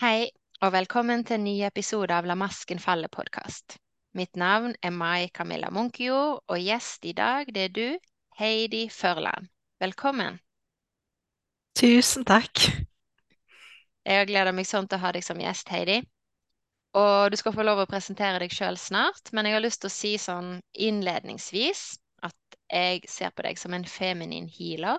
Hei, 0.00 0.30
og 0.64 0.70
velkommen 0.72 1.26
til 1.28 1.36
en 1.36 1.42
ny 1.44 1.58
episode 1.66 2.14
av 2.16 2.24
La 2.24 2.32
masken 2.32 2.78
falle-podkast. 2.80 3.74
Mitt 4.16 4.38
navn 4.40 4.72
er 4.80 4.94
Mai 4.96 5.28
Camilla 5.28 5.68
Munchio, 5.68 6.38
og 6.40 6.62
gjest 6.64 7.04
i 7.04 7.12
dag 7.12 7.50
det 7.52 7.66
er 7.66 7.74
du, 7.76 7.98
Heidi 8.38 8.86
Førland. 8.88 9.50
Velkommen. 9.76 10.38
Tusen 11.76 12.24
takk. 12.24 12.64
Jeg 14.08 14.30
gleda 14.32 14.56
meg 14.56 14.70
sånn 14.70 14.88
til 14.88 14.96
å 14.96 15.04
ha 15.04 15.12
deg 15.12 15.26
som 15.28 15.44
gjest, 15.44 15.68
Heidi. 15.68 16.00
Og 16.96 17.28
du 17.28 17.36
skal 17.36 17.58
få 17.60 17.68
lov 17.68 17.84
å 17.84 17.88
presentere 17.92 18.40
deg 18.40 18.56
sjøl 18.56 18.80
snart, 18.80 19.34
men 19.36 19.44
jeg 19.44 19.58
har 19.58 19.68
lyst 19.68 19.84
til 19.84 19.92
å 19.92 19.98
si 20.00 20.16
sånn 20.16 20.62
innledningsvis 20.72 21.82
at 22.24 22.60
jeg 22.72 23.04
ser 23.04 23.36
på 23.36 23.44
deg 23.44 23.60
som 23.60 23.76
en 23.76 23.84
feminin 23.84 24.48
healer. 24.48 24.96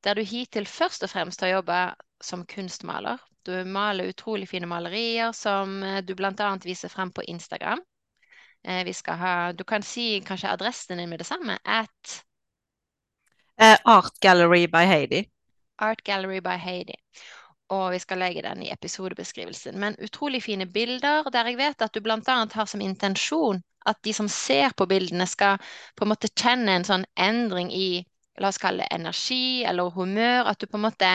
Der 0.00 0.16
du 0.16 0.24
hittil 0.24 0.64
først 0.64 1.04
og 1.04 1.12
fremst 1.12 1.44
har 1.44 1.58
jobba 1.58 1.90
som 2.24 2.48
kunstmaler. 2.48 3.20
Du 3.42 3.52
maler 3.64 4.10
utrolig 4.12 4.48
fine 4.48 4.68
malerier 4.70 5.32
som 5.36 5.82
eh, 5.82 6.00
du 6.04 6.14
bl.a. 6.14 6.50
viser 6.64 6.92
frem 6.92 7.12
på 7.12 7.22
Instagram. 7.22 7.82
Eh, 8.64 8.84
vi 8.84 8.92
skal 8.92 9.20
ha, 9.20 9.52
du 9.52 9.64
kan 9.64 9.82
si 9.82 10.20
kanskje 10.26 10.50
adressen 10.52 10.98
din 10.98 11.08
med 11.08 11.20
det 11.20 11.28
samme. 11.28 11.58
At 11.64 12.24
Eh, 13.60 13.78
Art 13.84 14.20
Gallery 14.20 14.66
by 14.66 14.86
Heidi. 14.88 15.30
Art 15.78 16.02
Gallery 16.02 16.40
by 16.40 16.56
Heidi. 16.56 16.94
Og 17.68 17.90
vi 17.92 17.98
skal 17.98 18.18
legge 18.18 18.42
den 18.42 18.62
i 18.62 18.70
episodebeskrivelsen. 18.72 19.78
Men 19.80 19.96
utrolig 20.02 20.42
fine 20.42 20.66
bilder, 20.66 21.28
der 21.30 21.46
jeg 21.46 21.58
vet 21.58 21.82
at 21.82 21.94
du 21.94 22.00
bl.a. 22.00 22.20
har 22.54 22.66
som 22.66 22.80
intensjon 22.80 23.60
at 23.86 24.00
de 24.04 24.12
som 24.12 24.28
ser 24.28 24.72
på 24.76 24.86
bildene, 24.86 25.26
skal 25.26 25.60
på 25.96 26.04
en 26.04 26.12
måte 26.12 26.32
kjenne 26.32 26.72
en 26.76 26.88
sånn 26.88 27.04
endring 27.16 27.70
i 27.72 28.02
la 28.40 28.48
oss 28.48 28.58
kalle 28.60 28.84
det 28.84 28.96
energi 28.96 29.62
eller 29.68 29.92
humør. 29.92 30.48
At 30.50 30.60
du 30.60 30.66
på 30.66 30.80
en 30.80 30.86
måte 30.88 31.12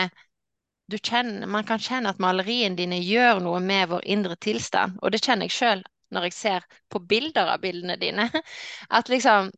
kjenner, 0.94 1.46
Man 1.46 1.64
kan 1.64 1.78
kjenne 1.78 2.10
at 2.10 2.22
maleriene 2.22 2.76
dine 2.76 2.98
gjør 3.02 3.40
noe 3.42 3.60
med 3.60 3.88
vår 3.90 4.04
indre 4.04 4.36
tilstand. 4.36 4.98
Og 5.02 5.12
det 5.12 5.22
kjenner 5.24 5.48
jeg 5.48 5.56
sjøl 5.58 5.84
når 6.14 6.28
jeg 6.28 6.32
ser 6.36 6.66
på 6.88 7.00
bilder 7.02 7.48
av 7.50 7.60
bildene 7.60 7.96
dine. 7.98 8.28
At 8.98 9.08
liksom 9.10 9.50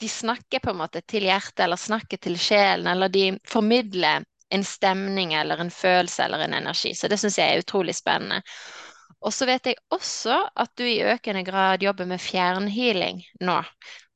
de 0.00 0.08
snakker 0.08 0.62
på 0.62 0.70
en 0.70 0.78
måte 0.80 1.02
til 1.02 1.26
hjertet, 1.26 1.64
eller 1.66 1.76
snakker 1.76 2.16
til 2.22 2.38
sjelen, 2.40 2.86
eller 2.86 3.10
de 3.12 3.34
formidler 3.44 4.22
en 4.50 4.64
stemning 4.64 5.34
eller 5.34 5.60
en 5.60 5.70
følelse 5.70 6.24
eller 6.24 6.46
en 6.46 6.54
energi. 6.54 6.94
Så 6.94 7.08
det 7.08 7.18
syns 7.20 7.38
jeg 7.38 7.52
er 7.52 7.62
utrolig 7.62 7.94
spennende. 7.94 8.40
Og 9.20 9.34
så 9.34 9.46
vet 9.46 9.66
jeg 9.68 9.78
også 9.92 10.38
at 10.56 10.72
du 10.80 10.86
i 10.86 11.02
økende 11.04 11.44
grad 11.44 11.84
jobber 11.84 12.08
med 12.08 12.22
fjernhealing 12.22 13.20
nå. 13.44 13.58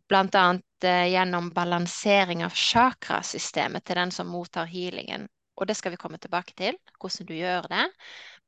Blant 0.08 0.34
annet 0.34 0.86
eh, 0.88 1.10
gjennom 1.12 1.50
balansering 1.54 2.42
av 2.44 2.56
chakrasystemet 2.56 3.84
til 3.84 4.00
den 4.00 4.12
som 4.12 4.32
mottar 4.32 4.68
healingen. 4.68 5.28
Og 5.54 5.68
det 5.70 5.76
skal 5.78 5.94
vi 5.94 6.00
komme 6.00 6.18
tilbake 6.18 6.54
til, 6.58 6.76
hvordan 6.98 7.28
du 7.28 7.34
gjør 7.36 7.68
det. 7.70 7.84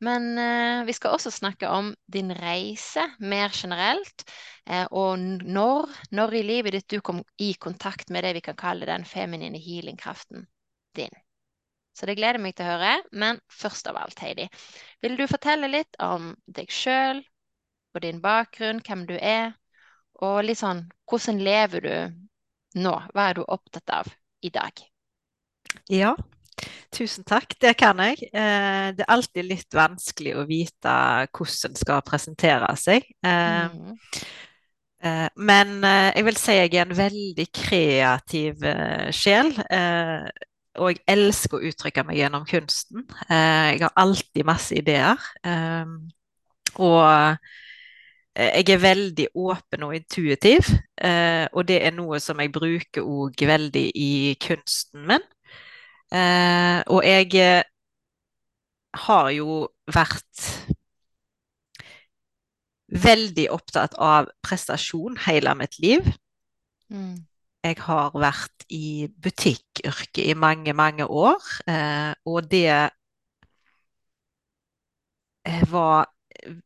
Men 0.02 0.26
eh, 0.38 0.86
vi 0.88 0.94
skal 0.96 1.14
også 1.16 1.30
snakke 1.30 1.68
om 1.70 1.92
din 2.12 2.32
reise 2.34 3.04
mer 3.18 3.54
generelt, 3.54 4.26
eh, 4.66 4.86
og 4.90 5.18
når, 5.18 5.92
når 6.10 6.34
i 6.34 6.42
livet 6.42 6.76
ditt 6.76 6.90
du 6.90 7.00
kom 7.00 7.22
i 7.38 7.52
kontakt 7.54 8.10
med 8.10 8.26
det 8.26 8.34
vi 8.36 8.44
kan 8.48 8.58
kalle 8.58 8.88
den 8.88 9.06
feminine 9.08 9.58
healingkraften 9.58 10.48
din. 10.98 11.14
Så 11.96 12.04
det 12.04 12.18
gleder 12.18 12.42
meg 12.42 12.56
til 12.56 12.66
å 12.66 12.74
høre. 12.74 12.92
Men 13.16 13.40
først 13.48 13.88
av 13.88 13.96
alt, 13.96 14.20
Heidi, 14.20 14.50
vil 15.00 15.16
du 15.16 15.24
fortelle 15.30 15.70
litt 15.72 15.96
om 16.02 16.34
deg 16.44 16.68
sjøl 16.72 17.22
og 17.96 18.02
din 18.04 18.20
bakgrunn, 18.20 18.82
hvem 18.84 19.06
du 19.08 19.14
er, 19.16 19.54
og 20.20 20.42
litt 20.44 20.60
sånn 20.60 20.84
hvordan 21.08 21.40
lever 21.44 21.86
du 21.86 22.82
nå? 22.82 22.92
Hva 23.14 23.30
er 23.30 23.38
du 23.38 23.46
opptatt 23.46 23.92
av 24.02 24.12
i 24.44 24.52
dag? 24.52 24.84
Ja, 25.88 26.12
tusen 26.92 27.24
takk. 27.28 27.54
Det 27.60 27.74
kan 27.76 27.98
jeg. 27.98 28.28
Eh, 28.32 28.92
det 28.96 29.04
er 29.04 29.12
alltid 29.12 29.44
litt 29.44 29.74
vanskelig 29.76 30.34
å 30.36 30.46
vite 30.48 30.94
hvordan 31.36 31.70
en 31.70 31.76
skal 31.82 32.02
presentere 32.02 32.76
seg. 32.76 33.04
Eh, 33.24 33.68
Mm. 33.68 33.96
eh, 35.02 35.28
Men 35.36 35.80
jeg 35.82 36.24
vil 36.24 36.36
si 36.36 36.52
jeg 36.52 36.74
er 36.74 36.82
en 36.86 36.96
veldig 36.96 37.46
kreativ 37.52 38.60
sjel. 39.12 39.52
eh, 39.70 40.28
Og 40.78 40.90
jeg 40.92 41.00
elsker 41.08 41.56
å 41.56 41.64
uttrykke 41.70 42.04
meg 42.04 42.16
gjennom 42.18 42.44
kunsten. 42.44 43.06
Eh, 43.30 43.72
Jeg 43.76 43.80
har 43.80 43.92
alltid 43.96 44.44
masse 44.44 44.72
ideer. 44.76 45.16
Og 46.78 47.38
jeg 48.36 48.68
er 48.68 48.78
veldig 48.78 49.28
åpen 49.34 49.82
og 49.84 49.94
intuitiv, 49.96 50.66
eh, 51.00 51.46
og 51.54 51.64
det 51.66 51.78
er 51.86 51.90
noe 51.92 52.20
som 52.20 52.38
jeg 52.38 52.52
bruker 52.52 53.00
òg 53.00 53.32
veldig 53.48 53.92
i 53.94 54.36
kunsten 54.38 55.06
min. 55.06 55.22
Eh, 56.14 56.80
og 56.86 57.02
jeg 57.04 57.34
eh, 57.42 57.62
har 59.06 59.30
jo 59.34 59.66
vært 59.92 60.46
veldig 62.86 63.48
opptatt 63.54 63.96
av 63.98 64.28
prestasjon 64.46 65.16
hele 65.26 65.54
mitt 65.58 65.78
liv. 65.82 66.06
Mm. 66.92 67.26
Jeg 67.66 67.80
har 67.82 68.14
vært 68.14 68.66
i 68.70 69.08
butikkyrket 69.10 70.22
i 70.30 70.34
mange, 70.38 70.72
mange 70.76 71.06
år, 71.06 71.42
eh, 71.66 72.12
og 72.26 72.46
det 72.50 72.68
eh, 75.46 75.64
var 75.70 76.06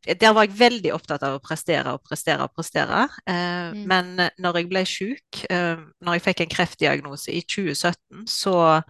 Der 0.05 0.33
var 0.35 0.43
jeg 0.43 0.57
veldig 0.59 0.91
opptatt 0.93 1.23
av 1.23 1.37
å 1.37 1.41
prestere 1.41 1.93
og 1.95 2.01
prestere 2.03 2.43
og 2.43 2.51
prestere. 2.53 3.05
Eh, 3.25 3.71
Mm. 3.71 3.85
Men 3.87 4.29
når 4.37 4.57
jeg 4.57 4.67
ble 4.69 4.85
syk, 4.85 5.45
eh, 5.49 5.77
når 6.01 6.13
jeg 6.13 6.21
fikk 6.21 6.41
en 6.41 6.49
kreftdiagnose 6.49 7.31
i 7.31 7.41
2017, 7.41 8.27
så 8.27 8.81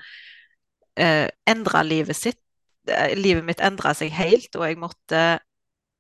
eh, 0.98 1.28
endra 1.50 1.84
livet 1.84 2.18
sitt 2.18 2.40
eh, 2.88 3.14
Livet 3.18 3.46
mitt 3.46 3.62
endra 3.62 3.94
seg 3.98 4.12
helt, 4.16 4.56
og 4.56 4.66
jeg 4.68 4.80
måtte 4.82 5.40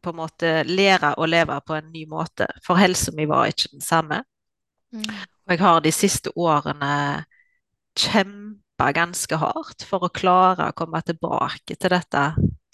på 0.02 0.10
en 0.10 0.18
måte 0.18 0.52
lære 0.66 1.14
å 1.22 1.28
leve 1.30 1.60
på 1.68 1.76
en 1.78 1.92
ny 1.94 2.06
måte, 2.10 2.48
for 2.66 2.80
helsa 2.82 3.12
mi 3.14 3.28
var 3.30 3.52
ikke 3.52 3.70
den 3.76 3.84
samme. 3.86 4.24
Mm. 4.92 5.04
Og 5.46 5.54
jeg 5.54 5.62
har 5.62 5.82
de 5.86 5.92
siste 5.94 6.32
årene 6.36 7.26
kjempa 8.00 8.92
ganske 8.96 9.38
hardt 9.38 9.86
for 9.88 10.08
å 10.08 10.14
klare 10.14 10.70
å 10.72 10.76
komme 10.78 11.02
tilbake 11.06 11.76
til 11.78 11.94
dette 11.94 12.24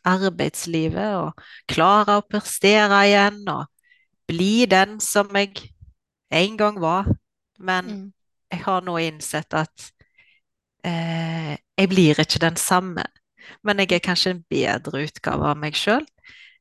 arbeidslivet 0.08 1.18
og 1.20 1.42
klare 1.68 2.20
å 2.20 2.26
prestere 2.30 3.02
igjen 3.10 3.42
og 3.52 3.68
bli 4.30 4.66
den 4.70 5.00
som 5.04 5.32
jeg 5.36 5.68
en 6.32 6.58
gang 6.60 6.80
var. 6.80 7.10
Men 7.60 7.86
Mm. 7.86 8.14
jeg 8.52 8.62
har 8.64 8.82
nå 8.82 8.98
innsett 9.00 9.54
at 9.54 9.92
eh, 10.84 11.58
jeg 11.78 11.90
blir 11.90 12.20
ikke 12.20 12.40
den 12.40 12.56
samme. 12.56 13.04
Men 13.64 13.80
jeg 13.80 13.92
er 13.92 14.00
kanskje 14.04 14.32
en 14.36 14.44
bedre 14.50 15.04
utgave 15.06 15.46
av 15.48 15.58
meg 15.58 15.74
sjøl. 15.78 16.06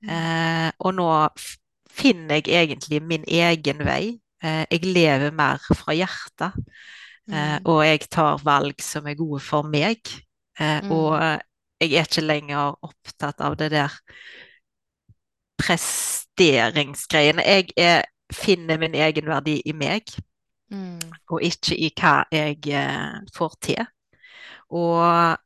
Eh, 0.08 0.70
og 0.78 0.94
nå 0.94 1.08
finner 1.90 2.36
jeg 2.36 2.52
egentlig 2.52 3.00
min 3.02 3.24
egen 3.26 3.78
vei. 3.86 4.20
Eh, 4.44 4.64
jeg 4.70 4.84
lever 4.84 5.32
mer 5.32 5.58
fra 5.74 5.94
hjertet. 5.96 6.52
Eh, 7.32 7.58
Mm. 7.58 7.62
og 7.66 7.84
jeg 7.84 8.00
tar 8.10 8.38
valg 8.44 8.80
som 8.80 9.06
er 9.06 9.14
gode 9.18 9.40
for 9.42 9.62
meg. 9.62 9.98
Eh, 10.60 10.80
Mm. 10.82 10.92
og 10.92 11.20
jeg 11.80 11.92
er 11.92 12.04
ikke 12.04 12.22
lenger 12.22 12.76
opptatt 12.82 13.40
av 13.40 13.56
det 13.56 13.70
der 13.72 13.90
presteringsgreiene. 15.58 17.42
Jeg 17.42 17.70
er, 17.76 18.02
finner 18.32 18.78
min 18.78 18.94
egen 18.94 19.26
verdi 19.26 19.62
i 19.66 19.72
meg, 19.72 20.02
Mm. 20.70 20.98
og 21.30 21.42
ikke 21.42 21.76
i 21.78 21.90
hva 21.94 22.24
jeg 22.32 22.58
eh, 22.68 23.20
får 23.34 23.52
til. 23.60 23.86
Og 24.74 25.36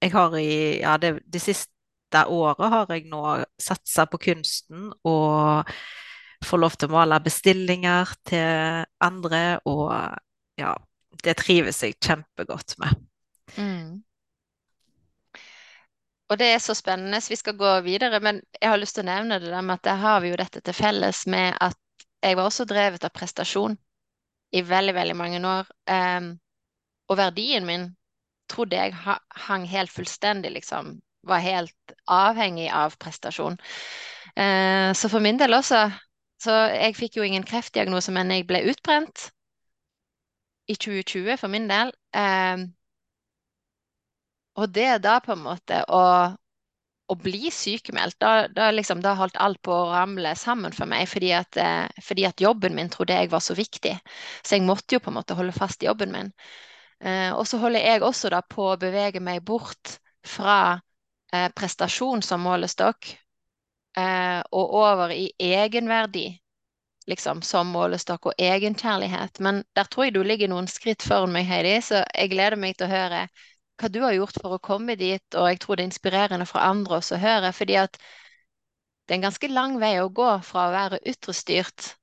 jeg 0.00 0.12
har 0.14 0.36
i 0.38 0.50
ja, 0.80 0.96
det, 1.00 1.18
det 1.26 1.42
siste 1.42 2.24
året 2.26 2.72
har 2.72 2.92
jeg 2.94 3.08
nå 3.10 3.22
satsa 3.60 4.06
på 4.10 4.18
kunsten 4.22 4.90
og 5.06 5.72
får 6.44 6.60
lov 6.62 6.76
til 6.78 6.90
å 6.90 6.96
male 6.96 7.18
bestillinger 7.22 8.14
til 8.26 8.86
andre, 9.04 9.42
og 9.68 9.92
ja, 10.60 10.72
det 11.24 11.36
trives 11.40 11.82
jeg 11.84 11.98
kjempegodt 12.00 12.78
med. 12.80 13.02
Mm. 13.58 14.00
Og 16.30 16.38
det 16.38 16.52
er 16.54 16.60
så 16.62 16.76
spennende. 16.78 17.20
Vi 17.28 17.36
skal 17.36 17.58
gå 17.58 17.70
videre, 17.84 18.20
men 18.22 18.40
jeg 18.60 18.70
har 18.70 18.78
lyst 18.78 18.96
til 18.96 19.04
å 19.04 19.10
nevne 19.10 19.40
det 19.42 19.50
der 19.50 19.64
med 19.66 19.80
at 19.80 19.86
der 19.88 20.00
har 20.00 20.20
vi 20.22 20.30
jo 20.30 20.38
dette 20.38 20.62
til 20.62 20.76
felles 20.76 21.24
med 21.26 21.56
at 21.60 21.76
jeg 22.22 22.36
var 22.38 22.46
også 22.46 22.66
drevet 22.68 23.04
av 23.04 23.12
prestasjon 23.16 23.74
i 24.54 24.62
veldig, 24.66 24.94
veldig 24.94 25.16
mange 25.16 25.40
år. 25.46 25.70
Um, 25.90 26.30
og 27.10 27.18
verdien 27.18 27.66
min 27.66 27.88
trodde 28.50 28.78
jeg 28.78 28.94
hang 29.46 29.66
helt 29.70 29.92
fullstendig, 29.94 30.52
liksom. 30.58 30.98
Var 31.28 31.42
helt 31.44 31.94
avhengig 32.08 32.70
av 32.72 32.96
prestasjon. 33.00 33.58
Eh, 34.36 34.92
så 34.96 35.10
for 35.12 35.20
min 35.22 35.40
del 35.40 35.54
også. 35.56 35.88
Så 36.40 36.54
jeg 36.72 36.96
fikk 36.96 37.18
jo 37.18 37.26
ingen 37.26 37.44
kreftdiagnose, 37.44 38.12
men 38.16 38.32
jeg 38.32 38.46
ble 38.48 38.62
utbrent 38.72 39.28
i 40.70 40.76
2020 40.76 41.36
for 41.40 41.52
min 41.52 41.66
del. 41.68 41.90
Em, 42.16 42.70
og 44.60 44.70
det 44.74 45.02
da 45.04 45.18
på 45.24 45.34
en 45.34 45.42
måte 45.44 45.82
å, 45.88 46.02
å 47.10 47.16
bli 47.18 47.50
sykemeldt, 47.54 48.18
da, 48.22 48.46
da 48.54 48.70
liksom, 48.74 49.02
da 49.04 49.14
holdt 49.18 49.38
alt 49.42 49.60
på 49.66 49.74
å 49.74 49.90
ramle 49.92 50.34
sammen 50.38 50.74
for 50.76 50.90
meg, 50.90 51.08
fordi 51.10 51.32
at, 51.36 51.58
eh, 51.60 51.86
fordi 52.06 52.26
at 52.28 52.42
jobben 52.44 52.76
min 52.78 52.90
trodde 52.92 53.16
jeg 53.18 53.32
var 53.32 53.44
så 53.44 53.56
viktig. 53.58 53.96
Så 54.42 54.56
jeg 54.56 54.66
måtte 54.66 54.96
jo 54.96 55.04
på 55.04 55.12
en 55.12 55.18
måte 55.20 55.36
holde 55.38 55.56
fast 55.56 55.82
i 55.82 55.90
jobben 55.90 56.14
min. 56.14 56.32
Eh, 57.00 57.32
og 57.32 57.46
så 57.48 57.58
holder 57.62 57.86
jeg 57.86 58.04
også 58.04 58.30
da 58.32 58.42
på 58.44 58.70
å 58.72 58.78
bevege 58.80 59.22
meg 59.24 59.42
bort 59.44 59.96
fra 60.26 60.80
eh, 61.32 61.48
prestasjon 61.56 62.22
som 62.22 62.44
målestokk, 62.44 63.14
eh, 63.96 64.40
og 64.52 64.74
over 64.82 65.14
i 65.14 65.30
egenverdi 65.40 66.28
liksom, 67.10 67.42
som 67.42 67.70
målestokk 67.74 68.30
og 68.30 68.42
egenkjærlighet. 68.42 69.40
Men 69.40 69.62
der 69.74 69.88
tror 69.90 70.06
jeg 70.06 70.14
du 70.14 70.22
ligger 70.26 70.50
noen 70.52 70.68
skritt 70.70 71.02
foran 71.06 71.32
meg, 71.34 71.48
Heidi, 71.48 71.78
så 71.84 72.04
jeg 72.04 72.32
gleder 72.34 72.60
meg 72.60 72.76
til 72.76 72.88
å 72.88 72.92
høre 72.94 73.24
hva 73.80 73.88
du 73.88 74.02
har 74.04 74.12
gjort 74.14 74.36
for 74.42 74.56
å 74.56 74.62
komme 74.62 74.96
dit, 75.00 75.24
og 75.34 75.48
jeg 75.48 75.60
tror 75.62 75.78
det 75.78 75.86
er 75.86 75.90
inspirerende 75.90 76.46
for 76.48 76.60
andre 76.60 76.98
også 77.00 77.16
å 77.16 77.22
høre, 77.22 77.52
fordi 77.56 77.78
at 77.80 77.96
det 77.96 79.14
er 79.14 79.18
en 79.18 79.24
ganske 79.24 79.48
lang 79.50 79.78
vei 79.80 79.94
å 80.02 80.10
gå 80.12 80.28
fra 80.46 80.68
å 80.68 80.74
være 80.74 81.00
ytrestyrt 81.08 81.94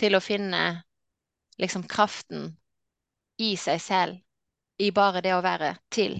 til 0.00 0.16
å 0.16 0.22
finne 0.24 0.62
liksom 1.60 1.84
kraften 1.84 2.48
i 3.36 3.52
seg 3.60 3.82
selv, 3.84 4.16
i 4.80 4.90
bare 4.96 5.22
det 5.24 5.34
å 5.36 5.42
være 5.44 5.74
til. 5.92 6.16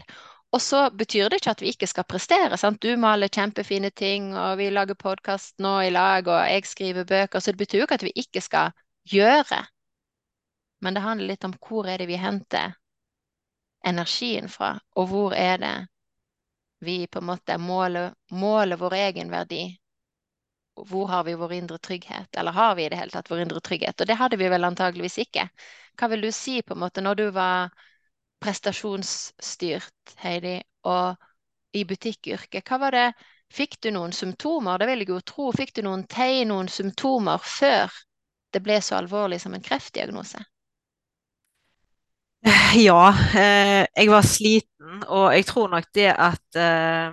Og 0.51 0.63
så 0.63 0.83
betyr 0.91 1.31
det 1.31 1.41
ikke 1.41 1.53
at 1.55 1.63
vi 1.63 1.71
ikke 1.71 1.87
skal 1.87 2.07
prestere. 2.11 2.57
sant? 2.59 2.81
Du 2.83 2.97
maler 2.99 3.31
kjempefine 3.31 3.91
ting, 3.91 4.33
og 4.37 4.59
vi 4.59 4.71
lager 4.71 4.99
podkast 4.99 5.59
nå 5.63 5.77
i 5.87 5.93
lag, 5.95 6.27
og 6.27 6.41
jeg 6.51 6.67
skriver 6.67 7.07
bøker, 7.07 7.41
så 7.41 7.53
det 7.53 7.63
betyr 7.63 7.79
jo 7.79 7.87
ikke 7.87 8.01
at 8.01 8.07
vi 8.09 8.17
ikke 8.25 8.43
skal 8.43 8.73
gjøre. 9.13 9.61
Men 10.81 10.97
det 10.97 11.05
handler 11.05 11.31
litt 11.31 11.45
om 11.47 11.55
hvor 11.61 11.87
er 11.87 12.03
det 12.03 12.09
vi 12.11 12.19
henter 12.19 12.75
energien 13.87 14.49
fra, 14.49 14.75
og 14.97 15.09
hvor 15.13 15.37
er 15.37 15.59
det 15.63 15.75
vi 16.81 17.07
på 17.07 17.21
en 17.21 17.29
måte 17.29 17.59
måler, 17.59 18.15
måler 18.33 18.81
vår 18.81 18.97
egen 18.97 19.31
verdi. 19.31 19.63
Hvor 20.89 21.07
har 21.13 21.25
vi 21.25 21.35
vår 21.37 21.53
indre 21.53 21.79
trygghet, 21.79 22.37
eller 22.41 22.57
har 22.57 22.75
vi 22.75 22.85
i 22.85 22.89
det 22.89 22.99
hele 22.99 23.13
tatt 23.13 23.31
vår 23.31 23.45
indre 23.45 23.61
trygghet? 23.61 24.01
Og 24.01 24.09
det 24.09 24.17
hadde 24.17 24.39
vi 24.41 24.49
vel 24.49 24.65
antageligvis 24.65 25.19
ikke. 25.27 25.47
Hva 26.01 26.09
vil 26.09 26.25
du 26.25 26.31
si 26.33 26.63
på 26.63 26.75
en 26.75 26.81
måte 26.81 27.05
når 27.05 27.21
du 27.21 27.27
var 27.37 27.71
prestasjonsstyrt, 28.41 30.15
Heidi, 30.23 30.59
og 30.89 31.17
i 31.77 31.85
butikkyrket. 31.87 32.65
Hva 32.67 32.81
var 32.83 32.97
det 32.97 33.09
Fikk 33.51 33.81
du 33.83 33.91
noen 33.91 34.13
symptomer? 34.15 34.79
Det 34.79 34.87
vil 34.87 35.01
jeg 35.03 35.11
jo 35.11 35.21
tro. 35.27 35.49
Fikk 35.51 35.73
du 35.75 35.83
noen 35.83 36.05
tegn, 36.07 36.53
noen 36.53 36.69
symptomer 36.71 37.43
før 37.43 37.91
det 38.55 38.63
ble 38.63 38.77
så 38.83 39.01
alvorlig 39.01 39.41
som 39.43 39.57
en 39.57 39.65
kreftdiagnose? 39.65 40.39
Ja, 42.79 43.11
eh, 43.37 43.83
jeg 43.91 44.09
var 44.09 44.25
sliten, 44.25 45.03
og 45.09 45.35
jeg 45.35 45.45
tror 45.51 45.69
nok 45.75 45.91
det 45.95 46.09
at 46.15 46.57
eh, 46.57 47.11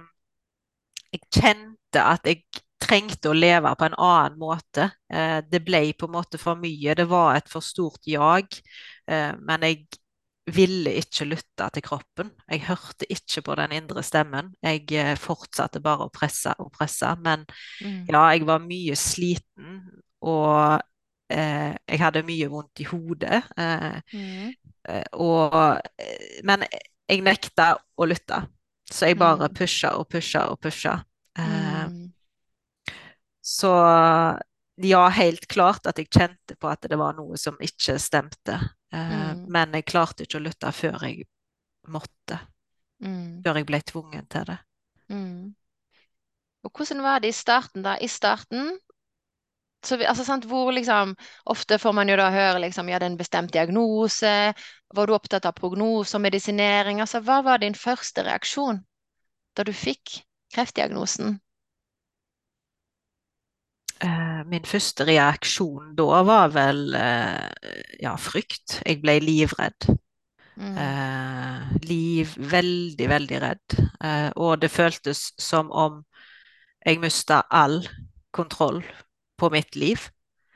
jeg 1.12 1.24
kjente 1.34 2.04
at 2.04 2.30
jeg 2.30 2.44
trengte 2.80 3.32
å 3.32 3.36
leve 3.36 3.74
på 3.76 3.88
en 3.90 3.98
annen 3.98 4.38
måte. 4.40 4.92
Eh, 5.10 5.40
det 5.50 5.64
ble 5.66 5.82
på 5.98 6.08
en 6.08 6.16
måte 6.20 6.40
for 6.40 6.60
mye. 6.62 6.96
Det 6.96 7.08
var 7.10 7.36
et 7.36 7.50
for 7.52 7.66
stort 7.66 8.06
jag. 8.08 8.62
Eh, 9.10 9.34
men 9.42 9.66
jeg 9.66 9.88
ville 10.48 10.94
ikke 11.02 11.28
lytte 11.28 11.68
til 11.76 11.84
kroppen. 11.84 12.32
Jeg 12.48 12.64
hørte 12.68 13.08
ikke 13.12 13.44
på 13.44 13.56
den 13.60 13.74
indre 13.76 14.04
stemmen. 14.04 14.54
Jeg 14.64 14.86
eh, 14.96 15.16
fortsatte 15.20 15.82
bare 15.84 16.08
å 16.08 16.14
presse 16.14 16.54
og 16.64 16.72
presse. 16.76 17.10
Men 17.24 17.44
mm. 17.82 18.06
ja, 18.12 18.24
jeg 18.32 18.48
var 18.48 18.64
mye 18.64 18.96
sliten, 19.00 19.82
og 20.24 20.80
eh, 21.34 21.74
jeg 21.76 22.02
hadde 22.02 22.26
mye 22.28 22.50
vondt 22.52 22.84
i 22.84 22.88
hodet. 22.88 23.42
Eh, 23.60 24.00
mm. 24.14 24.54
Eh, 24.88 25.08
og, 25.20 25.58
eh, 26.00 26.40
men 26.48 26.64
jeg 27.08 27.24
nekta 27.26 27.74
å 27.76 28.08
lytte, 28.08 28.42
så 28.88 29.12
jeg 29.12 29.20
bare 29.20 29.50
mm. 29.50 29.56
pusha 29.58 29.96
og 30.00 30.08
pusha 30.12 30.48
og 30.52 30.62
pusha. 30.64 30.96
Eh, 31.38 31.84
mm. 31.92 32.06
Så 33.48 33.72
ja, 34.84 35.04
helt 35.16 35.48
klart 35.48 35.88
at 35.88 36.00
jeg 36.00 36.12
kjente 36.12 36.56
på 36.60 36.70
at 36.70 36.84
det 36.88 36.98
var 37.00 37.16
noe 37.18 37.40
som 37.40 37.56
ikke 37.64 37.96
stemte. 38.02 38.60
Eh, 38.94 39.14
mm. 39.14 39.46
Men 39.52 39.76
jeg 39.78 39.88
klarte 39.88 40.26
ikke 40.26 40.40
å 40.40 40.46
lytte 40.46 40.72
før 40.76 41.08
jeg 41.08 41.28
måtte. 41.92 42.40
Mm. 43.04 43.44
Før 43.46 43.60
jeg 43.60 43.70
ble 43.70 43.82
tvungen 43.86 44.28
til 44.32 44.50
det. 44.50 44.58
Mm. 45.14 45.56
Og 46.66 46.74
hvordan 46.74 47.04
var 47.06 47.24
det 47.24 47.32
i 47.32 47.38
starten, 47.38 47.84
da? 47.86 47.96
I 48.02 48.10
starten 48.12 48.76
så 49.86 49.98
vi, 49.98 50.08
altså, 50.10 50.24
sant, 50.26 50.46
hvor 50.50 50.72
liksom 50.74 51.14
Ofte 51.46 51.78
får 51.80 51.94
man 51.94 52.10
jo 52.10 52.18
da 52.18 52.32
høre 52.34 52.60
liksom, 52.64 52.90
ja, 52.90 53.00
det 53.00 53.06
er 53.06 53.14
en 53.14 53.20
bestemt 53.20 53.54
diagnose. 53.54 54.34
Var 54.96 55.08
du 55.08 55.14
opptatt 55.16 55.46
av 55.46 55.56
prognose 55.56 56.18
og 56.18 56.24
medisinering? 56.26 57.02
Altså, 57.04 57.22
hva 57.24 57.44
var 57.46 57.62
din 57.62 57.78
første 57.78 58.26
reaksjon 58.26 58.82
da 59.58 59.66
du 59.66 59.74
fikk 59.74 60.20
kreftdiagnosen? 60.54 61.38
Eh, 64.00 64.42
min 64.46 64.66
første 64.68 65.06
reaksjon 65.08 65.96
da 65.98 66.22
var 66.28 66.52
vel 66.54 66.94
eh, 66.98 67.72
ja, 68.04 68.14
frykt. 68.22 68.82
Jeg 68.86 69.02
ble 69.02 69.18
livredd. 69.24 69.90
Mm. 70.58 70.78
Eh, 70.82 71.74
liv 71.86 72.34
Veldig, 72.38 73.10
veldig 73.10 73.42
redd. 73.42 73.78
Eh, 74.04 74.30
og 74.36 74.60
det 74.62 74.72
føltes 74.74 75.32
som 75.42 75.72
om 75.72 76.04
jeg 76.86 77.02
mista 77.02 77.44
all 77.50 77.82
kontroll 78.32 78.84
på 79.38 79.50
mitt 79.54 79.76
liv. 79.76 80.08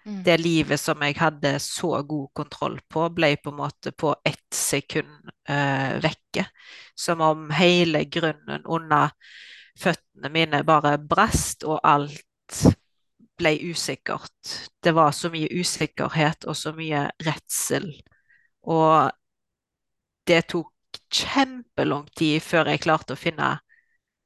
Mm. 0.05 0.23
Det 0.25 0.37
livet 0.41 0.81
som 0.81 1.01
jeg 1.05 1.17
hadde 1.19 1.53
så 1.61 1.99
god 2.07 2.29
kontroll 2.33 2.79
på, 2.89 3.05
ble 3.13 3.35
på 3.37 3.51
en 3.51 3.59
måte 3.59 3.93
på 3.93 4.15
ett 4.25 4.49
sekund 4.53 5.29
eh, 5.49 5.97
vekke. 6.01 6.47
Som 6.97 7.21
om 7.21 7.49
hele 7.53 8.05
grunnen 8.09 8.65
under 8.65 9.13
føttene 9.77 10.31
mine 10.33 10.63
bare 10.65 10.97
brast, 10.97 11.65
og 11.65 11.79
alt 11.83 12.65
ble 13.41 13.55
usikkert. 13.71 14.53
Det 14.83 14.93
var 14.95 15.11
så 15.15 15.31
mye 15.33 15.49
usikkerhet 15.51 16.45
og 16.47 16.57
så 16.57 16.73
mye 16.77 17.07
redsel. 17.25 17.89
Og 18.69 19.11
det 20.29 20.45
tok 20.53 20.69
kjempelang 21.11 22.07
tid 22.17 22.39
før 22.43 22.71
jeg 22.71 22.83
klarte 22.85 23.15
å 23.15 23.19
finne 23.19 23.55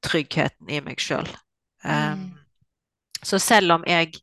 tryggheten 0.05 0.69
i 0.69 0.81
meg 0.85 1.01
sjøl. 1.01 1.27
Um, 1.85 2.21
mm. 2.21 2.31
Så 3.25 3.39
selv 3.41 3.79
om 3.79 3.85
jeg 3.89 4.13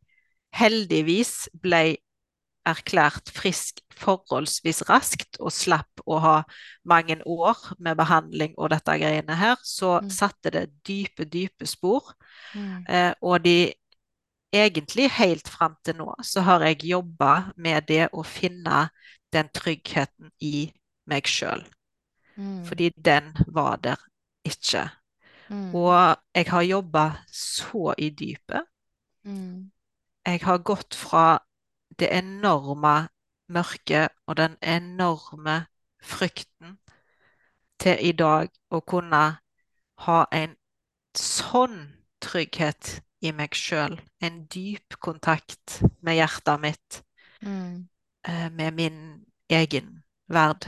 heldigvis 0.54 1.48
ble 1.62 1.96
erklært 2.68 3.32
frisk 3.34 3.80
forholdsvis 3.98 4.84
raskt 4.86 5.38
og 5.42 5.50
slapp 5.54 6.02
å 6.06 6.18
ha 6.22 6.34
mange 6.88 7.18
år 7.26 7.58
med 7.82 7.98
behandling 7.98 8.54
og 8.56 8.70
dette 8.74 8.94
greiene 9.00 9.36
her, 9.38 9.58
så 9.66 9.96
mm. 10.02 10.10
satte 10.14 10.52
det 10.54 10.64
dype, 10.86 11.26
dype 11.26 11.66
spor. 11.66 12.14
Mm. 12.54 12.84
Eh, 12.86 13.12
og 13.22 13.42
de 13.46 13.72
egentlig 14.52 15.10
helt 15.10 15.48
fram 15.48 15.76
til 15.84 15.96
nå 15.96 16.14
så 16.22 16.44
har 16.46 16.64
jeg 16.66 16.84
jobba 16.92 17.52
med 17.56 17.88
det 17.88 18.08
å 18.12 18.24
finne 18.26 18.88
den 19.32 19.48
tryggheten 19.54 20.30
i 20.40 20.68
meg 21.08 21.28
sjøl. 21.28 21.64
Mm. 22.36 22.64
Fordi 22.64 22.90
den 22.96 23.32
var 23.48 23.76
der 23.76 24.00
ikke. 24.44 24.88
Mm. 25.48 25.74
Og 25.74 26.16
jeg 26.34 26.48
har 26.48 26.62
jobba 26.62 27.06
så 27.32 27.94
i 27.98 28.10
dypet. 28.10 28.68
Mm. 29.24 29.70
Jeg 30.26 30.40
har 30.44 30.58
gått 30.58 30.94
fra 30.94 31.38
det 31.98 32.08
enorme 32.12 33.08
mørket 33.48 34.08
og 34.26 34.36
den 34.36 34.56
enorme 34.62 35.64
frykten 36.02 36.78
til 37.80 37.98
i 38.00 38.12
dag 38.12 38.48
å 38.70 38.80
kunne 38.80 39.22
ha 40.06 40.18
en 40.32 40.54
sånn 41.18 41.78
trygghet 42.22 43.02
i 43.22 43.32
meg 43.36 43.54
sjøl. 43.56 43.96
En 44.22 44.44
dyp 44.50 44.98
kontakt 45.02 45.80
med 46.02 46.18
hjertet 46.18 46.62
mitt. 46.62 47.02
Mm. 47.42 47.88
Eh, 48.28 48.48
med 48.50 48.74
min 48.78 48.98
egen 49.52 50.02
verd. 50.30 50.66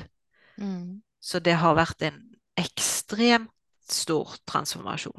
Mm. 0.57 1.03
Så 1.21 1.41
det 1.41 1.57
har 1.59 1.77
vært 1.79 2.03
en 2.07 2.21
ekstremt 2.61 3.51
stor 3.91 4.37
transformasjon. 4.49 5.19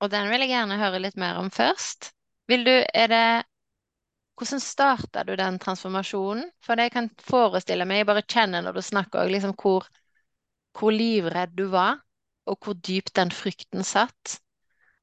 Og 0.00 0.12
den 0.12 0.28
vil 0.28 0.44
jeg 0.44 0.52
gjerne 0.52 0.80
høre 0.80 1.00
litt 1.00 1.16
mer 1.20 1.38
om 1.40 1.50
først. 1.52 2.10
Vil 2.50 2.66
du, 2.66 2.74
er 2.94 3.12
det 3.12 3.28
Hvordan 4.36 4.60
starta 4.60 5.22
du 5.24 5.30
den 5.32 5.56
transformasjonen? 5.56 6.50
For 6.60 6.76
det 6.76 6.90
jeg 6.90 6.92
kan 6.92 7.06
forestille 7.24 7.86
meg, 7.88 8.02
jeg 8.02 8.08
bare 8.10 8.22
kjenner 8.28 8.66
når 8.66 8.76
du 8.76 8.82
snakker, 8.84 9.30
liksom 9.32 9.54
hvor, 9.56 9.86
hvor 10.76 10.92
livredd 10.92 11.54
du 11.56 11.70
var, 11.72 12.02
og 12.44 12.58
hvor 12.60 12.76
dypt 12.76 13.14
den 13.16 13.32
frykten 13.32 13.80
satt. 13.80 14.36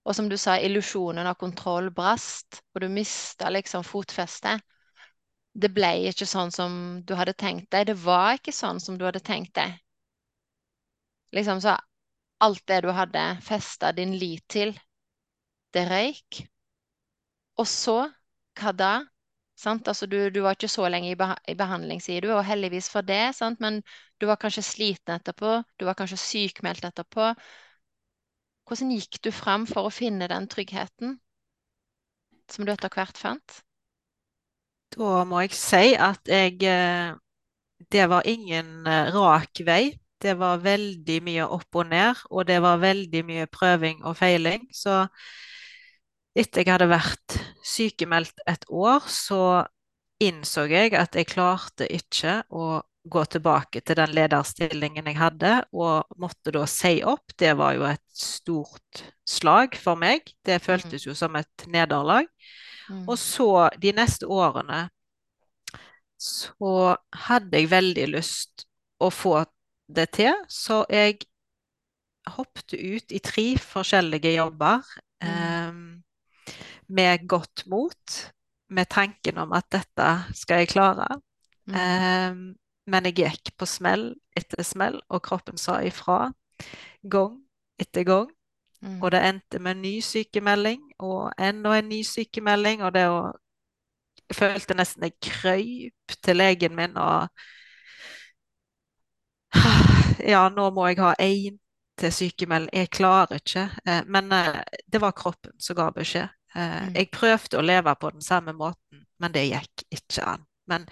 Og 0.03 0.15
som 0.15 0.27
du 0.29 0.36
sa, 0.38 0.57
illusjonen 0.60 1.27
av 1.29 1.38
kontroll 1.39 1.89
brast, 1.95 2.62
og 2.75 2.83
du 2.83 2.89
mista 2.91 3.50
liksom 3.53 3.86
fotfestet. 3.88 4.63
Det 5.53 5.69
ble 5.72 5.91
ikke 6.10 6.27
sånn 6.27 6.51
som 6.51 6.75
du 7.05 7.13
hadde 7.15 7.36
tenkt 7.38 7.69
deg. 7.72 7.88
Det 7.88 7.98
var 8.03 8.39
ikke 8.39 8.55
sånn 8.55 8.81
som 8.83 8.98
du 8.98 9.05
hadde 9.05 9.22
tenkt 9.24 9.53
deg. 9.55 9.77
Liksom 11.33 11.62
så 11.62 11.77
alt 12.43 12.65
det 12.67 12.81
du 12.83 12.91
hadde 12.91 13.24
festa 13.45 13.91
din 13.95 14.17
lit 14.19 14.43
til, 14.51 14.74
det 15.74 15.86
røyk. 15.89 16.43
Og 17.62 17.67
så, 17.69 17.98
hva 18.60 18.74
da? 18.75 18.93
Sant? 19.63 19.88
Altså, 19.88 20.10
du, 20.10 20.17
du, 20.33 20.41
var 20.43 20.57
ikke 20.57 20.72
så 20.72 20.89
lenge 20.89 21.12
i, 21.12 21.17
beha 21.17 21.38
i 21.48 21.55
behandling, 21.57 22.01
sier 22.03 22.25
du, 22.25 22.31
og 22.33 22.43
heldigvis 22.45 22.89
for 22.91 23.05
det, 23.05 23.36
sant? 23.38 23.62
men 23.63 23.79
du 24.19 24.25
var 24.27 24.41
kanskje 24.41 24.65
sliten 24.65 25.15
etterpå, 25.15 25.60
du 25.79 25.86
var 25.88 25.98
kanskje 26.00 26.19
sykmeldt 26.19 26.89
etterpå. 26.89 27.31
Hvordan 28.67 28.93
gikk 28.96 29.20
du 29.25 29.32
fram 29.36 29.67
for 29.67 29.88
å 29.88 29.93
finne 29.93 30.29
den 30.32 30.48
tryggheten 30.51 31.17
som 32.51 32.65
du 32.65 32.72
etter 32.74 32.91
hvert 32.93 33.20
fant? 33.20 33.60
Da 34.93 35.24
må 35.27 35.41
jeg 35.43 35.55
si 35.58 35.93
at 35.98 36.29
jeg 36.29 36.60
eh, 36.70 37.13
Det 37.91 38.05
var 38.10 38.27
ingen 38.29 38.88
eh, 38.88 39.10
rak 39.13 39.63
vei. 39.65 39.98
Det 40.24 40.38
var 40.39 40.62
veldig 40.63 41.17
mye 41.25 41.48
opp 41.51 41.75
og 41.75 41.89
ned, 41.91 42.22
og 42.32 42.46
det 42.48 42.62
var 42.63 42.79
veldig 42.79 43.24
mye 43.27 43.48
prøving 43.51 44.05
og 44.08 44.15
feiling. 44.15 44.70
Så 44.72 45.01
etter 46.34 46.63
jeg 46.63 46.72
hadde 46.72 46.88
vært 46.88 47.36
sykemeldt 47.67 48.39
et 48.48 48.63
år, 48.72 49.03
så 49.12 49.65
innså 50.24 50.63
jeg 50.72 50.93
at 50.96 51.17
jeg 51.20 51.27
klarte 51.34 51.89
ikke 51.91 52.39
å 52.55 52.79
gå 53.03 53.24
tilbake 53.25 53.81
til 53.83 53.98
den 54.00 54.13
lederstillingen 54.15 55.07
jeg 55.10 55.19
hadde, 55.19 55.53
og 55.75 56.19
måtte 56.22 56.53
da 56.55 56.63
si 56.69 57.01
opp. 57.03 57.36
Det 57.39 57.51
var 57.60 57.75
jo 57.77 57.86
et 57.89 58.03
stort 58.15 59.03
slag 59.27 59.75
for 59.79 60.00
meg. 60.00 60.29
Det 60.45 60.62
føltes 60.63 61.07
jo 61.07 61.15
som 61.17 61.36
et 61.39 61.65
nederlag. 61.67 62.29
Mm. 62.89 63.03
Og 63.07 63.17
så, 63.19 63.69
de 63.79 63.91
neste 63.95 64.27
årene, 64.27 64.86
så 66.19 66.95
hadde 67.27 67.60
jeg 67.60 67.72
veldig 67.72 68.07
lyst 68.13 68.67
å 69.03 69.10
få 69.12 69.41
det 69.93 70.07
til, 70.15 70.36
så 70.48 70.83
jeg 70.91 71.19
hoppet 72.38 72.77
ut 72.77 73.12
i 73.12 73.19
tre 73.19 73.50
forskjellige 73.60 74.31
jobber 74.38 74.86
eh, 75.24 75.74
med 76.88 77.27
godt 77.27 77.65
mot, 77.67 78.19
med 78.72 78.89
tanken 78.89 79.41
om 79.43 79.51
at 79.57 79.67
dette 79.75 80.10
skal 80.39 80.63
jeg 80.63 80.72
klare. 80.72 81.10
Mm. 81.67 81.75
Eh, 81.75 82.62
men 82.87 83.05
jeg 83.07 83.15
gikk 83.21 83.53
på 83.57 83.67
smell 83.69 84.13
etter 84.37 84.63
smell, 84.67 84.99
og 85.09 85.23
kroppen 85.23 85.57
sa 85.57 85.79
ifra 85.85 86.31
gang 87.03 87.37
etter 87.79 88.03
gang. 88.07 88.29
Mm. 88.83 88.97
Og 89.01 89.11
det 89.11 89.21
endte 89.23 89.59
med 89.59 89.77
en 89.77 89.81
ny 89.85 89.93
sykemelding 90.03 90.81
og 90.99 91.31
enda 91.39 91.77
en 91.79 91.89
ny 91.89 92.01
sykemelding. 92.03 92.83
Og 92.83 92.93
det 92.95 93.07
å 93.09 93.21
Jeg 94.29 94.35
følte 94.37 94.73
nesten 94.75 95.03
jeg 95.03 95.13
krøyp 95.21 96.13
til 96.23 96.37
legen 96.39 96.75
min 96.75 96.95
og 96.97 97.27
Ja, 100.33 100.47
nå 100.49 100.69
må 100.73 100.87
jeg 100.89 100.99
ha 101.01 101.13
én 101.21 101.59
til 101.99 102.11
sykemelding. 102.13 102.71
Jeg 102.73 102.89
klarer 102.95 103.39
ikke. 103.41 103.67
Eh, 103.87 104.01
Men 104.07 104.31
eh, 104.31 104.61
det 104.91 105.01
var 105.01 105.11
kroppen 105.17 105.53
som 105.59 105.75
ga 105.77 105.89
beskjed. 105.91 106.29
Eh, 106.55 106.79
Mm. 106.83 106.93
Jeg 106.95 107.09
prøvde 107.11 107.57
å 107.57 107.61
leve 107.65 107.95
på 107.95 108.09
den 108.13 108.21
samme 108.21 108.53
måten, 108.53 109.05
men 109.19 109.31
det 109.33 109.47
gikk 109.49 109.83
ikke 109.91 110.23
an. 110.35 110.45
Men 110.67 110.85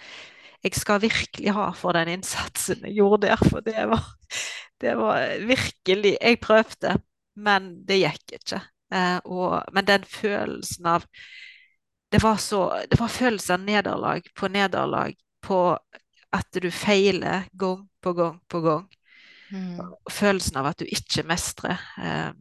jeg 0.62 0.74
skal 0.78 1.00
virkelig 1.02 1.52
ha 1.56 1.70
for 1.76 1.96
den 1.96 2.08
innsatsen 2.16 2.84
jeg 2.86 2.96
gjorde 3.00 3.26
der, 3.28 3.40
for 3.50 3.64
det 3.66 3.86
var, 3.90 4.04
det 4.80 4.96
var 4.98 5.32
virkelig 5.48 6.16
Jeg 6.20 6.40
prøvde, 6.42 6.96
men 7.36 7.70
det 7.88 8.02
gikk 8.02 8.36
ikke. 8.40 8.60
Eh, 8.92 9.18
og, 9.24 9.62
men 9.72 9.86
den 9.88 10.04
følelsen 10.04 10.86
av 10.86 11.06
Det 12.12 12.22
var 12.22 12.36
så 12.36 12.82
Det 12.90 13.00
var 13.00 13.08
følelsen 13.08 13.54
av 13.60 13.66
nederlag 13.66 14.26
på 14.36 14.48
nederlag 14.48 15.14
på 15.42 15.78
at 16.32 16.58
du 16.62 16.70
feiler 16.70 17.48
gang 17.52 17.88
på 18.00 18.12
gang 18.12 18.38
på 18.48 18.60
gang. 18.60 18.86
Mm. 19.52 19.80
Følelsen 20.10 20.56
av 20.56 20.66
at 20.70 20.78
du 20.80 20.86
ikke 20.86 21.24
mestrer. 21.28 21.80
Eh, 21.98 22.32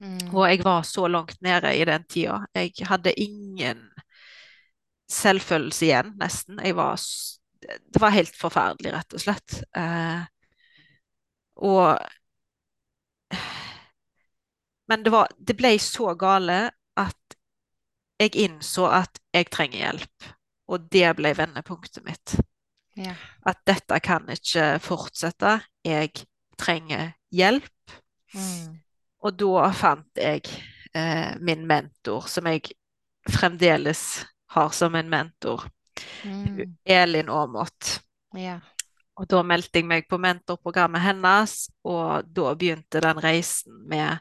Mm. 0.00 0.30
og 0.30 0.44
jeg 0.46 0.60
var 0.64 0.82
så 0.86 1.08
langt 1.10 1.40
nede 1.42 1.72
i 1.74 1.84
den 1.84 2.04
tida. 2.06 2.44
Jeg 2.54 2.70
hadde 2.86 3.12
ingen 3.18 3.80
selvfølelse 5.10 5.86
igjen, 5.88 6.12
nesten. 6.20 6.60
Jeg 6.64 6.76
var 6.76 6.96
Det 7.60 8.00
var 8.00 8.14
helt 8.14 8.36
forferdelig, 8.36 8.92
rett 8.94 9.14
og 9.16 9.22
slett. 9.22 9.62
Eh, 9.76 10.22
og 11.58 11.98
Men 14.88 15.02
det 15.04 15.10
var 15.12 15.28
Det 15.36 15.56
ble 15.58 15.74
så 15.82 16.14
gale 16.16 16.70
at 16.96 17.36
jeg 18.18 18.34
innså 18.40 18.86
at 18.90 19.20
jeg 19.34 19.50
trenger 19.52 19.78
hjelp. 19.78 20.28
Og 20.68 20.88
det 20.90 21.10
ble 21.16 21.32
vendepunktet 21.36 22.04
mitt. 22.04 22.34
Ja. 22.98 23.14
At 23.46 23.60
dette 23.68 24.00
kan 24.02 24.26
ikke 24.32 24.80
fortsette. 24.82 25.60
Jeg 25.86 26.10
trenger 26.58 27.12
hjelp. 27.30 27.94
Mm. 28.34 28.80
Og 29.22 29.38
da 29.38 29.70
fant 29.74 30.18
jeg 30.18 30.42
eh, 30.94 31.36
min 31.40 31.62
mentor, 31.66 32.26
som 32.26 32.48
jeg 32.50 32.74
fremdeles 33.28 34.02
har 34.54 34.74
som 34.74 34.96
en 34.98 35.10
mentor, 35.10 35.68
Mm. 36.24 36.76
Elin 36.84 37.30
Aamodt. 37.32 38.00
Ja. 38.36 38.58
Og 39.18 39.26
da 39.26 39.40
meldte 39.42 39.80
jeg 39.80 39.88
meg 39.90 40.06
på 40.10 40.18
mentorprogrammet 40.22 41.02
hennes, 41.02 41.56
og 41.82 42.28
da 42.30 42.52
begynte 42.54 43.00
den 43.02 43.18
reisen 43.22 43.80
med 43.90 44.20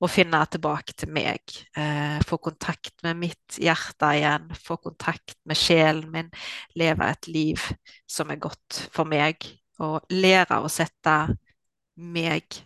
å 0.00 0.08
finne 0.08 0.40
tilbake 0.48 0.94
til 0.96 1.10
meg. 1.12 1.42
Eh, 1.76 2.20
få 2.24 2.38
kontakt 2.40 3.02
med 3.04 3.18
mitt 3.20 3.58
hjerte 3.60 4.14
igjen, 4.16 4.48
få 4.56 4.78
kontakt 4.80 5.36
med 5.44 5.60
sjelen 5.60 6.08
min, 6.14 6.30
leve 6.74 7.10
et 7.12 7.28
liv 7.28 7.66
som 8.08 8.32
er 8.32 8.40
godt 8.40 8.80
for 8.94 9.04
meg, 9.04 9.44
og 9.80 10.00
lære 10.08 10.62
å 10.64 10.72
sette 10.72 11.36
meg 12.00 12.62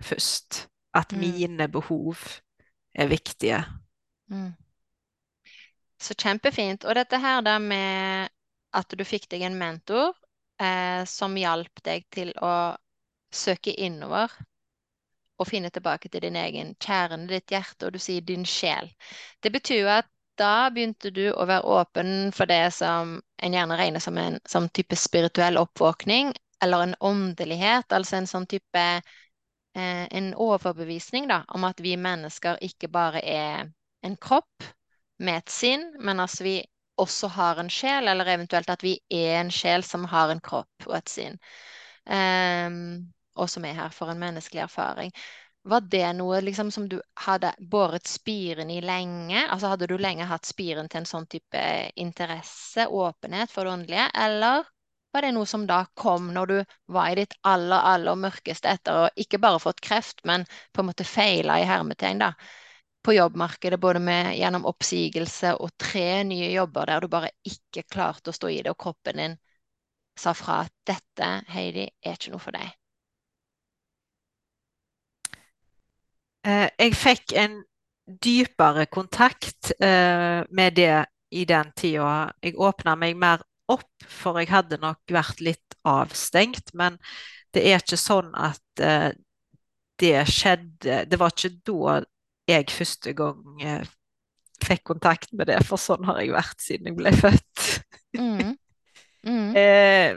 først. 0.00 0.66
At 0.94 1.12
Mm. 1.12 1.20
mine 1.20 1.68
behov 1.68 2.16
er 2.94 3.06
viktige. 3.06 3.64
Mm. 4.30 4.56
Så 6.00 6.16
kjempefint. 6.16 6.86
Og 6.88 6.96
dette 6.96 7.20
her 7.20 7.42
da 7.44 7.58
med 7.62 8.30
at 8.76 8.94
du 8.96 9.04
fikk 9.04 9.28
deg 9.32 9.44
en 9.46 9.58
mentor 9.58 10.14
eh, 10.62 11.02
som 11.08 11.36
hjalp 11.36 11.82
deg 11.84 12.06
til 12.14 12.32
å 12.40 12.54
søke 13.34 13.74
innover 13.74 14.32
og 15.40 15.48
finne 15.48 15.70
tilbake 15.72 16.10
til 16.12 16.26
din 16.26 16.36
egen 16.36 16.74
kjerne, 16.82 17.26
ditt 17.30 17.52
hjerte, 17.52 17.88
og 17.88 17.94
du 17.96 18.00
sier 18.02 18.24
din 18.24 18.44
sjel. 18.44 18.90
Det 19.40 19.52
betyr 19.54 19.88
at 20.00 20.08
da 20.40 20.68
begynte 20.72 21.12
du 21.12 21.30
å 21.32 21.46
være 21.48 21.68
åpen 21.80 22.32
for 22.36 22.48
det 22.48 22.72
som 22.76 23.18
en 23.40 23.56
gjerne 23.56 23.76
regner 23.80 24.04
som 24.04 24.18
en 24.20 24.38
som 24.48 24.68
type 24.68 24.96
spirituell 24.96 25.60
oppvåkning, 25.60 26.32
eller 26.64 26.84
en 26.84 26.94
åndelighet, 27.00 27.92
altså 27.92 28.18
en 28.18 28.28
sånn 28.28 28.46
type 28.48 28.84
eh, 29.00 30.04
en 30.10 30.32
overbevisning 30.36 31.28
da, 31.30 31.42
om 31.56 31.64
at 31.68 31.80
vi 31.80 31.96
mennesker 31.96 32.60
ikke 32.64 32.92
bare 32.92 33.24
er 33.24 33.70
en 34.04 34.16
kropp 34.20 34.68
med 35.20 35.42
et 35.42 35.52
sinn, 35.52 35.84
men 36.00 36.20
altså 36.22 36.46
vi 36.46 36.56
også 37.00 37.30
har 37.32 37.60
en 37.60 37.70
sjel, 37.72 38.08
eller 38.08 38.28
eventuelt 38.28 38.70
at 38.72 38.82
vi 38.84 38.96
er 39.12 39.40
en 39.40 39.52
sjel 39.54 39.84
som 39.86 40.04
har 40.10 40.32
en 40.32 40.42
kropp 40.44 40.88
og 40.88 40.96
et 41.00 41.12
sinn, 41.12 41.38
Um, 42.10 43.12
og 43.38 43.50
som 43.52 43.64
er 43.68 43.76
her 43.76 43.92
for 43.94 44.10
en 44.10 44.18
menneskelig 44.18 44.64
erfaring. 44.64 45.12
Var 45.62 45.84
det 45.92 46.06
noe 46.16 46.40
liksom 46.40 46.70
som 46.72 46.86
du 46.88 46.96
hadde 47.26 47.52
båret 47.60 48.08
spiren 48.08 48.70
i 48.72 48.80
lenge? 48.80 49.42
Altså 49.44 49.70
hadde 49.70 49.86
du 49.90 49.98
lenge 50.00 50.26
hatt 50.26 50.48
spiren 50.48 50.88
til 50.88 51.02
en 51.02 51.08
sånn 51.10 51.28
type 51.30 51.62
interesse, 52.00 52.86
åpenhet 52.88 53.52
for 53.52 53.68
det 53.68 53.74
åndelige, 53.76 54.06
eller 54.24 54.64
var 55.12 55.26
det 55.26 55.34
noe 55.36 55.46
som 55.46 55.66
da 55.68 55.82
kom 55.98 56.30
når 56.34 56.50
du 56.50 56.56
var 56.96 57.10
i 57.10 57.20
ditt 57.20 57.36
aller, 57.42 57.84
aller 57.92 58.18
mørkeste 58.18 58.72
etter 58.72 59.04
å 59.04 59.08
ikke 59.20 59.42
bare 59.42 59.60
fått 59.62 59.82
kreft, 59.84 60.24
men 60.24 60.46
på 60.72 60.82
en 60.82 60.90
måte 60.90 61.06
feila 61.06 61.58
i 61.60 61.68
hermetegn, 61.68 62.24
da, 62.24 62.32
på 63.02 63.14
jobbmarkedet, 63.16 63.80
både 63.80 64.00
med, 64.04 64.34
gjennom 64.36 64.66
oppsigelse 64.68 65.54
og 65.56 65.72
tre 65.80 66.22
nye 66.28 66.50
jobber 66.52 66.90
der 66.90 67.00
du 67.00 67.08
bare 67.12 67.30
ikke 67.46 67.86
klarte 67.88 68.32
å 68.32 68.36
stå 68.36 68.50
i 68.52 68.60
det, 68.62 68.74
og 68.74 68.80
kroppen 68.80 69.22
din 69.22 69.38
sa 70.20 70.34
fra 70.36 70.62
at 70.66 70.74
dette, 70.86 71.30
Heidi, 71.54 71.88
er 72.04 72.18
ikke 72.18 72.34
noe 72.34 72.42
for 72.42 72.56
deg. 72.56 72.76
Eh, 76.44 76.68
jeg 76.80 76.96
fikk 76.96 77.34
en 77.40 77.60
dypere 78.24 78.86
kontakt 78.92 79.72
eh, 79.80 80.40
med 80.50 80.76
det 80.76 81.06
i 81.30 81.44
den 81.48 81.72
tida. 81.76 82.32
Jeg 82.42 82.58
åpna 82.58 82.96
meg 82.98 83.16
mer 83.20 83.44
opp, 83.70 83.90
for 84.08 84.40
jeg 84.40 84.50
hadde 84.50 84.80
nok 84.82 85.12
vært 85.12 85.42
litt 85.44 85.76
avstengt. 85.88 86.72
Men 86.74 86.98
det 87.54 87.66
er 87.68 87.82
ikke 87.82 88.00
sånn 88.00 88.32
at 88.34 88.82
eh, 88.84 89.10
det 90.00 90.16
skjedde 90.32 91.02
Det 91.10 91.18
var 91.20 91.34
ikke 91.34 91.58
da 91.68 91.98
jeg 92.48 92.70
første 92.72 93.12
gang 93.16 93.62
eh, 93.62 93.84
fikk 94.64 94.84
kontakt 94.92 95.32
med 95.36 95.50
det, 95.50 95.60
for 95.66 95.80
sånn 95.80 96.06
har 96.08 96.20
jeg 96.22 96.34
vært 96.34 96.64
siden 96.64 96.90
jeg 96.90 96.98
ble 96.98 97.14
født. 97.16 97.68
Mm. 98.18 98.56
Mm. 99.26 99.52
Eh, 99.60 100.16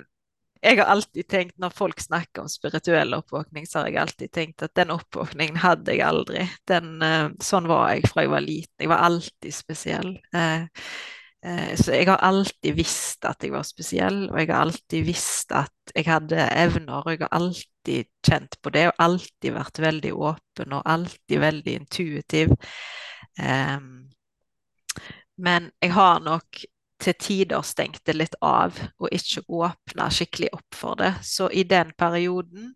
jeg 0.63 0.77
har 0.79 0.87
alltid 0.93 1.27
tenkt, 1.27 1.57
når 1.59 1.73
folk 1.75 1.99
snakker 1.99 2.45
om 2.45 2.47
spirituell 2.47 3.11
oppvåkning, 3.17 3.65
så 3.67 3.81
har 3.81 3.89
jeg 3.89 3.99
alltid 3.99 4.31
tenkt 4.31 4.63
at 4.63 4.71
den 4.79 4.93
oppvåkningen 4.95 5.57
hadde 5.59 5.91
jeg 5.91 6.05
aldri. 6.07 6.45
Den, 6.71 6.93
eh, 7.03 7.33
sånn 7.43 7.67
var 7.67 7.89
jeg 7.91 8.07
fra 8.07 8.23
jeg 8.23 8.31
var 8.31 8.45
liten. 8.45 8.77
Jeg 8.79 8.91
var 8.93 9.03
alltid 9.09 9.57
spesiell. 9.57 10.13
Eh, 10.31 10.63
så 11.75 11.91
jeg 11.91 12.07
har 12.07 12.21
alltid 12.23 12.75
visst 12.77 13.25
at 13.27 13.43
jeg 13.43 13.51
var 13.51 13.65
spesiell, 13.67 14.29
og 14.31 14.37
jeg 14.39 14.47
har 14.47 14.61
alltid 14.63 15.03
visst 15.03 15.51
at 15.51 15.91
jeg 15.95 16.05
hadde 16.07 16.45
evner, 16.55 17.01
og 17.03 17.09
jeg 17.11 17.19
har 17.25 17.33
alltid 17.35 18.07
kjent 18.23 18.55
på 18.63 18.71
det, 18.71 18.85
og 18.87 19.01
alltid 19.03 19.51
vært 19.57 19.81
veldig 19.83 20.13
åpen, 20.15 20.75
og 20.77 20.85
alltid 20.85 21.41
veldig 21.43 21.73
intuitiv. 21.81 22.53
Um, 23.39 24.05
men 25.37 25.71
jeg 25.81 25.91
har 25.97 26.21
nok 26.23 26.63
til 27.03 27.15
tider 27.19 27.65
stengt 27.67 28.05
det 28.07 28.15
litt 28.15 28.35
av 28.45 28.77
og 29.01 29.09
ikke 29.11 29.43
åpna 29.51 30.07
skikkelig 30.13 30.53
opp 30.55 30.77
for 30.77 30.95
det. 30.95 31.11
Så 31.27 31.49
i 31.51 31.65
den 31.67 31.91
perioden 31.99 32.71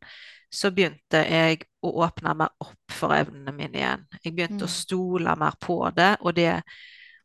så 0.52 0.72
begynte 0.76 1.22
jeg 1.24 1.64
å 1.84 1.94
åpne 2.04 2.34
meg 2.36 2.64
opp 2.64 2.92
for 2.92 3.16
evnene 3.16 3.54
mine 3.56 3.80
igjen. 3.80 4.06
Jeg 4.24 4.36
begynte 4.36 4.68
å 4.68 4.68
Mm. 4.68 4.76
stole 4.76 5.36
mer 5.40 5.56
på 5.62 5.80
det, 5.96 6.18
og 6.22 6.36
det 6.36 6.64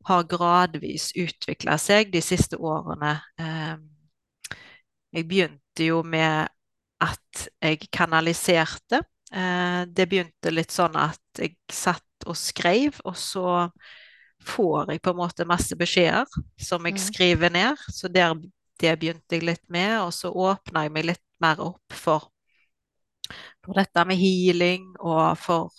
har 0.09 0.25
gradvis 0.31 1.11
utvikla 1.19 1.77
seg 1.79 2.13
de 2.13 2.21
siste 2.25 2.57
årene. 2.59 3.17
Eh, 3.39 3.77
Jeg 5.13 5.27
begynte 5.29 5.85
jo 5.85 6.03
med 6.03 6.49
at 7.01 7.49
jeg 7.61 7.89
kanaliserte. 7.93 9.03
Eh, 9.33 9.83
det 9.93 10.07
begynte 10.09 10.51
litt 10.51 10.73
sånn 10.73 10.97
at 10.97 11.21
jeg 11.39 11.57
satt 11.71 12.25
og 12.27 12.37
skrev, 12.37 12.97
og 13.05 13.17
så 13.17 13.69
får 14.43 14.91
jeg 14.93 15.03
på 15.03 15.11
en 15.13 15.17
måte 15.21 15.45
masse 15.47 15.77
beskjeder 15.77 16.27
som 16.59 16.85
jeg 16.87 16.95
Mm. 16.95 16.99
skriver 16.99 17.51
ned. 17.51 17.77
Så 17.89 18.09
der, 18.09 18.35
det 18.81 18.99
begynte 18.99 19.37
jeg 19.37 19.43
litt 19.43 19.69
med, 19.69 20.01
og 20.01 20.13
så 20.13 20.33
åpna 20.33 20.85
jeg 20.85 20.93
meg 20.93 21.05
litt 21.05 21.25
mer 21.41 21.61
opp 21.61 21.93
for, 21.93 22.31
for 23.65 23.75
dette 23.75 24.05
med 24.07 24.17
healing, 24.17 24.95
og 25.01 25.37
for 25.39 25.71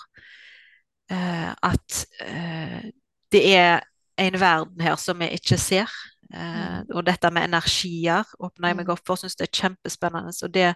eh, 1.10 1.54
at 1.64 2.06
eh, 2.22 2.92
det 3.32 3.44
er 3.56 3.82
en 4.18 4.40
verden 4.40 4.82
her 4.82 4.96
som 4.96 5.20
vi 5.20 5.30
ikke 5.38 5.58
ser. 5.58 5.90
Eh, 6.34 6.80
og 6.94 7.06
dette 7.06 7.30
med 7.32 7.44
energier 7.50 8.24
åpna 8.40 8.72
jeg 8.72 8.78
meg 8.78 8.88
Mm. 8.88 8.94
opp 8.94 9.06
for, 9.06 9.16
syns 9.16 9.36
det 9.36 9.48
er 9.48 9.62
kjempespennende. 9.62 10.34
Og 10.44 10.54
det 10.54 10.76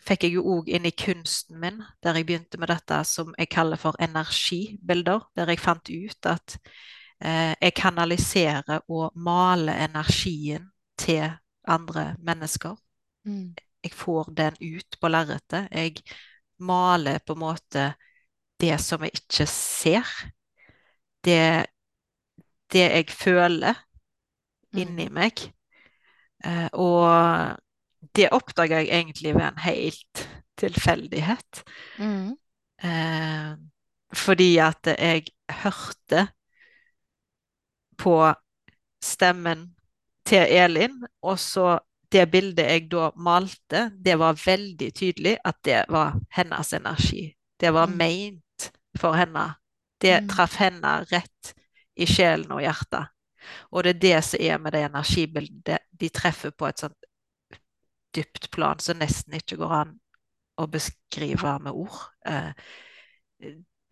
fikk 0.00 0.24
jeg 0.24 0.34
jo 0.34 0.44
òg 0.44 0.68
inn 0.68 0.86
i 0.86 0.90
kunsten 0.96 1.60
min, 1.60 1.82
der 2.02 2.14
jeg 2.16 2.26
begynte 2.26 2.58
med 2.58 2.68
dette 2.68 3.04
som 3.04 3.34
jeg 3.38 3.48
kaller 3.52 3.76
for 3.76 3.96
energibilder. 4.00 5.20
Der 5.36 5.46
jeg 5.52 5.60
fant 5.60 5.90
ut 5.90 6.26
at 6.26 6.58
eh, 7.20 7.54
jeg 7.60 7.74
kanaliserer 7.76 8.80
og 8.88 9.12
maler 9.16 9.84
energien 9.84 10.70
til 10.98 11.30
andre 11.68 12.16
mennesker. 12.18 12.76
Mm. 13.24 13.54
Jeg 13.84 13.92
får 13.92 14.30
den 14.36 14.56
ut 14.60 14.96
på 15.00 15.08
lerretet. 15.08 15.68
Jeg 15.72 16.02
maler 16.58 17.18
på 17.26 17.32
en 17.32 17.38
måte 17.40 17.94
det 18.60 18.80
som 18.80 19.02
jeg 19.02 19.10
ikke 19.14 19.46
ser. 19.46 20.04
Det, 21.24 21.66
det 22.72 22.86
jeg 22.90 23.10
føler 23.10 23.74
inni 24.78 25.08
meg. 25.10 25.40
Eh, 26.44 26.68
og 26.72 27.56
det 28.16 28.28
oppdaga 28.32 28.80
jeg 28.80 28.88
egentlig 29.00 29.34
ved 29.34 29.44
en 29.48 29.58
helt 29.64 30.28
tilfeldighet. 30.60 31.64
Mm. 31.98 32.36
Eh, 32.84 33.50
fordi 34.14 34.56
at 34.58 34.86
jeg 34.98 35.26
hørte 35.62 36.28
på 38.00 38.16
stemmen 39.02 39.74
til 40.26 40.46
Elin, 40.48 40.96
og 41.22 41.38
så 41.38 41.78
det 42.12 42.30
bildet 42.30 42.66
jeg 42.66 42.88
da 42.90 43.10
malte, 43.16 43.90
det 44.04 44.16
var 44.18 44.38
veldig 44.46 44.88
tydelig 44.94 45.36
at 45.44 45.60
det 45.64 45.84
var 45.88 46.16
hennes 46.34 46.72
energi. 46.72 47.34
Det 47.60 47.72
var 47.74 47.86
Mm. 47.86 47.96
meint 47.96 48.72
for 48.98 49.12
henne. 49.12 49.54
Det 50.00 50.22
Mm. 50.22 50.28
traff 50.28 50.54
henne 50.56 51.04
rett 51.12 51.54
i 52.00 52.06
sjelen 52.08 52.50
og 52.54 52.62
hjertet. 52.64 53.10
Og 53.72 53.84
det 53.84 53.94
er 53.94 54.00
det 54.04 54.18
som 54.24 54.42
er 54.44 54.58
med 54.62 54.74
det 54.76 54.84
energibildet. 54.86 55.86
De 56.00 56.08
treffer 56.12 56.52
på 56.52 56.68
et 56.68 56.82
sånt 56.82 57.08
dypt 58.16 58.50
plan 58.52 58.80
som 58.82 58.98
nesten 59.00 59.36
ikke 59.38 59.58
går 59.60 59.74
an 59.80 59.92
å 60.60 60.66
beskrive 60.70 61.58
med 61.64 61.72
ord. 61.72 62.00
Eh, 62.26 62.52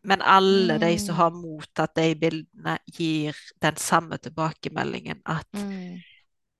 Men 0.09 0.23
alle 0.23 0.77
de 0.79 0.93
som 1.03 1.17
har 1.19 1.33
mottatt 1.35 1.97
de 1.99 2.15
bildene, 2.15 2.77
gir 2.87 3.37
den 3.61 3.77
samme 3.77 4.17
tilbakemeldingen 4.19 5.21
at 5.27 5.49
Mm. 5.53 5.99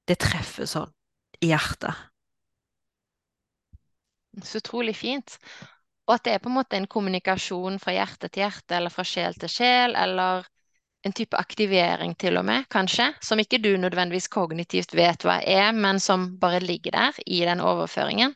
det 0.09 0.19
treffer 0.19 0.67
sånn 0.67 0.93
i 1.41 1.53
hjertet. 1.53 1.95
Så 4.43 4.59
utrolig 4.59 4.97
fint. 4.97 5.39
Og 6.09 6.15
at 6.15 6.25
det 6.25 6.33
er 6.35 6.43
på 6.43 6.49
en 6.51 6.57
måte 6.59 6.77
en 6.77 6.87
kommunikasjon 6.87 7.79
fra 7.79 7.93
hjerte 7.93 8.29
til 8.29 8.43
hjerte, 8.43 8.77
eller 8.77 8.91
fra 8.91 9.05
sjel 9.05 9.35
til 9.35 9.49
sjel, 9.49 9.97
eller 9.97 10.47
en 11.07 11.15
type 11.15 11.37
aktivering 11.39 12.15
til 12.19 12.37
og 12.41 12.45
med, 12.49 12.67
kanskje, 12.73 13.13
som 13.23 13.39
ikke 13.39 13.61
du 13.63 13.71
nødvendigvis 13.79 14.29
kognitivt 14.33 14.95
vet 14.99 15.25
hva 15.25 15.39
er, 15.47 15.71
men 15.73 16.01
som 16.03 16.33
bare 16.41 16.61
ligger 16.65 16.97
der 16.97 17.21
i 17.27 17.45
den 17.47 17.63
overføringen. 17.63 18.35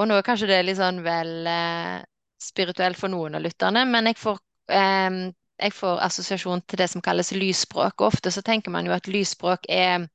Og 0.00 0.08
nå 0.08 0.16
er 0.16 0.24
kanskje 0.24 0.50
det 0.50 0.62
litt 0.64 0.78
sånn 0.80 1.02
vel 1.04 1.48
eh, 1.48 1.98
spirituelt 2.40 3.00
for 3.00 3.12
noen 3.12 3.36
av 3.36 3.44
lytterne, 3.44 3.84
men 3.88 4.10
jeg 4.10 4.20
får, 4.20 4.40
eh, 4.72 5.18
jeg 5.60 5.76
får 5.76 6.04
assosiasjon 6.06 6.64
til 6.68 6.80
det 6.80 6.88
som 6.92 7.04
kalles 7.04 7.32
lysspråk. 7.36 8.00
Og 8.00 8.12
ofte 8.12 8.32
så 8.32 8.44
tenker 8.44 8.72
man 8.72 8.88
jo 8.88 8.96
at 8.96 9.08
lysspråk 9.08 9.68
er 9.68 10.08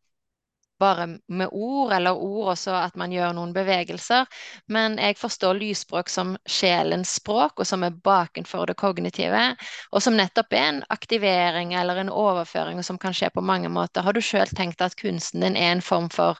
bare 0.80 1.08
med 1.28 1.50
ord, 1.52 1.94
eller 1.94 2.16
ord 2.16 2.52
også 2.54 2.74
at 2.78 2.96
man 3.00 3.14
gjør 3.14 3.34
noen 3.38 3.54
bevegelser. 3.56 4.26
Men 4.72 4.98
jeg 5.00 5.18
forstår 5.20 5.58
lysspråk 5.60 6.10
som 6.12 6.36
sjelens 6.50 7.16
språk, 7.20 7.60
og 7.60 7.68
som 7.68 7.84
er 7.88 7.96
bakenfor 8.06 8.68
det 8.70 8.78
kognitive. 8.80 9.44
Og 9.92 10.04
som 10.04 10.18
nettopp 10.20 10.54
er 10.54 10.68
en 10.70 10.84
aktivering 10.94 11.74
eller 11.74 12.02
en 12.04 12.12
overføring 12.12 12.84
som 12.84 13.00
kan 13.02 13.16
skje 13.16 13.32
på 13.36 13.44
mange 13.46 13.72
måter. 13.72 14.04
Har 14.06 14.14
du 14.14 14.22
sjøl 14.22 14.52
tenkt 14.52 14.84
at 14.84 14.98
kunsten 15.00 15.46
din 15.46 15.56
er 15.60 15.72
en 15.76 15.86
form 15.86 16.10
for 16.14 16.40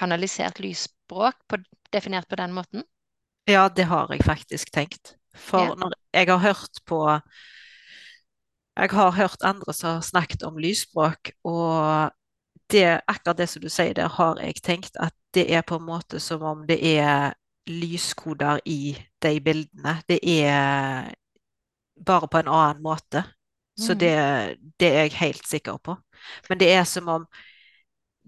kanalisert 0.00 0.58
lysspråk, 0.58 1.38
på, 1.48 1.60
definert 1.94 2.28
på 2.28 2.36
den 2.40 2.52
måten? 2.52 2.82
Ja, 3.46 3.68
det 3.68 3.84
har 3.90 4.10
jeg 4.10 4.24
faktisk 4.24 4.72
tenkt. 4.72 5.14
For 5.34 5.66
Ja. 5.66 5.74
når 5.74 5.92
jeg 6.14 6.28
har 6.30 6.38
hørt 6.38 6.80
på 6.86 7.20
Jeg 8.76 8.90
har 8.90 9.10
hørt 9.10 9.42
andre 9.42 9.72
som 9.72 9.94
har 9.94 10.00
snakket 10.00 10.42
om 10.42 10.56
lysspråk, 10.58 11.30
og 11.44 12.10
det, 12.74 12.84
akkurat 13.08 13.38
det 13.38 13.48
som 13.52 13.62
du 13.64 13.70
sier 13.72 13.94
der, 13.96 14.10
har 14.18 14.40
jeg 14.42 14.60
tenkt 14.66 14.98
at 15.00 15.14
det 15.34 15.46
er 15.54 15.62
på 15.66 15.78
en 15.80 15.86
måte 15.88 16.20
som 16.22 16.42
om 16.46 16.64
det 16.68 16.78
er 16.96 17.34
lyskoder 17.70 18.60
i 18.68 18.94
de 19.24 19.34
bildene. 19.40 19.96
Det 20.10 20.18
er 20.26 21.14
bare 22.06 22.28
på 22.28 22.38
en 22.42 22.50
annen 22.52 22.82
måte. 22.84 23.24
Så 23.78 23.94
Mm. 23.94 23.98
det, 23.98 24.12
det 24.80 24.88
er 24.88 25.02
jeg 25.08 25.12
helt 25.18 25.46
sikker 25.50 25.78
på. 25.82 25.96
Men 26.48 26.58
det 26.60 26.68
er 26.72 26.84
som 26.86 27.08
om 27.08 27.24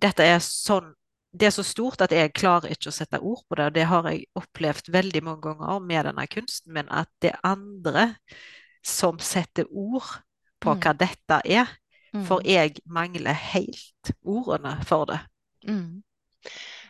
dette 0.03 0.25
er 0.25 0.39
sånn 0.43 0.93
Det 1.37 1.47
er 1.47 1.53
så 1.53 1.63
stort 1.67 2.01
at 2.01 2.13
jeg 2.17 2.33
klarer 2.33 2.71
ikke 2.73 2.89
å 2.89 2.95
sette 2.97 3.19
ord 3.21 3.43
på 3.49 3.57
det. 3.59 3.65
og 3.67 3.75
Det 3.75 3.85
har 3.87 4.07
jeg 4.09 4.23
opplevd 4.41 4.87
veldig 4.89 5.21
mange 5.23 5.43
ganger 5.45 5.81
med 5.85 6.07
denne 6.09 6.25
kunsten 6.33 6.73
min, 6.73 6.89
at 6.89 7.09
det 7.21 7.31
er 7.35 7.41
andre 7.45 8.17
som 8.83 9.19
setter 9.19 9.67
ord 9.69 10.07
på 10.63 10.73
Mm. 10.75 10.81
hva 10.81 10.93
dette 10.97 11.41
er. 11.45 11.67
For 12.25 12.41
Mm. 12.41 12.51
jeg 12.51 12.79
mangler 12.87 13.33
helt 13.33 14.13
ordene 14.25 14.77
for 14.85 15.07
det. 15.07 15.21
Mm. 15.69 16.03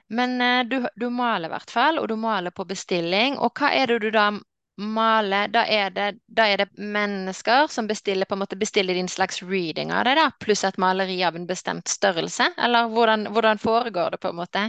Men 0.09 0.41
eh, 0.41 0.65
du, 0.69 0.89
du 0.95 1.09
maler 1.11 1.49
i 1.49 1.53
hvert 1.53 1.71
fall, 1.71 1.99
og 1.99 2.09
du 2.09 2.17
maler 2.17 2.51
på 2.55 2.65
bestilling. 2.65 3.39
Og 3.39 3.53
hva 3.59 3.73
er 3.75 3.87
det 3.91 3.99
du 4.05 4.11
da 4.15 4.29
maler? 4.77 5.49
Da 5.49 5.65
er 5.67 5.91
det, 5.91 6.09
da 6.29 6.47
er 6.47 6.63
det 6.63 6.69
mennesker 6.79 7.67
som 7.73 7.89
bestiller, 7.89 8.29
på 8.29 8.37
en 8.37 8.43
måte 8.45 8.59
bestiller 8.61 8.95
din 8.95 9.09
slags 9.09 9.43
reading 9.43 9.91
av 9.93 10.05
det, 10.05 10.15
da, 10.21 10.31
pluss 10.41 10.65
et 10.65 10.79
maleri 10.79 11.23
av 11.25 11.37
en 11.37 11.47
bestemt 11.49 11.89
størrelse? 11.89 12.53
Eller 12.59 12.91
hvordan, 12.93 13.27
hvordan 13.33 13.59
foregår 13.59 14.11
det, 14.15 14.21
på 14.23 14.31
en 14.31 14.37
måte? 14.43 14.67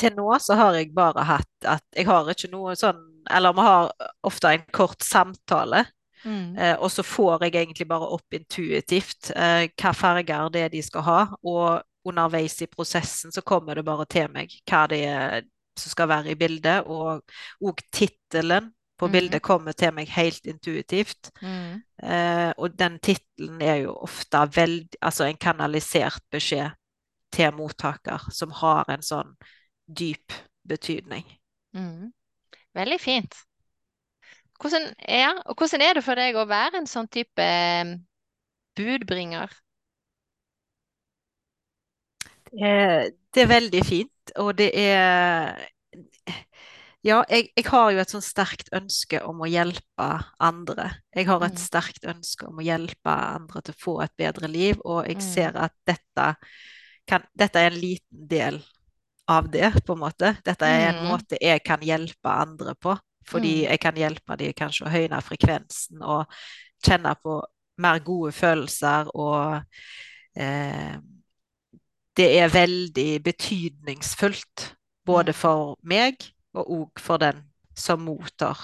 Til 0.00 0.14
nå 0.16 0.30
så 0.40 0.56
har 0.56 0.78
jeg 0.78 0.94
bare 0.96 1.26
hatt 1.28 1.66
at 1.68 1.84
jeg 1.92 2.06
har 2.08 2.28
ikke 2.32 2.48
noe 2.48 2.72
sånn 2.78 3.02
Eller 3.28 3.52
vi 3.52 3.60
har 3.66 3.90
ofte 4.24 4.48
en 4.54 4.62
kort 4.72 5.04
samtale. 5.04 5.82
Mm. 6.24 6.56
Eh, 6.58 6.76
og 6.78 6.90
så 6.90 7.02
får 7.06 7.44
jeg 7.44 7.54
egentlig 7.54 7.88
bare 7.88 8.08
opp 8.14 8.34
intuitivt 8.34 9.30
eh, 9.36 9.68
hva 9.78 9.92
farger 9.94 10.48
det 10.54 10.64
er 10.66 10.72
de 10.72 10.82
skal 10.82 11.02
ha. 11.06 11.20
Og 11.42 11.82
underveis 12.08 12.56
i 12.62 12.66
prosessen 12.70 13.32
så 13.34 13.42
kommer 13.42 13.74
det 13.74 13.84
bare 13.84 14.06
til 14.08 14.30
meg 14.32 14.52
hva 14.68 14.86
det 14.88 15.04
er 15.06 15.46
som 15.78 15.92
skal 15.92 16.08
være 16.10 16.32
i 16.32 16.38
bildet. 16.38 16.86
Og 16.86 17.22
òg 17.62 17.82
tittelen 17.92 18.72
på 18.98 19.06
Mhm. 19.06 19.12
bildet 19.12 19.42
kommer 19.42 19.72
til 19.72 19.92
meg 19.94 20.08
helt 20.08 20.46
intuitivt. 20.46 21.30
Mm. 21.42 21.82
Eh, 22.02 22.52
og 22.58 22.78
den 22.78 22.98
tittelen 22.98 23.62
er 23.62 23.76
jo 23.84 23.94
ofte 23.94 24.38
veldig 24.56 24.98
Altså 25.02 25.24
en 25.24 25.36
kanalisert 25.36 26.22
beskjed 26.32 26.70
til 27.32 27.52
mottaker 27.52 28.30
som 28.32 28.50
har 28.50 28.84
en 28.88 29.02
sånn 29.02 29.36
dyp 29.86 30.32
betydning. 30.68 31.24
Mm. 31.74 32.12
Veldig 32.74 33.00
fint. 33.00 33.34
Hvordan, 34.60 34.94
ja, 35.08 35.30
og 35.46 35.54
hvordan 35.58 35.82
er 35.82 35.94
det 35.98 36.04
for 36.06 36.18
deg 36.18 36.36
å 36.38 36.46
være 36.50 36.80
en 36.80 36.86
sånn 36.90 37.08
type 37.14 37.42
eh, 37.42 37.94
budbringer? 38.78 39.52
Eh, 42.52 43.10
det 43.34 43.42
er 43.44 43.50
veldig 43.50 43.82
fint, 43.84 44.32
og 44.40 44.54
det 44.58 44.70
er 44.74 45.68
Ja, 47.06 47.20
jeg, 47.30 47.52
jeg 47.56 47.64
har 47.70 47.92
jo 47.94 48.00
et 48.02 48.10
sånn 48.10 48.24
sterkt 48.24 48.72
ønske 48.74 49.20
om 49.24 49.44
å 49.44 49.48
hjelpe 49.48 50.06
andre. 50.42 50.88
Jeg 51.14 51.28
har 51.28 51.44
et 51.46 51.60
Mm. 51.60 51.62
sterkt 51.62 52.04
ønske 52.10 52.48
om 52.48 52.58
å 52.58 52.64
hjelpe 52.66 53.12
andre 53.14 53.62
til 53.62 53.76
å 53.76 53.80
få 53.84 53.94
et 54.02 54.14
bedre 54.18 54.50
liv, 54.50 54.80
og 54.84 55.06
jeg 55.06 55.22
Mm. 55.22 55.22
ser 55.22 55.56
at 55.62 55.74
dette, 55.86 56.26
kan, 57.08 57.22
dette 57.38 57.62
er 57.62 57.70
en 57.70 57.78
liten 57.80 58.26
del 58.30 58.58
av 59.30 59.50
det, 59.52 59.70
på 59.86 59.94
en 59.94 60.02
måte. 60.02 60.34
Dette 60.44 60.66
er 60.66 60.88
en 60.90 61.04
Mm. 61.04 61.06
måte 61.06 61.38
jeg 61.40 61.62
kan 61.66 61.84
hjelpe 61.86 62.34
andre 62.34 62.74
på, 62.82 62.96
fordi 63.28 63.52
Mm. 63.62 63.70
jeg 63.70 63.80
kan 63.80 63.94
hjelpe 64.00 64.36
dem 64.40 64.52
kanskje 64.56 64.86
å 64.86 64.92
høyne 64.92 65.20
frekvensen 65.22 66.02
og 66.02 66.26
kjenne 66.84 67.14
på 67.22 67.42
mer 67.78 67.98
gode 68.02 68.32
følelser 68.32 69.10
og 69.14 69.62
eh, 70.36 70.96
det 72.16 72.28
er 72.40 72.48
veldig 72.50 73.22
betydningsfullt, 73.22 74.74
både 75.06 75.32
Mm. 75.32 75.34
for 75.34 75.76
meg 75.82 76.14
og 76.54 76.70
òg 76.70 77.00
for 77.00 77.16
den 77.18 77.44
som 77.76 78.00
mottar 78.02 78.58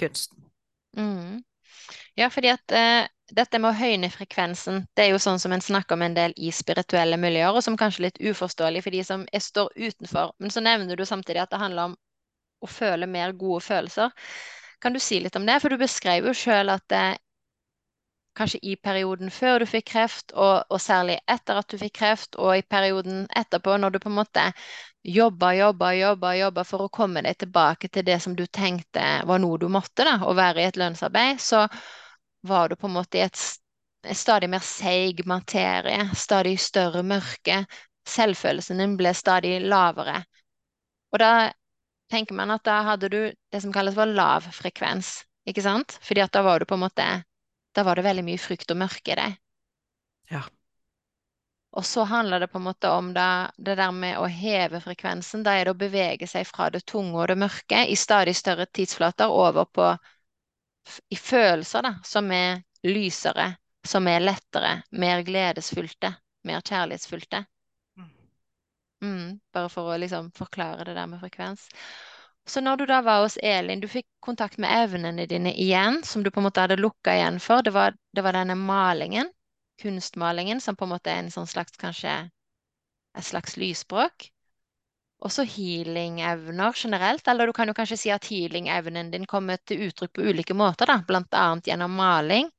kunsten. 0.00 0.38
Mm. 0.96 1.42
Ja, 2.16 2.28
fordi 2.28 2.48
at 2.48 2.72
eh, 2.72 3.06
dette 3.32 3.58
med 3.58 3.70
å 3.70 3.76
høyne 3.76 4.10
frekvensen, 4.10 4.86
det 4.96 5.04
er 5.04 5.10
jo 5.12 5.18
sånn 5.20 5.38
som 5.38 5.52
en 5.52 5.60
snakker 5.60 5.96
om 5.96 6.02
en 6.02 6.14
del 6.14 6.32
i 6.36 6.50
spirituelle 6.50 7.16
miljøer, 7.20 7.52
og 7.52 7.62
som 7.62 7.76
kanskje 7.76 8.00
er 8.00 8.06
litt 8.08 8.20
uforståelig 8.32 8.82
for 8.84 8.90
de 8.90 9.04
som 9.04 9.26
er, 9.32 9.40
står 9.40 9.72
utenfor. 9.76 10.32
Men 10.38 10.50
så 10.50 10.60
nevner 10.64 10.96
du 10.96 11.04
samtidig 11.04 11.42
at 11.42 11.50
det 11.50 11.60
handler 11.60 11.90
om 11.90 11.96
å 12.64 12.70
føle 12.70 13.08
mer 13.10 13.34
gode 13.38 13.62
følelser. 13.64 14.12
Kan 14.80 14.96
du 14.96 15.00
si 15.00 15.20
litt 15.20 15.36
om 15.36 15.46
det? 15.48 15.60
For 15.62 15.72
du 15.72 15.80
beskrev 15.80 16.28
jo 16.28 16.34
sjøl 16.36 16.72
at 16.74 16.84
det, 16.92 17.04
kanskje 18.34 18.58
i 18.62 18.76
perioden 18.76 19.30
før 19.30 19.62
du 19.62 19.66
fikk 19.70 19.86
kreft, 19.92 20.32
og, 20.32 20.64
og, 20.68 20.80
særlig 20.82 21.18
etter 21.30 21.60
at 21.60 21.70
du 21.70 21.78
fikk 21.80 21.94
kreft, 22.00 22.36
og 22.36 22.56
i 22.58 22.64
perioden 22.66 23.24
etterpå, 23.36 23.76
når 23.78 23.94
du 23.94 24.00
på 24.02 24.10
en 24.10 24.18
måte 24.18 24.46
jobba, 25.04 25.52
jobba, 25.54 25.92
jobba, 25.94 26.34
jobba 26.40 26.64
for 26.66 26.84
å 26.84 26.92
komme 26.92 27.22
deg 27.24 27.38
tilbake 27.44 27.90
til 27.92 28.06
det 28.06 28.18
som 28.24 28.34
du 28.36 28.46
tenkte 28.46 29.04
var 29.28 29.42
noe 29.42 29.60
du 29.62 29.68
måtte, 29.70 30.06
da, 30.06 30.18
å 30.26 30.34
være 30.36 30.64
i 30.64 30.68
et 30.70 30.80
lønnsarbeid, 30.80 31.40
så 31.40 31.66
var 32.48 32.68
du 32.68 32.76
på 32.76 32.90
en 32.90 32.96
måte 32.98 33.20
i 33.20 33.24
et 33.24 33.38
stadig 34.12 34.50
mer 34.52 34.64
seig 34.64 35.24
materie, 35.26 36.10
stadig 36.18 36.58
større 36.60 37.04
mørke. 37.06 37.64
Selvfølelsen 38.04 38.82
din 38.82 38.98
ble 39.00 39.14
stadig 39.16 39.56
lavere. 39.64 40.18
Og 41.14 41.22
da 41.22 41.30
tenker 42.12 42.36
man 42.36 42.52
at 42.54 42.64
da 42.66 42.80
hadde 42.90 43.08
du 43.12 43.20
det 43.32 43.60
som 43.62 43.72
kalles 43.72 43.96
for 43.96 44.10
lav 44.10 44.48
frekvens, 44.54 45.22
ikke 45.48 45.64
sant? 45.64 45.96
Fordi 46.04 46.24
at 46.24 46.34
da 46.34 46.42
var 46.46 46.60
du 46.60 46.68
på 46.68 46.76
en 46.78 46.84
måte 46.86 47.06
da 47.74 47.82
var 47.82 47.98
det 47.98 48.06
veldig 48.06 48.22
mye 48.24 48.38
frykt 48.38 48.70
og 48.70 48.78
mørke 48.78 49.12
i 49.12 49.18
det. 49.18 49.30
Ja. 50.30 50.44
Og 51.74 51.86
så 51.86 52.04
handler 52.06 52.44
det 52.44 52.52
på 52.52 52.60
en 52.60 52.68
måte 52.68 52.90
om 52.94 53.08
det, 53.14 53.30
det, 53.56 53.74
der 53.80 53.90
med 53.90 54.18
å 54.22 54.28
heve 54.30 54.78
frekvensen. 54.80 55.42
Da 55.42 55.56
er 55.58 55.66
det 55.66 55.74
å 55.74 55.80
bevege 55.80 56.28
seg 56.30 56.46
fra 56.46 56.68
det 56.70 56.84
tunge 56.86 57.18
og 57.18 57.32
det 57.32 57.38
mørke 57.40 57.82
i 57.90 57.96
stadig 57.98 58.36
større 58.38 58.68
tidsflater 58.70 59.32
over 59.32 59.66
på 59.66 59.88
i 61.10 61.18
følelser 61.18 61.82
da, 61.82 61.94
som 62.06 62.30
er 62.30 62.62
lysere, 62.86 63.48
som 63.86 64.06
er 64.06 64.22
lettere, 64.22 64.74
mer 64.92 65.24
gledesfylte, 65.26 66.12
mer 66.46 66.62
kjærlighetsfylte. 66.62 67.42
Mm, 69.04 69.38
bare 69.52 69.70
for 69.72 69.92
å 69.92 70.00
liksom 70.00 70.30
forklare 70.36 70.86
det 70.88 70.96
der 70.96 71.08
med 71.10 71.20
frekvens. 71.20 71.68
Så 72.46 72.60
når 72.60 72.76
du 72.80 72.84
da 72.88 73.00
var 73.04 73.22
hos 73.22 73.38
Elin, 73.42 73.80
du 73.80 73.88
fikk 73.88 74.06
kontakt 74.24 74.58
med 74.60 74.72
evnene 74.84 75.26
dine 75.28 75.52
igjen, 75.60 76.02
som 76.04 76.22
du 76.24 76.30
på 76.30 76.40
en 76.40 76.48
måte 76.48 76.64
hadde 76.64 76.80
lukka 76.80 77.16
igjen 77.16 77.40
for. 77.40 77.64
Det 77.64 77.72
var, 77.72 77.96
det 78.16 78.24
var 78.24 78.36
denne 78.36 78.56
malingen, 78.60 79.30
kunstmalingen, 79.80 80.60
som 80.60 80.76
på 80.76 80.84
en 80.88 80.94
måte 80.96 81.12
er 81.12 81.22
en 81.24 81.32
sånn 81.32 81.48
slags 81.48 81.76
kanskje 81.80 82.16
et 83.14 83.26
slags 83.26 83.56
lysspråk. 83.60 84.28
Og 85.24 85.32
så 85.32 85.44
healing-evner 85.48 86.76
generelt. 86.76 87.28
Eller 87.28 87.48
du 87.48 87.54
kan 87.56 87.70
jo 87.70 87.76
kanskje 87.76 88.00
si 88.00 88.12
at 88.12 88.28
healing-evnen 88.28 89.12
din 89.12 89.24
kommer 89.30 89.60
til 89.64 89.86
uttrykk 89.88 90.12
på 90.16 90.28
ulike 90.28 90.56
måter, 90.58 90.90
da, 90.90 90.98
blant 91.08 91.32
annet 91.38 91.70
gjennom 91.70 91.96
maling. 91.96 92.50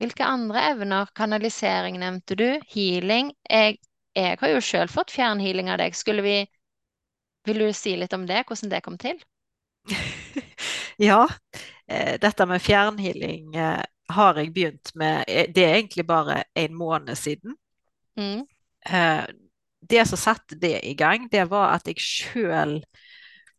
Hvilke 0.00 0.24
andre 0.24 0.62
evner? 0.70 1.10
Kanalisering 1.18 1.98
nevnte 2.00 2.38
du. 2.38 2.46
Healing. 2.72 3.34
Jeg, 3.50 3.80
jeg 4.16 4.38
har 4.40 4.52
jo 4.54 4.62
sjøl 4.64 4.90
fått 4.90 5.12
fjernhealing 5.14 5.70
av 5.70 5.78
deg. 5.82 5.94
Skulle 5.96 6.24
vi 6.26 6.38
vil 7.48 7.62
du 7.64 7.72
si 7.72 7.94
litt 7.96 8.12
om 8.16 8.26
det, 8.28 8.44
hvordan 8.48 8.72
det 8.72 8.82
kom 8.84 8.98
til? 9.00 9.20
ja, 11.08 11.24
eh, 11.88 12.16
dette 12.20 12.46
med 12.48 12.62
fjernhealing 12.62 13.56
eh, 13.56 13.84
har 14.10 14.40
jeg 14.40 14.52
begynt 14.52 14.92
med 15.00 15.24
eh, 15.26 15.48
Det 15.48 15.64
er 15.64 15.78
egentlig 15.78 16.06
bare 16.08 16.42
en 16.54 16.74
måned 16.76 17.16
siden. 17.18 17.56
Mm. 18.20 18.44
Det 19.80 20.02
som 20.08 20.18
satte 20.18 20.56
det 20.60 20.80
i 20.84 20.94
gang, 20.98 21.28
det 21.32 21.46
var 21.48 21.74
at 21.76 21.88
jeg 21.88 22.02
sjøl 22.02 22.74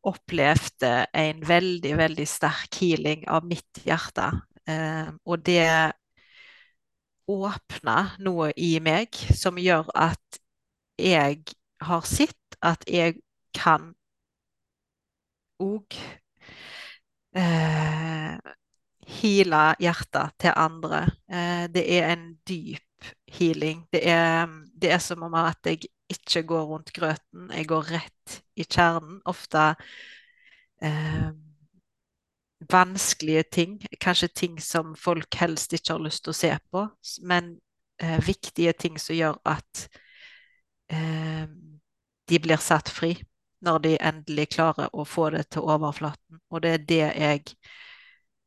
opplevde 0.05 0.91
en 1.13 1.41
veldig, 1.45 1.93
veldig 1.97 2.25
sterk 2.29 2.77
healing 2.81 3.23
av 3.29 3.45
mitt 3.45 3.81
hjerte. 3.85 4.27
Og 5.25 5.41
det 5.45 5.93
åpna 7.31 7.97
noe 8.23 8.51
i 8.57 8.75
meg 8.83 9.15
som 9.37 9.59
gjør 9.61 9.89
at 9.95 10.41
jeg 11.01 11.43
har 11.81 12.05
sett 12.07 12.57
at 12.61 12.83
jeg 12.89 13.19
kan 13.57 13.91
òg 15.61 15.97
eh, 17.37 18.37
heale 19.21 19.63
hjertet 19.81 20.37
til 20.41 20.55
andre. 20.57 21.03
Eh, 21.29 21.65
det 21.73 21.85
er 21.97 22.11
en 22.13 22.27
dyp 22.47 23.11
healing. 23.33 23.85
Det 23.93 24.03
er, 24.07 24.47
det 24.81 24.93
er, 24.93 25.01
som 25.01 25.23
om 25.25 25.35
at 25.41 25.65
jeg 25.65 25.89
ikke 26.11 26.43
går 26.47 26.65
rundt 26.69 26.93
grøten, 26.93 27.49
jeg 27.53 27.67
går 27.69 27.93
rett 27.95 28.41
i 28.59 28.65
kjernen. 28.65 29.21
Ofte 29.29 29.71
eh, 30.83 31.31
vanskelige 32.69 33.43
ting, 33.43 33.79
kanskje 33.99 34.27
ting 34.27 34.61
som 34.61 34.95
folk 34.95 35.35
helst 35.35 35.73
ikke 35.73 35.95
har 35.95 36.03
lyst 36.03 36.23
til 36.25 36.33
å 36.33 36.37
se 36.37 36.51
på, 36.71 36.85
men 37.25 37.55
eh, 38.01 38.19
viktige 38.25 38.73
ting 38.77 38.99
som 39.01 39.15
gjør 39.15 39.39
at 39.49 39.87
eh, 40.93 41.47
de 42.29 42.39
blir 42.39 42.61
satt 42.61 42.89
fri 42.89 43.15
når 43.61 43.81
de 43.85 43.97
endelig 44.01 44.47
klarer 44.55 44.89
å 44.93 45.05
få 45.05 45.29
det 45.35 45.47
til 45.53 45.65
overflaten. 45.69 46.39
Og 46.49 46.63
det 46.63 46.71
er 46.73 46.85
det 46.89 47.01
jeg 47.01 47.41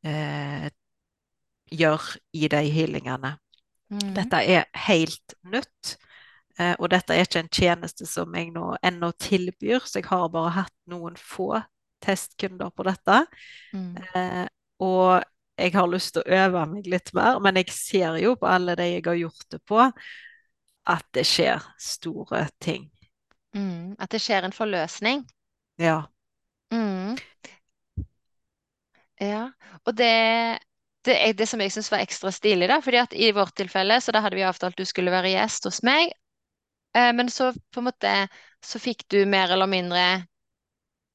eh, 0.07 0.67
gjør 1.71 2.09
i 2.35 2.49
de 2.51 2.63
healingene. 2.75 3.35
Mm. 3.91 4.11
Dette 4.17 4.41
er 4.43 4.67
helt 4.87 5.37
nytt. 5.47 5.95
Eh, 6.59 6.73
og 6.79 6.89
dette 6.91 7.15
er 7.15 7.27
ikke 7.27 7.43
en 7.43 7.51
tjeneste 7.51 8.07
som 8.07 8.35
jeg 8.35 8.51
nå 8.55 8.75
ennå 8.83 9.11
tilbyr, 9.19 9.83
så 9.87 9.99
jeg 9.99 10.09
har 10.09 10.27
bare 10.31 10.55
hatt 10.61 10.75
noen 10.91 11.15
få 11.19 11.53
testkunder 12.03 12.71
på 12.75 12.85
dette. 12.87 13.21
Mm. 13.73 13.95
Eh, 14.15 14.45
og 14.83 15.23
jeg 15.55 15.71
har 15.75 15.87
lyst 15.87 16.15
til 16.15 16.25
å 16.25 16.39
øve 16.41 16.65
meg 16.73 16.89
litt 16.91 17.13
mer, 17.15 17.39
men 17.43 17.61
jeg 17.61 17.71
ser 17.73 18.17
jo 18.19 18.35
på 18.39 18.49
alle 18.49 18.75
de 18.75 18.89
jeg 18.89 19.05
har 19.05 19.19
gjort 19.19 19.47
det 19.55 19.61
på, 19.67 19.85
at 20.85 21.05
det 21.15 21.23
skjer 21.27 21.63
store 21.81 22.45
ting. 22.61 22.89
Mm, 23.55 23.95
at 23.99 24.11
det 24.11 24.19
skjer 24.21 24.45
en 24.45 24.55
forløsning. 24.55 25.23
Ja. 25.81 26.03
Mm. 26.73 27.15
Ja. 29.21 29.47
Og 29.85 29.95
det, 29.95 30.59
det 31.07 31.17
det 31.39 31.47
som 31.47 31.63
jeg 31.63 31.71
syns 31.71 31.91
var 31.93 32.03
ekstra 32.03 32.33
stilig, 32.35 32.67
da. 32.69 32.81
fordi 32.83 32.99
at 32.99 33.15
i 33.15 33.31
vårt 33.35 33.55
tilfelle 33.55 34.01
så 34.03 34.11
da 34.11 34.21
hadde 34.25 34.35
vi 34.35 34.47
avtalt 34.47 34.77
du 34.77 34.85
skulle 34.85 35.13
være 35.13 35.31
gjest 35.37 35.69
hos 35.69 35.81
meg. 35.87 36.11
Eh, 36.95 37.11
men 37.15 37.31
så 37.31 37.53
på 37.53 37.81
en 37.81 37.89
måte 37.89 38.15
så 38.65 38.81
fikk 38.81 39.07
du 39.07 39.21
mer 39.29 39.55
eller 39.55 39.71
mindre 39.71 40.25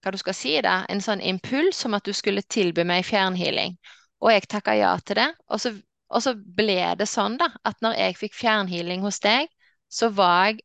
hva 0.03 0.13
du 0.15 0.19
skal 0.21 0.37
si 0.37 0.55
da, 0.65 0.81
en 0.89 1.03
sånn 1.05 1.21
impuls 1.21 1.85
om 1.89 1.97
at 1.99 2.07
du 2.07 2.13
skulle 2.17 2.43
tilby 2.49 2.85
meg 2.89 3.05
fjernhealing. 3.09 3.77
Og 4.21 4.33
jeg 4.35 4.49
takka 4.49 4.75
ja 4.77 4.95
til 5.05 5.21
det. 5.21 5.29
Og 5.49 5.61
så, 5.63 5.75
og 6.11 6.25
så 6.25 6.35
ble 6.37 6.81
det 6.99 7.09
sånn 7.09 7.39
da, 7.41 7.51
at 7.65 7.81
når 7.85 7.99
jeg 7.99 8.19
fikk 8.21 8.37
fjernhealing 8.41 9.05
hos 9.07 9.21
deg, 9.25 9.49
så 9.91 10.11
var 10.15 10.51
jeg 10.51 10.65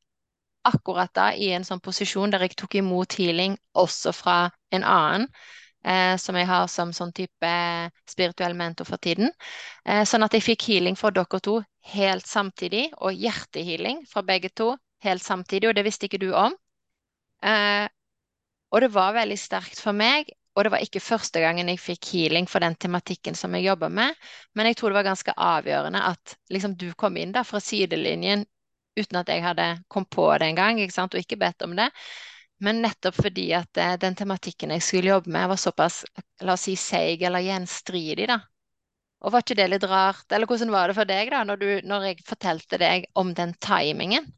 akkurat 0.66 1.12
da 1.14 1.30
i 1.38 1.52
en 1.54 1.66
sånn 1.66 1.84
posisjon 1.84 2.32
der 2.34 2.42
jeg 2.48 2.56
tok 2.58 2.80
imot 2.80 3.14
healing 3.20 3.54
også 3.78 4.14
fra 4.16 4.40
en 4.74 4.84
annen. 4.84 5.30
Eh, 5.86 6.16
som 6.18 6.34
jeg 6.34 6.48
har 6.50 6.66
som 6.66 6.90
sånn 6.98 7.12
type 7.14 7.50
spirituell 8.10 8.56
mentor 8.58 8.88
for 8.90 8.98
tiden. 8.98 9.30
Eh, 9.86 10.02
sånn 10.10 10.26
at 10.26 10.34
jeg 10.34 10.42
fikk 10.42 10.66
healing 10.72 10.98
fra 10.98 11.12
dere 11.14 11.40
to 11.46 11.60
helt 11.94 12.26
samtidig, 12.26 12.88
og 12.98 13.14
hjertehealing 13.14 14.02
fra 14.10 14.24
begge 14.26 14.50
to 14.50 14.72
helt 15.06 15.22
samtidig, 15.22 15.70
og 15.70 15.78
det 15.78 15.84
visste 15.86 16.10
ikke 16.10 16.24
du 16.24 16.32
om. 16.34 16.56
Eh, 17.46 17.86
og 18.76 18.84
det 18.84 18.92
var 18.92 19.16
veldig 19.16 19.38
sterkt 19.40 19.80
for 19.80 19.96
meg, 19.96 20.28
og 20.56 20.66
det 20.66 20.72
var 20.74 20.84
ikke 20.84 21.04
første 21.04 21.40
gangen 21.44 21.70
jeg 21.72 21.80
fikk 21.80 22.10
healing 22.12 22.48
for 22.52 22.64
den 22.64 22.76
tematikken 22.76 23.36
som 23.40 23.56
jeg 23.56 23.70
jobber 23.70 23.92
med, 23.92 24.16
men 24.56 24.68
jeg 24.68 24.78
tror 24.80 24.92
det 24.92 25.00
var 25.00 25.08
ganske 25.08 25.36
avgjørende 25.48 26.02
at 26.12 26.36
liksom, 26.52 26.76
du 26.80 26.90
kom 27.00 27.16
inn 27.20 27.32
da 27.36 27.46
fra 27.48 27.64
sidelinjen 27.64 28.44
uten 29.00 29.20
at 29.20 29.32
jeg 29.32 29.44
hadde 29.44 29.68
kommet 29.92 30.12
på 30.12 30.28
det 30.40 30.52
engang, 30.52 30.80
og 30.84 31.20
ikke 31.20 31.40
bedt 31.40 31.64
om 31.64 31.76
det. 31.80 31.90
Men 32.64 32.80
nettopp 32.84 33.18
fordi 33.20 33.50
at 33.58 33.80
eh, 33.80 33.98
den 34.00 34.16
tematikken 34.16 34.72
jeg 34.72 34.84
skulle 34.84 35.12
jobbe 35.12 35.32
med, 35.32 35.50
var 35.52 35.60
såpass 35.60 36.04
la 36.42 36.56
oss 36.56 36.68
si, 36.70 36.76
seig 36.80 37.24
eller 37.28 37.44
gjenstridig. 37.44 38.30
da. 38.32 38.40
Og 39.26 39.34
Var 39.34 39.44
ikke 39.44 39.58
det 39.60 39.68
litt 39.74 39.88
rart? 39.92 40.28
Eller 40.32 40.48
hvordan 40.48 40.72
var 40.72 40.88
det 40.88 40.96
for 40.96 41.10
deg 41.10 41.34
da, 41.34 41.44
når, 41.44 41.60
du, 41.60 41.70
når 41.84 42.08
jeg 42.10 42.24
fortalte 42.28 42.80
deg 42.80 43.10
om 43.20 43.34
den 43.36 43.56
timingen? 43.60 44.32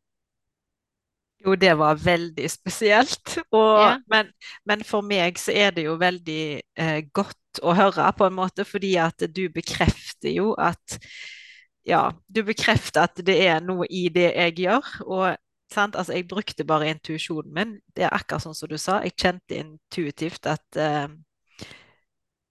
Jo, 1.46 1.54
det 1.56 1.74
var 1.78 2.00
veldig 2.02 2.50
spesielt. 2.50 3.38
Og, 3.52 3.80
yeah. 3.80 4.00
men, 4.10 4.32
men, 4.66 4.84
for 4.86 5.06
meg 5.06 5.38
så 5.42 5.54
er 5.54 5.76
det 5.76 5.86
jo 5.86 5.98
veldig 6.02 6.44
eh, 6.82 7.02
godt 7.14 7.62
å 7.62 7.76
høre, 7.78 8.08
på 8.18 8.28
en 8.28 8.38
måte, 8.38 8.66
fordi 8.66 8.96
at 9.02 9.28
du 9.34 9.46
bekrefter 9.54 10.34
jo 10.34 10.54
at 10.58 10.98
ja, 11.88 12.10
du 12.28 12.42
bekrefter 12.44 13.06
at 13.08 13.22
det 13.26 13.38
er 13.48 13.62
noe 13.64 13.88
i 13.90 14.08
det 14.14 14.32
jeg 14.34 14.58
gjør. 14.66 14.90
Og 15.06 15.24
altså, 15.78 16.14
jeg 16.14 16.28
brukte 16.28 16.66
bare 16.68 16.90
intuisjonen 16.92 17.54
min. 17.54 17.78
Det 17.96 18.04
er 18.08 18.16
akkurat 18.18 18.44
sånn 18.44 18.58
som 18.58 18.72
du 18.72 18.78
sa. 18.82 19.00
Jeg 19.06 19.16
kjente 19.16 19.62
intuitivt 19.62 20.50
at, 20.52 20.66
uh, 20.76 21.08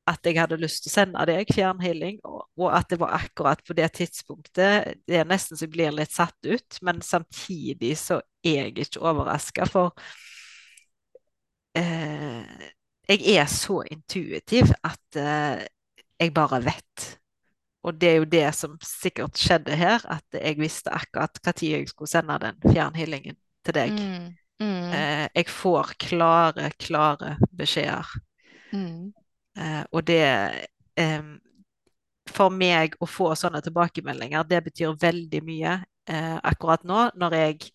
at 0.06 0.26
jeg 0.26 0.38
hadde 0.38 0.58
lyst 0.60 0.84
til 0.84 0.92
å 0.92 0.94
sende 0.94 1.26
deg 1.28 1.50
fjernhealing, 1.54 2.20
og, 2.24 2.68
at 2.70 2.88
det 2.92 3.00
var 3.00 3.16
akkurat 3.18 3.62
på 3.66 3.74
det 3.76 3.88
tidspunktet. 3.98 5.02
Det 5.06 5.20
er 5.20 5.28
nesten 5.28 5.58
så 5.58 5.66
jeg 5.66 5.74
blir 5.74 5.94
litt 5.94 6.14
satt 6.14 6.38
ut, 6.46 6.78
men 6.86 7.02
samtidig 7.02 7.96
så 8.00 8.20
er 8.46 8.68
jeg 8.68 8.86
ikke 8.86 9.02
overraska, 9.02 9.66
for 9.70 9.92
eh, 11.76 12.66
jeg 13.10 13.36
er 13.36 13.50
så 13.50 13.82
intuitiv 13.90 14.70
at 14.86 15.20
eh, 15.20 15.66
jeg 16.22 16.34
bare 16.34 16.62
vet 16.64 17.12
og 17.86 17.94
det 17.94 18.08
er 18.08 18.16
jo 18.18 18.26
det 18.26 18.46
som 18.58 18.72
sikkert 18.82 19.38
skjedde 19.38 19.76
her, 19.78 20.02
at 20.10 20.34
jeg 20.34 20.58
visste 20.58 20.90
akkurat 20.90 21.38
når 21.44 21.62
jeg 21.62 21.90
skulle 21.92 22.10
sende 22.10 22.38
den 22.42 22.58
fjernhealingen 22.64 23.36
til 23.64 23.76
deg. 23.76 23.92
Mm. 23.94 24.24
Mm. 24.58 24.88
Eh, 24.90 25.26
jeg 25.36 25.48
får 25.52 25.92
klare, 26.02 26.70
klare 26.82 27.36
beskjeder. 27.54 28.10
Mm. 28.72 29.12
Eh, 29.56 29.82
og 29.92 30.04
det 30.08 30.22
eh, 31.00 31.28
For 32.36 32.52
meg 32.52 32.96
å 33.00 33.06
få 33.08 33.30
sånne 33.38 33.62
tilbakemeldinger, 33.64 34.44
det 34.50 34.64
betyr 34.66 34.96
veldig 35.00 35.42
mye 35.46 35.76
eh, 36.10 36.36
akkurat 36.42 36.82
nå, 36.84 37.06
når 37.16 37.36
jeg 37.38 37.70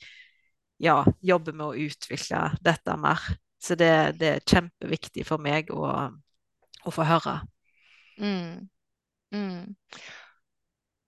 ja, 0.82 0.98
jobber 1.22 1.56
med 1.56 1.65
å 1.67 1.88
utvikle 1.88 2.50
dette 2.62 2.98
mer. 3.00 3.22
Så 3.62 3.78
det, 3.78 3.91
det 4.20 4.30
er 4.36 4.46
kjempeviktig 4.46 5.24
for 5.28 5.41
meg 5.41 5.70
å, 5.74 5.86
å 6.84 6.94
få 6.94 7.06
høre. 7.06 7.38
Mm. 8.17 8.67
Mm. 9.34 9.76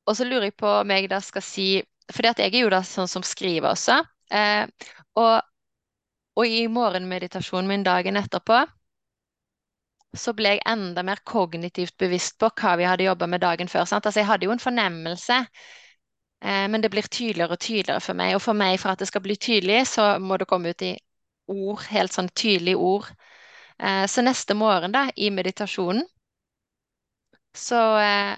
Og 0.07 0.17
så 0.17 0.27
lurer 0.27 0.49
jeg 0.49 0.57
på 0.59 0.69
om 0.81 0.93
jeg 0.93 1.09
da 1.11 1.19
skal 1.23 1.43
si 1.43 1.67
For 2.11 2.25
jeg 2.25 2.39
er 2.45 2.55
jo 2.59 2.69
da 2.71 2.81
sånn 2.85 3.09
som 3.09 3.23
skriver 3.23 3.71
også. 3.71 3.97
Eh, 4.33 4.67
og, 5.19 5.35
og, 6.35 6.45
i 6.45 6.65
morgenmeditasjonen 6.67 7.69
min 7.69 7.85
dagen 7.85 8.19
etterpå 8.19 8.63
så 10.13 10.33
ble 10.37 10.55
jeg 10.55 10.63
enda 10.69 11.03
mer 11.05 11.21
kognitivt 11.25 11.95
bevisst 11.97 12.37
på 12.41 12.49
hva 12.61 12.75
vi 12.77 12.85
hadde 12.87 13.07
jobba 13.07 13.27
med 13.29 13.41
dagen 13.41 13.71
før. 13.71 13.85
Sant? 13.89 14.05
Altså, 14.05 14.21
jeg 14.21 14.29
hadde 14.29 14.45
jo 14.47 14.53
en 14.53 14.61
fornemmelse, 14.61 15.39
eh, 16.41 16.67
men 16.69 16.81
det 16.81 16.91
blir 16.93 17.07
tydeligere 17.09 17.57
og 17.57 17.59
tydeligere 17.59 18.03
for 18.03 18.19
meg. 18.19 18.35
Og 18.37 18.41
for 18.45 18.57
meg, 18.57 18.79
for 18.81 18.93
at 18.93 19.01
det 19.01 19.09
skal 19.09 19.23
bli 19.25 19.35
tydelig, 19.35 19.87
så 19.95 20.17
må 20.19 20.37
det 20.37 20.49
komme 20.49 20.73
ut 20.73 20.85
i 20.85 20.93
ord, 21.53 21.85
helt 21.89 22.13
sånn 22.13 22.29
tydelige 22.35 22.77
ord. 22.77 23.09
Eh, 23.79 24.05
så 24.07 24.25
neste 24.25 24.57
morgen, 24.57 24.93
da, 24.93 25.07
i 25.15 25.31
meditasjonen, 25.33 26.05
så, 27.53 27.81
eh, 27.99 28.37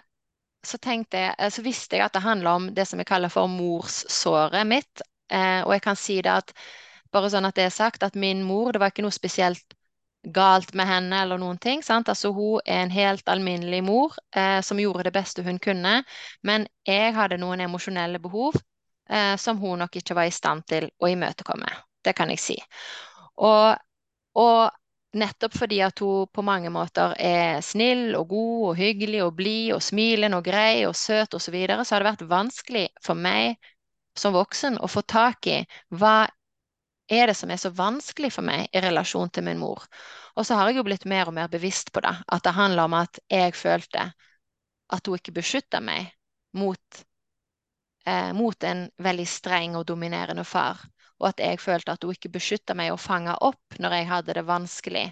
så, 0.65 0.79
jeg, 0.85 1.05
eh, 1.13 1.49
så 1.51 1.63
visste 1.63 1.97
jeg 1.97 2.05
at 2.05 2.15
det 2.15 2.23
handla 2.25 2.55
om 2.55 2.69
det 2.75 2.87
som 2.87 2.99
jeg 2.99 3.07
kaller 3.07 3.31
for 3.31 3.47
morssåret 3.51 4.67
mitt. 4.67 5.03
Eh, 5.31 5.61
og 5.65 5.73
jeg 5.73 5.81
kan 5.81 5.95
si 5.99 6.21
det 6.21 6.31
at 6.31 6.53
bare 7.13 7.29
sånn 7.31 7.47
at 7.47 7.55
det 7.55 7.67
er 7.69 7.73
sagt, 7.73 8.03
at 8.03 8.15
min 8.19 8.43
mor, 8.43 8.71
det 8.73 8.81
var 8.81 8.91
ikke 8.91 9.05
noe 9.05 9.15
spesielt 9.15 9.75
galt 10.33 10.73
med 10.73 10.87
henne 10.89 11.21
eller 11.21 11.39
noen 11.41 11.57
ting. 11.61 11.83
sant? 11.83 12.09
Altså 12.09 12.31
Hun 12.33 12.61
er 12.65 12.83
en 12.83 12.93
helt 12.93 13.27
alminnelig 13.29 13.81
mor 13.83 14.15
eh, 14.35 14.61
som 14.61 14.79
gjorde 14.79 15.07
det 15.07 15.15
beste 15.15 15.43
hun 15.43 15.59
kunne. 15.59 16.03
Men 16.43 16.67
jeg 16.87 17.13
hadde 17.15 17.39
noen 17.41 17.65
emosjonelle 17.65 18.19
behov 18.19 18.57
eh, 19.09 19.35
som 19.37 19.59
hun 19.61 19.83
nok 19.83 19.95
ikke 20.01 20.17
var 20.17 20.29
i 20.29 20.35
stand 20.35 20.65
til 20.69 20.89
å 20.99 21.11
imøtekomme. 21.11 21.69
Det 22.05 22.15
kan 22.15 22.29
jeg 22.33 22.41
si. 22.41 22.57
Og, 23.41 23.77
og 24.39 24.71
Nettopp 25.15 25.53
fordi 25.55 25.77
at 25.79 25.99
hun 26.03 26.27
på 26.27 26.43
mange 26.43 26.69
måter 26.73 27.13
er 27.23 27.61
snill 27.63 28.17
og 28.19 28.27
god 28.33 28.63
og 28.69 28.73
hyggelig 28.75 29.21
og 29.23 29.37
blid 29.37 29.71
og 29.77 29.83
smilende 29.83 30.41
og 30.41 30.43
grei 30.43 30.83
og 30.89 30.95
søt 30.99 31.37
osv., 31.37 31.45
så, 31.45 31.53
videre, 31.55 31.85
så 31.85 31.95
har 31.95 32.03
det 32.03 32.09
vært 32.09 32.25
vanskelig 32.33 32.87
for 33.03 33.15
meg 33.15 33.55
som 34.19 34.35
voksen 34.35 34.79
å 34.83 34.89
få 34.91 35.05
tak 35.07 35.47
i 35.47 35.61
hva 35.95 36.25
er 37.09 37.27
det 37.29 37.35
som 37.37 37.51
er 37.51 37.61
så 37.61 37.71
vanskelig 37.75 38.31
for 38.33 38.45
meg 38.47 38.69
i 38.73 38.81
relasjon 38.81 39.29
til 39.29 39.45
min 39.45 39.59
mor. 39.61 39.83
Og 40.35 40.45
så 40.45 40.57
har 40.57 40.69
jeg 40.69 40.79
jo 40.79 40.85
blitt 40.87 41.05
mer 41.05 41.29
og 41.29 41.35
mer 41.37 41.49
bevisst 41.51 41.91
på 41.93 42.01
det, 42.05 42.15
at 42.27 42.43
det 42.43 42.55
handler 42.57 42.89
om 42.89 42.97
at 42.97 43.19
jeg 43.31 43.55
følte 43.55 44.09
at 44.93 45.07
hun 45.07 45.19
ikke 45.19 45.35
beskytta 45.35 45.81
meg 45.81 46.09
mot, 46.57 47.05
eh, 48.05 48.31
mot 48.33 48.63
en 48.63 48.87
veldig 48.97 49.27
streng 49.27 49.77
og 49.77 49.87
dominerende 49.89 50.45
far 50.45 50.81
og 51.19 51.29
at 51.31 51.39
jeg 51.43 51.61
følte 51.63 51.95
at 51.95 52.03
hun 52.03 52.15
ikke 52.15 52.33
beskytta 52.35 52.75
meg 52.77 52.91
og 52.93 52.99
fanga 52.99 53.37
opp 53.47 53.79
når 53.79 53.97
jeg 53.97 54.09
hadde 54.11 54.35
det 54.37 54.45
vanskelig 54.47 55.05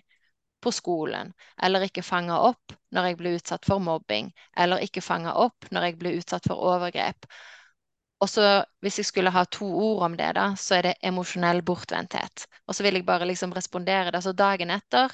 på 0.64 0.72
skolen, 0.72 1.34
eller 1.62 1.84
ikke 1.88 2.06
fanga 2.06 2.38
opp 2.48 2.76
når 2.96 3.10
jeg 3.10 3.20
ble 3.20 3.34
utsatt 3.38 3.66
for 3.68 3.84
mobbing, 3.84 4.30
eller 4.56 4.84
ikke 4.86 5.04
fanga 5.04 5.34
opp 5.40 5.68
når 5.72 5.90
jeg 5.90 5.98
ble 6.00 6.14
utsatt 6.20 6.48
for 6.48 6.60
overgrep. 6.72 7.28
Og 8.24 8.30
så 8.32 8.64
Hvis 8.84 8.98
jeg 9.00 9.06
skulle 9.06 9.32
ha 9.36 9.44
to 9.52 9.66
ord 9.66 10.04
om 10.06 10.18
det, 10.18 10.34
da, 10.36 10.54
så 10.60 10.78
er 10.78 10.82
det 10.88 10.94
emosjonell 11.04 11.62
bortvendthet. 11.64 12.46
Og 12.68 12.76
så 12.76 12.84
vil 12.84 12.96
jeg 13.00 13.06
bare 13.06 13.28
liksom 13.28 13.54
respondere 13.56 14.12
det. 14.12 14.24
Så 14.24 14.32
dagen 14.32 14.72
etter, 14.72 15.12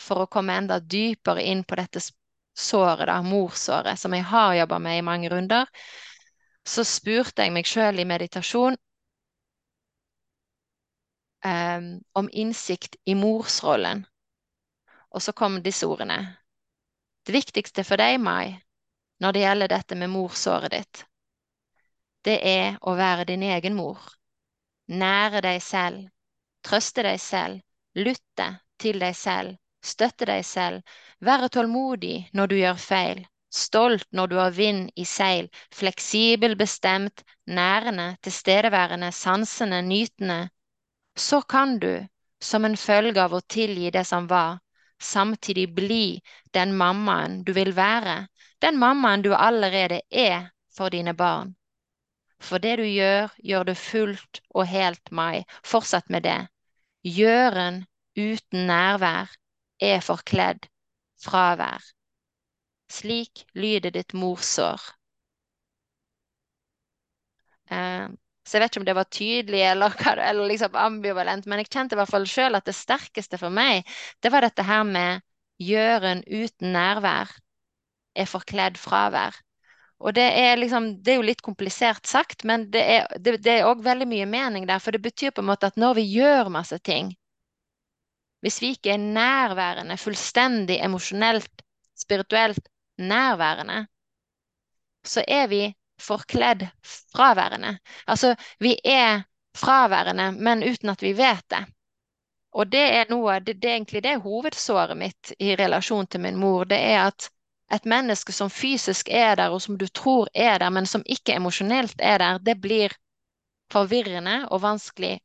for 0.00 0.24
å 0.24 0.30
komme 0.32 0.56
enda 0.56 0.78
dypere 0.80 1.44
inn 1.44 1.64
på 1.64 1.76
dette 1.80 2.00
såret, 2.56 3.06
da, 3.08 3.20
morsåret, 3.24 4.00
som 4.00 4.12
jeg 4.16 4.24
har 4.28 4.54
jobba 4.56 4.78
med 4.84 4.98
i 4.98 5.04
mange 5.04 5.30
runder, 5.32 5.68
så 6.64 6.84
spurte 6.84 7.44
jeg 7.44 7.52
meg 7.52 7.68
sjøl 7.68 8.00
i 8.00 8.08
meditasjon 8.08 8.76
um, 11.44 11.88
om 12.14 12.28
innsikt 12.32 12.96
i 13.04 13.16
morsrollen. 13.18 14.04
Og 15.12 15.24
så 15.24 15.32
kom 15.36 15.60
disse 15.64 15.88
ordene. 15.88 16.20
Det 17.26 17.34
viktigste 17.36 17.84
for 17.84 18.00
deg, 18.00 18.20
Mai, 18.20 18.60
når 19.20 19.32
det 19.32 19.42
gjelder 19.46 19.72
dette 19.72 19.98
med 19.98 20.10
morsåret 20.12 20.72
ditt, 20.72 21.04
det 22.26 22.38
er 22.48 22.76
å 22.80 22.94
være 22.98 23.26
din 23.30 23.42
egen 23.42 23.74
mor. 23.74 23.98
Nære 25.02 25.42
deg 25.46 25.62
selv, 25.62 26.08
trøste 26.66 27.02
deg 27.06 27.20
selv, 27.20 27.60
lytte 27.94 28.48
til 28.82 28.98
deg 29.02 29.16
selv, 29.16 29.56
støtte 29.82 30.28
deg 30.30 30.44
selv, 30.46 30.82
være 31.20 31.50
tålmodig 31.54 32.16
når 32.32 32.50
du 32.52 32.56
gjør 32.60 32.80
feil, 32.86 33.22
stolt 33.52 34.06
når 34.12 34.32
du 34.32 34.36
har 34.40 34.54
vind 34.56 34.90
i 34.96 35.04
seil, 35.04 35.48
fleksibel, 35.74 36.56
bestemt, 36.56 37.24
nærende, 37.46 38.16
tilstedeværende, 38.22 39.12
sansende, 39.12 39.82
nytende, 39.82 40.40
så 41.16 41.42
kan 41.42 41.78
du, 41.78 42.06
som 42.40 42.64
en 42.64 42.76
følge 42.76 43.22
av 43.22 43.34
å 43.34 43.42
tilgi 43.56 43.90
det 43.94 44.04
som 44.08 44.28
var, 44.30 44.58
samtidig 45.02 45.68
bli 45.74 46.20
den 46.54 46.76
mammaen 46.78 47.42
du 47.44 47.52
vil 47.52 47.74
være, 47.76 48.26
den 48.62 48.78
mammaen 48.78 49.22
du 49.22 49.34
allerede 49.34 50.00
er 50.10 50.50
for 50.76 50.88
dine 50.94 51.14
barn. 51.14 51.54
For 52.42 52.62
det 52.62 52.76
du 52.80 52.84
gjør, 52.86 53.30
gjør 53.50 53.68
du 53.68 53.74
fullt 53.78 54.40
og 54.50 54.66
helt, 54.66 55.12
meg. 55.14 55.46
Fortsett 55.62 56.10
med 56.10 56.26
det. 56.26 56.40
Gjøren 57.06 57.84
uten 58.18 58.66
nærvær 58.70 59.30
er 59.82 60.02
forkledd 60.04 60.66
fravær. 61.22 61.84
Slik 62.92 63.44
lyder 63.54 63.94
ditt 63.94 64.12
morsår. 64.18 64.82
Eh, 67.70 68.08
så 68.44 68.56
jeg 68.58 68.62
vet 68.62 68.72
ikke 68.72 68.82
om 68.82 68.88
det 68.88 68.96
var 68.98 69.08
tydelig 69.16 69.62
eller, 69.70 69.94
eller 70.28 70.50
liksom 70.50 70.76
ambivalent, 70.76 71.46
men 71.46 71.62
jeg 71.62 71.70
kjente 71.70 71.96
i 71.96 72.00
hvert 72.00 72.10
fall 72.10 72.26
sjøl 72.28 72.58
at 72.58 72.66
det 72.66 72.74
sterkeste 72.76 73.38
for 73.40 73.54
meg, 73.54 73.86
det 74.20 74.32
var 74.34 74.44
dette 74.44 74.66
her 74.66 74.82
med 74.88 75.22
gjøren 75.62 76.24
uten 76.26 76.74
nærvær 76.74 77.30
er 78.18 78.28
forkledd 78.28 78.76
fravær. 78.82 79.38
Og 80.02 80.14
det 80.14 80.24
er 80.34 80.56
liksom, 80.58 80.88
det 81.02 81.12
er 81.12 81.20
jo 81.20 81.26
litt 81.28 81.42
komplisert 81.46 82.08
sagt, 82.10 82.42
men 82.48 82.66
det 82.74 82.82
er, 82.82 83.04
er 83.22 83.68
også 83.68 83.86
veldig 83.86 84.08
mye 84.10 84.26
mening 84.26 84.66
der. 84.66 84.82
For 84.82 84.94
det 84.94 85.02
betyr 85.04 85.30
på 85.30 85.44
en 85.44 85.50
måte 85.52 85.70
at 85.70 85.78
når 85.78 85.94
vi 86.00 86.06
gjør 86.16 86.50
masse 86.50 86.78
ting, 86.82 87.12
hvis 88.42 88.58
vi 88.62 88.72
ikke 88.74 88.96
er 88.96 89.02
nærværende, 89.02 89.96
fullstendig 90.02 90.80
emosjonelt, 90.82 91.62
spirituelt 91.94 92.66
nærværende, 92.98 93.84
så 95.06 95.22
er 95.28 95.46
vi 95.46 95.62
forkledd 96.02 96.66
fraværende. 96.82 97.76
Altså, 98.06 98.34
vi 98.58 98.74
er 98.84 99.22
fraværende, 99.54 100.32
men 100.32 100.66
uten 100.66 100.90
at 100.90 101.02
vi 101.02 101.12
vet 101.16 101.46
det. 101.50 101.62
Og 102.52 102.72
det 102.72 102.82
er 102.98 103.10
noe, 103.10 103.38
det, 103.40 103.60
det 103.62 103.70
er 103.70 103.78
egentlig 103.78 104.02
det 104.04 104.18
hovedsåret 104.24 104.98
mitt 104.98 105.32
i 105.38 105.54
relasjon 105.56 106.06
til 106.10 106.20
min 106.26 106.36
mor. 106.36 106.66
Det 106.68 106.78
er 106.78 107.06
at 107.06 107.30
et 107.72 107.86
menneske 107.88 108.34
som 108.36 108.50
fysisk 108.52 109.08
er 109.08 109.36
der, 109.40 109.50
og 109.50 109.62
som 109.64 109.78
du 109.80 109.86
tror 109.88 110.28
er 110.34 110.58
der, 110.60 110.70
men 110.70 110.86
som 110.86 111.04
ikke 111.06 111.36
emosjonelt 111.38 112.00
er 112.00 112.18
der, 112.20 112.38
det 112.38 112.58
blir 112.60 112.92
forvirrende 113.72 114.42
og 114.50 114.62
vanskelig 114.62 115.16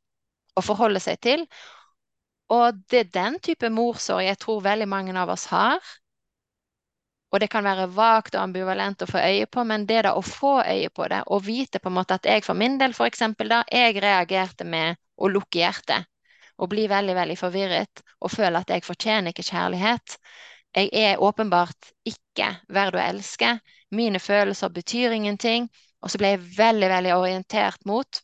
å 0.56 0.64
forholde 0.64 1.02
seg 1.04 1.20
til. 1.22 1.46
Og 2.54 2.80
det 2.88 3.00
er 3.04 3.16
den 3.18 3.40
type 3.44 3.70
morsår 3.70 4.24
jeg 4.30 4.40
tror 4.40 4.64
veldig 4.64 4.88
mange 4.88 5.16
av 5.20 5.34
oss 5.34 5.48
har. 5.52 5.84
Og 7.28 7.42
det 7.44 7.50
kan 7.52 7.66
være 7.68 7.90
vagt 7.92 8.38
og 8.38 8.46
ambivalent 8.46 9.04
å 9.04 9.10
få 9.10 9.20
øye 9.20 9.48
på, 9.52 9.66
men 9.68 9.84
det 9.90 10.06
da 10.08 10.14
å 10.16 10.24
få 10.24 10.62
øye 10.64 10.90
på 10.96 11.10
det, 11.12 11.26
og 11.28 11.44
vite 11.44 11.82
på 11.84 11.92
en 11.92 11.98
måte 12.00 12.16
at 12.16 12.30
jeg 12.30 12.46
for 12.46 12.56
min 12.56 12.78
del, 12.80 12.96
for 12.96 13.10
eksempel, 13.10 13.52
da, 13.52 13.66
jeg 13.68 14.00
reagerte 14.00 14.64
med 14.64 14.96
å 15.20 15.28
lukke 15.28 15.60
hjertet 15.60 16.08
og 16.58 16.72
bli 16.72 16.88
veldig, 16.90 17.14
veldig 17.14 17.36
forvirret 17.38 18.02
og 18.24 18.32
føle 18.34 18.64
at 18.64 18.72
jeg 18.72 18.86
fortjener 18.86 19.36
ikke 19.36 19.46
kjærlighet. 19.46 20.16
Jeg 20.78 20.90
er 20.94 21.22
åpenbart 21.24 21.90
ikke 22.06 22.52
verd 22.70 22.96
å 23.00 23.02
elske. 23.02 23.56
Mine 23.98 24.20
følelser 24.22 24.70
betyr 24.70 25.16
ingenting. 25.16 25.66
Og 26.06 26.12
så 26.14 26.20
ble 26.22 26.36
jeg 26.36 26.44
veldig, 26.58 26.90
veldig 26.92 27.16
orientert 27.16 27.88
mot 27.90 28.20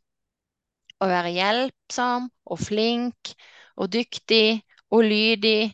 å 1.01 1.07
være 1.09 1.33
hjelpsom 1.33 2.29
og 2.45 2.61
flink 2.61 3.33
og 3.81 3.89
dyktig 3.95 4.61
og 4.93 5.01
lydig 5.09 5.73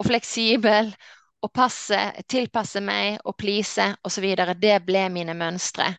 og 0.00 0.08
fleksibel 0.08 0.90
og 1.40 1.52
passe, 1.54 2.00
tilpasse 2.28 2.82
meg 2.84 3.22
og 3.24 3.38
please 3.38 3.86
osv. 4.02 4.26
Det 4.58 4.76
ble 4.84 5.06
mine 5.14 5.38
mønstre. 5.38 5.92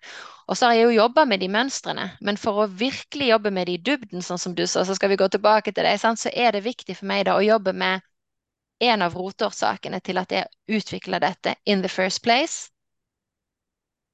Og 0.52 0.60
så 0.60 0.67
har 0.67 0.76
jeg 0.76 0.89
jo 0.89 0.97
jobba 1.00 1.24
med 1.26 1.39
de 1.39 1.47
mønstrene, 1.47 2.10
men 2.19 2.38
for 2.38 2.65
å 2.65 2.67
virkelig 2.67 3.32
jobbe 3.32 3.56
med 3.56 3.71
de 3.71 3.80
i 3.80 3.84
dybden, 3.88 4.21
sånn 4.26 4.41
som 4.41 4.56
du 4.58 4.65
sa, 4.67 4.84
så 4.84 4.97
skal 4.97 5.13
vi 5.13 5.21
gå 5.21 5.32
tilbake 5.32 5.71
til 5.71 5.88
det, 5.88 5.95
så 6.04 6.34
er 6.34 6.52
det 6.52 6.65
viktig 6.67 6.97
for 7.00 7.08
meg 7.08 7.30
da 7.30 7.39
å 7.39 7.45
jobbe 7.45 7.71
med 7.71 8.04
en 8.88 9.02
av 9.06 9.15
rotårsakene 9.17 10.00
til 10.06 10.20
at 10.22 10.32
jeg 10.36 10.78
utvikla 10.80 11.20
dette 11.24 11.56
in 11.65 11.82
the 11.86 11.89
first 11.89 12.22
place. 12.26 12.70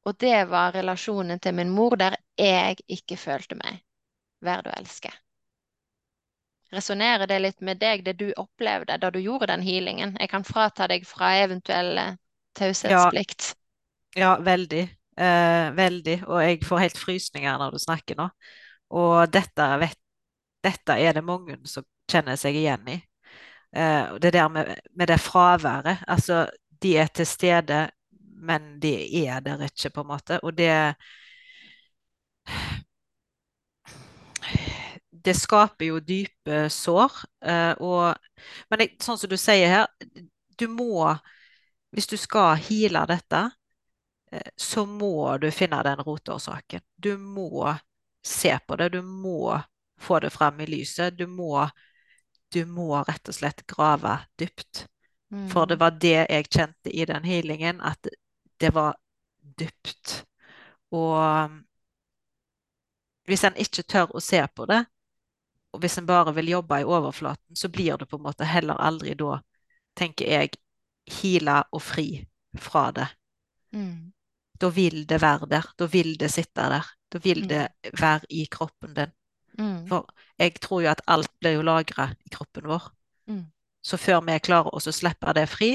Og 0.09 0.15
det 0.23 0.37
var 0.49 0.71
relasjonen 0.75 1.39
til 1.39 1.53
min 1.59 1.69
mor, 1.69 1.95
der 1.95 2.15
jeg 2.39 2.77
ikke 2.97 3.17
følte 3.17 3.59
meg 3.59 3.81
verd 4.41 4.69
å 4.71 4.75
elske. 4.79 5.11
Resonnerer 6.75 7.27
det 7.27 7.39
litt 7.39 7.61
med 7.69 7.79
deg, 7.81 8.03
det 8.05 8.13
du 8.21 8.29
opplevde 8.43 8.97
da 9.03 9.09
du 9.11 9.19
gjorde 9.19 9.49
den 9.51 9.65
healingen? 9.67 10.15
Jeg 10.19 10.31
kan 10.35 10.47
frata 10.47 10.87
deg 10.93 11.03
fra 11.07 11.33
eventuell 11.43 11.93
Ja, 12.87 13.11
taushetsplikt. 13.11 13.53
ja, 14.15 14.37
veldig. 14.41 14.81
Eh, 15.17 15.71
veldig. 15.75 16.23
Og 16.27 16.41
jeg 16.43 16.63
får 16.65 16.77
helt 16.85 16.97
frysninger 16.97 17.57
når 17.57 17.71
du 17.71 17.79
snakker 17.81 18.17
nå. 18.19 18.29
Og 18.89 19.31
dette, 19.33 19.67
vet, 19.81 19.99
dette 20.65 20.97
er 21.01 21.13
det 21.17 21.23
mange 21.25 21.57
som 21.69 21.85
kjenner 22.11 22.37
seg 22.39 22.55
igjen 22.59 22.87
i. 22.93 22.97
Eh, 23.77 24.15
det 24.21 24.33
der 24.33 24.47
med, 24.47 24.75
med 24.95 25.07
det 25.07 25.19
fraværet. 25.19 25.97
Altså, 26.07 26.49
de 26.81 26.97
er 26.97 27.07
til 27.07 27.25
stede, 27.27 27.89
men 28.41 28.81
de 28.81 29.25
er 29.27 29.39
der 29.39 29.63
ikke, 29.63 29.89
på 29.89 30.01
en 30.01 30.07
måte. 30.07 30.39
Og 30.43 30.57
det 30.57 30.95
Det 35.25 35.33
skaper 35.35 35.85
jo 35.85 35.99
dype 35.99 36.69
sår. 36.69 37.11
eh, 37.41 37.73
og, 37.79 38.15
men 38.69 38.79
jeg, 38.83 38.95
sånn 39.03 39.17
som 39.19 39.29
du 39.31 39.37
sier 39.39 39.67
her, 39.71 39.87
du 40.59 40.67
må 40.71 41.15
Hvis 41.95 42.07
du 42.11 42.17
skal 42.19 42.57
heale 42.59 43.01
dette, 43.09 43.39
eh, 44.31 44.51
så 44.57 44.85
må 44.85 45.37
du 45.41 45.49
finne 45.51 45.79
den 45.87 46.01
rotårsaken. 46.03 46.81
Du 46.97 47.17
må 47.17 47.73
se 48.23 48.53
på 48.67 48.75
det. 48.77 48.89
Du 48.93 49.01
må 49.03 49.57
få 49.99 50.19
det 50.19 50.31
frem 50.33 50.59
i 50.61 50.67
lyset. 50.67 51.17
Du 51.19 51.27
må, 51.27 51.67
du 52.53 52.65
må 52.65 52.89
rett 53.07 53.29
og 53.29 53.35
slett 53.37 53.65
grave 53.67 54.17
dypt. 54.39 54.85
For 55.51 55.65
det 55.69 55.77
Mm, 55.77 55.81
var 55.81 55.91
det 56.01 56.15
jeg 56.29 56.49
kjente 56.53 56.91
i 56.91 57.05
den 57.09 57.25
healingen, 57.27 57.81
at 57.81 58.07
det 58.61 58.73
var 58.75 58.97
dypt. 59.59 60.23
Og 60.91 61.51
hvis 63.29 63.43
en 63.47 63.57
ikke 63.63 63.83
tør 63.93 64.13
å 64.17 64.21
se 64.23 64.39
på 64.57 64.65
det, 64.71 64.79
og 65.75 65.81
hvis 65.83 65.97
en 66.01 66.07
bare 66.09 66.33
vil 66.37 66.51
jobbe 66.53 66.79
i 66.81 66.87
overflaten, 66.97 67.55
så 67.61 67.69
blir 67.73 67.97
det 68.01 68.07
på 68.11 68.19
en 68.19 68.25
måte 68.29 68.47
heller 68.49 68.79
aldri 68.89 69.15
da, 69.19 69.39
tenker 69.99 70.31
jeg, 70.33 70.55
heala 71.19 71.61
og 71.71 71.83
fri 71.89 72.07
fra 72.69 72.89
det. 72.99 73.07
mm, 73.71 74.11
Da 74.61 74.69
vil 74.69 75.05
det 75.09 75.17
være 75.21 75.47
der. 75.49 75.65
Da 75.79 75.85
vil 75.93 76.11
det 76.19 76.29
sitte 76.31 76.61
der. 76.73 76.85
Da 77.11 77.19
vil 77.23 77.41
mm, 77.41 77.49
det 77.49 77.67
være 78.01 78.25
i 78.29 78.45
kroppen 78.51 78.93
din. 78.93 79.11
Mm, 79.57 79.87
For 79.89 80.05
jeg 80.39 80.53
tror 80.61 80.81
jo 80.83 80.89
at 80.91 81.01
alt 81.07 81.31
blir 81.39 81.57
jo 81.57 81.61
lagra 81.65 82.09
i 82.25 82.29
kroppen 82.33 82.67
vår. 82.67 82.91
mm, 83.27 83.51
Så 83.83 83.97
før 83.97 84.21
vi 84.25 84.39
klarer 84.39 84.73
oss 84.75 84.87
å 84.87 84.91
slippe 84.95 85.33
det 85.33 85.47
fri, 85.49 85.71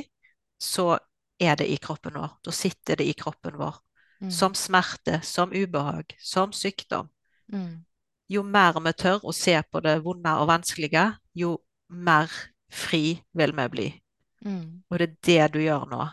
så 0.60 0.98
er 1.40 1.56
det 1.56 1.68
i 1.70 1.76
kroppen 1.82 2.14
vår. 2.14 2.36
Da 2.44 2.50
sitter 2.50 2.96
det 2.96 3.06
i 3.08 3.12
kroppen 3.18 3.56
vår. 3.58 3.80
mm, 4.20 4.30
Som 4.30 4.54
smerte, 4.54 5.20
som 5.22 5.52
ubehag, 5.52 6.14
som 6.20 6.52
sykdom. 6.52 7.08
mm, 7.52 7.84
Jo 8.28 8.42
mer 8.42 8.78
vi 8.80 8.92
tør 8.92 9.20
å 9.24 9.32
se 9.32 9.62
på 9.62 9.80
det 9.80 9.98
vonde 10.04 10.30
og 10.40 10.48
vanskelige, 10.48 11.18
jo 11.34 11.58
mer 11.88 12.30
fri 12.70 13.20
vil 13.34 13.52
vi 13.52 13.68
bli. 13.68 14.02
mm, 14.44 14.82
Og 14.90 14.98
det 14.98 15.08
er 15.08 15.16
det 15.26 15.52
du 15.54 15.58
gjør 15.60 15.86
nå. 15.90 16.06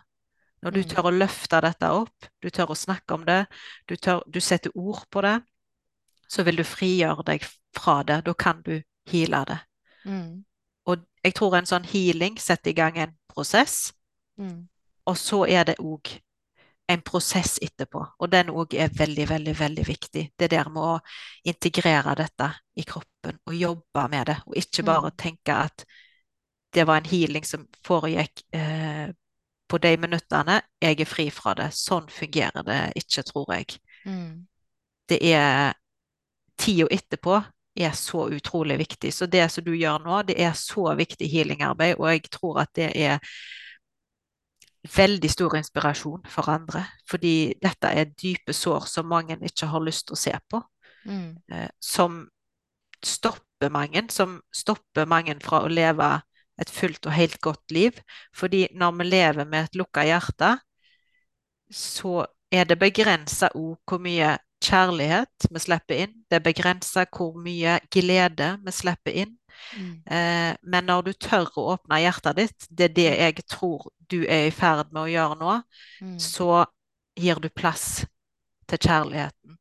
Når 0.61 0.71
du 0.71 0.79
mm, 0.79 0.89
tør 0.91 1.07
å 1.07 1.11
løfte 1.15 1.61
dette 1.61 1.89
opp, 1.95 2.27
du 2.41 2.49
tør 2.49 2.71
å 2.73 2.75
snakke 2.75 3.13
om 3.15 3.23
det, 3.25 3.45
du, 3.87 3.95
tør, 3.95 4.23
du 4.27 4.39
setter 4.41 4.71
ord 4.75 5.05
på 5.11 5.21
det, 5.21 5.37
så 6.29 6.43
vil 6.43 6.59
du 6.59 6.63
frigjøre 6.67 7.23
deg 7.25 7.45
fra 7.75 8.03
det. 8.03 8.21
Da 8.25 8.33
kan 8.33 8.61
du 8.65 8.81
heale 9.11 9.43
det. 9.47 9.59
mm, 10.05 10.43
Og 10.85 11.03
jeg 11.23 11.33
tror 11.35 11.55
en 11.57 11.65
sånn 11.69 11.85
healing 11.85 12.39
setter 12.39 12.71
i 12.71 12.77
gang 12.77 12.97
en 12.97 13.13
prosess, 13.29 13.91
mm, 14.37 14.67
og 15.05 15.17
så 15.17 15.45
er 15.49 15.63
det 15.69 15.79
òg 15.79 16.19
en 16.89 17.01
prosess 17.05 17.59
etterpå. 17.61 18.01
Og 18.19 18.31
den 18.31 18.49
òg 18.49 18.73
er 18.73 18.89
veldig, 18.97 19.27
veldig, 19.29 19.53
veldig 19.59 19.85
viktig. 19.87 20.23
Det 20.39 20.49
der 20.51 20.69
med 20.73 20.83
å 20.83 20.99
integrere 21.45 22.15
dette 22.17 22.47
i 22.81 22.83
kroppen 22.83 23.37
og 23.45 23.53
jobbe 23.55 24.07
med 24.09 24.25
det, 24.31 24.37
og 24.47 24.57
ikke 24.57 24.83
bare 24.87 25.11
mm, 25.11 25.17
tenke 25.17 25.53
at 25.53 25.85
det 26.73 26.85
var 26.87 26.97
en 27.01 27.09
healing 27.09 27.45
som 27.45 27.67
foregikk 27.85 28.43
eh, 28.53 29.09
på 29.69 29.77
de 29.77 29.91
minuttene. 29.97 30.61
Jeg 30.81 30.99
er 31.01 31.09
fri 31.09 31.29
fra 31.33 31.53
det. 31.57 31.69
Sånn 31.77 32.09
fungerer 32.09 32.65
det 32.65 32.79
ikke, 33.03 33.23
tror 33.25 33.53
jeg. 33.53 33.79
mm, 34.05 34.47
Det 35.09 35.19
er 35.33 35.73
tida 36.57 36.87
etterpå 36.91 37.39
er 37.79 37.95
så 37.97 38.27
utrolig 38.33 38.77
viktig. 38.79 39.13
Så 39.13 39.25
det 39.25 39.45
som 39.51 39.63
du 39.65 39.71
gjør 39.75 40.01
nå, 40.03 40.21
det 40.27 40.37
er 40.41 40.53
så 40.57 40.93
viktig 40.99 41.29
healingarbeid, 41.31 41.95
og 41.99 42.11
jeg 42.11 42.29
tror 42.31 42.61
at 42.63 42.73
det 42.75 42.91
er 42.95 43.19
veldig 44.95 45.29
stor 45.31 45.55
inspirasjon 45.59 46.25
for 46.29 46.49
andre. 46.51 46.85
Fordi 47.09 47.53
dette 47.61 47.91
er 47.91 48.13
dype 48.13 48.53
sår 48.55 48.87
som 48.87 49.09
mange 49.11 49.37
ikke 49.45 49.69
har 49.71 49.83
lyst 49.85 50.07
til 50.07 50.17
å 50.17 50.23
se 50.23 50.35
på. 50.49 50.61
mm, 51.05 51.37
Eh, 51.51 51.69
som 51.79 52.27
stopper 53.03 53.69
mange, 53.69 54.03
som 54.09 54.41
stopper 54.51 55.05
mange 55.05 55.35
fra 55.43 55.63
å 55.63 55.71
leve 55.71 56.21
et 56.59 56.69
fullt 56.69 57.05
og 57.07 57.15
helt 57.15 57.39
godt 57.41 57.71
liv. 57.71 58.01
Fordi 58.35 58.67
når 58.75 58.91
vi 58.91 59.03
lever 59.03 59.45
med 59.45 59.63
et 59.63 59.75
lukka 59.75 60.03
hjerte, 60.03 60.57
så 61.71 62.25
er 62.51 62.65
det 62.65 62.79
begrensa 62.81 63.51
òg 63.55 63.77
hvor 63.87 64.01
mye 64.01 64.37
kjærlighet 64.63 65.47
vi 65.51 65.61
slipper 65.63 66.03
inn. 66.05 66.15
Det 66.29 66.39
er 66.39 66.45
begrensa 66.45 67.05
hvor 67.15 67.35
mye 67.39 67.79
glede 67.91 68.53
vi 68.65 68.73
slipper 68.75 69.15
inn. 69.25 69.35
mm, 69.71 70.03
Eh, 70.09 70.55
men 70.63 70.85
når 70.87 71.01
du 71.09 71.13
tør 71.13 71.49
å 71.59 71.65
åpne 71.75 71.99
hjertet 72.01 72.37
ditt, 72.39 72.67
det 72.69 72.89
er 72.89 72.93
det 72.95 73.09
jeg 73.19 73.45
tror 73.51 73.89
du 74.09 74.23
er 74.25 74.47
i 74.47 74.53
ferd 74.55 74.91
med 74.91 75.03
å 75.03 75.11
gjøre 75.11 75.39
nå, 75.39 75.55
mm, 76.01 76.17
så 76.19 76.65
gir 77.19 77.41
du 77.43 77.49
plass 77.49 78.05
til 78.69 78.79
kjærligheten 78.79 79.57
mm, 79.57 79.59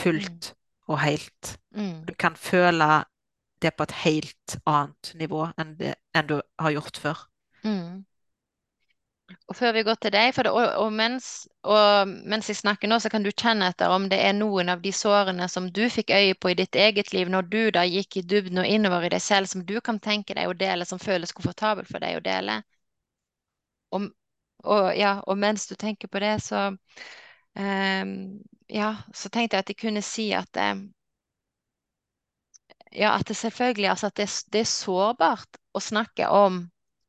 fullt 0.00 0.54
og 0.88 0.98
helt. 1.04 1.56
mm. 1.76 2.04
Du 2.08 2.14
kan 2.18 2.36
føle 2.36 3.04
det 3.62 3.74
på 3.76 3.86
et 3.86 3.92
helt 4.04 4.56
annet 4.66 5.12
nivå 5.20 5.46
enn, 5.58 5.76
det, 5.78 5.94
enn 6.14 6.28
du 6.28 6.40
har 6.60 6.74
gjort 6.74 6.98
før. 7.00 7.24
mm. 7.64 8.04
Og 9.48 9.56
før 9.56 9.72
vi 9.72 9.82
går 9.86 9.96
til 10.04 10.12
deg, 10.12 10.34
det, 10.36 10.50
og, 10.52 10.66
og, 10.84 10.90
mens, 10.92 11.28
og 11.64 12.10
mens 12.28 12.48
jeg 12.50 12.58
snakker 12.60 12.90
nå, 12.90 12.98
så 13.00 13.08
kan 13.12 13.24
du 13.24 13.30
kjenne 13.32 13.70
etter 13.72 13.92
om 13.92 14.08
det 14.12 14.18
er 14.20 14.36
noen 14.36 14.68
av 14.72 14.82
de 14.84 14.92
sårene 14.92 15.48
som 15.48 15.70
du 15.78 15.82
fikk 15.92 16.12
øye 16.12 16.34
på 16.36 16.52
i 16.52 16.56
ditt 16.60 16.76
eget 16.76 17.12
liv 17.16 17.32
når 17.32 17.48
du 17.54 17.60
da 17.76 17.86
gikk 17.88 18.18
i 18.20 18.24
dybden 18.34 18.60
og 18.60 18.68
innover 18.68 19.06
i 19.08 19.12
deg 19.16 19.24
selv, 19.24 19.48
som 19.48 19.64
du 19.64 19.78
kan 19.80 20.00
tenke 20.08 20.36
deg 20.36 20.50
å 20.50 20.56
dele, 20.64 20.84
som 20.88 21.00
føles 21.00 21.32
komfortabelt 21.32 21.88
for 21.88 22.04
deg 22.04 22.18
å 22.20 22.24
dele. 22.24 22.60
Og, 24.64 24.92
ja, 24.96 25.20
og 25.26 25.38
mens 25.38 25.66
du 25.66 25.74
tenker 25.74 26.08
på 26.08 26.20
det, 26.24 26.34
så 26.42 26.66
um, 26.72 28.12
ja, 28.68 28.90
så 29.14 29.28
tenkte 29.28 29.56
jeg 29.56 29.64
at 29.64 29.72
jeg 29.72 29.80
kunne 29.80 30.02
si 30.02 30.30
at 30.32 30.56
eh, 30.56 30.76
ja, 32.92 33.12
at 33.14 33.28
det 33.28 33.36
selvfølgelig 33.36 33.88
altså 33.90 34.06
at 34.06 34.16
det, 34.16 34.28
det 34.52 34.60
er 34.64 34.70
sårbart 34.70 35.60
å 35.74 35.80
snakke 35.80 36.28
om 36.32 36.62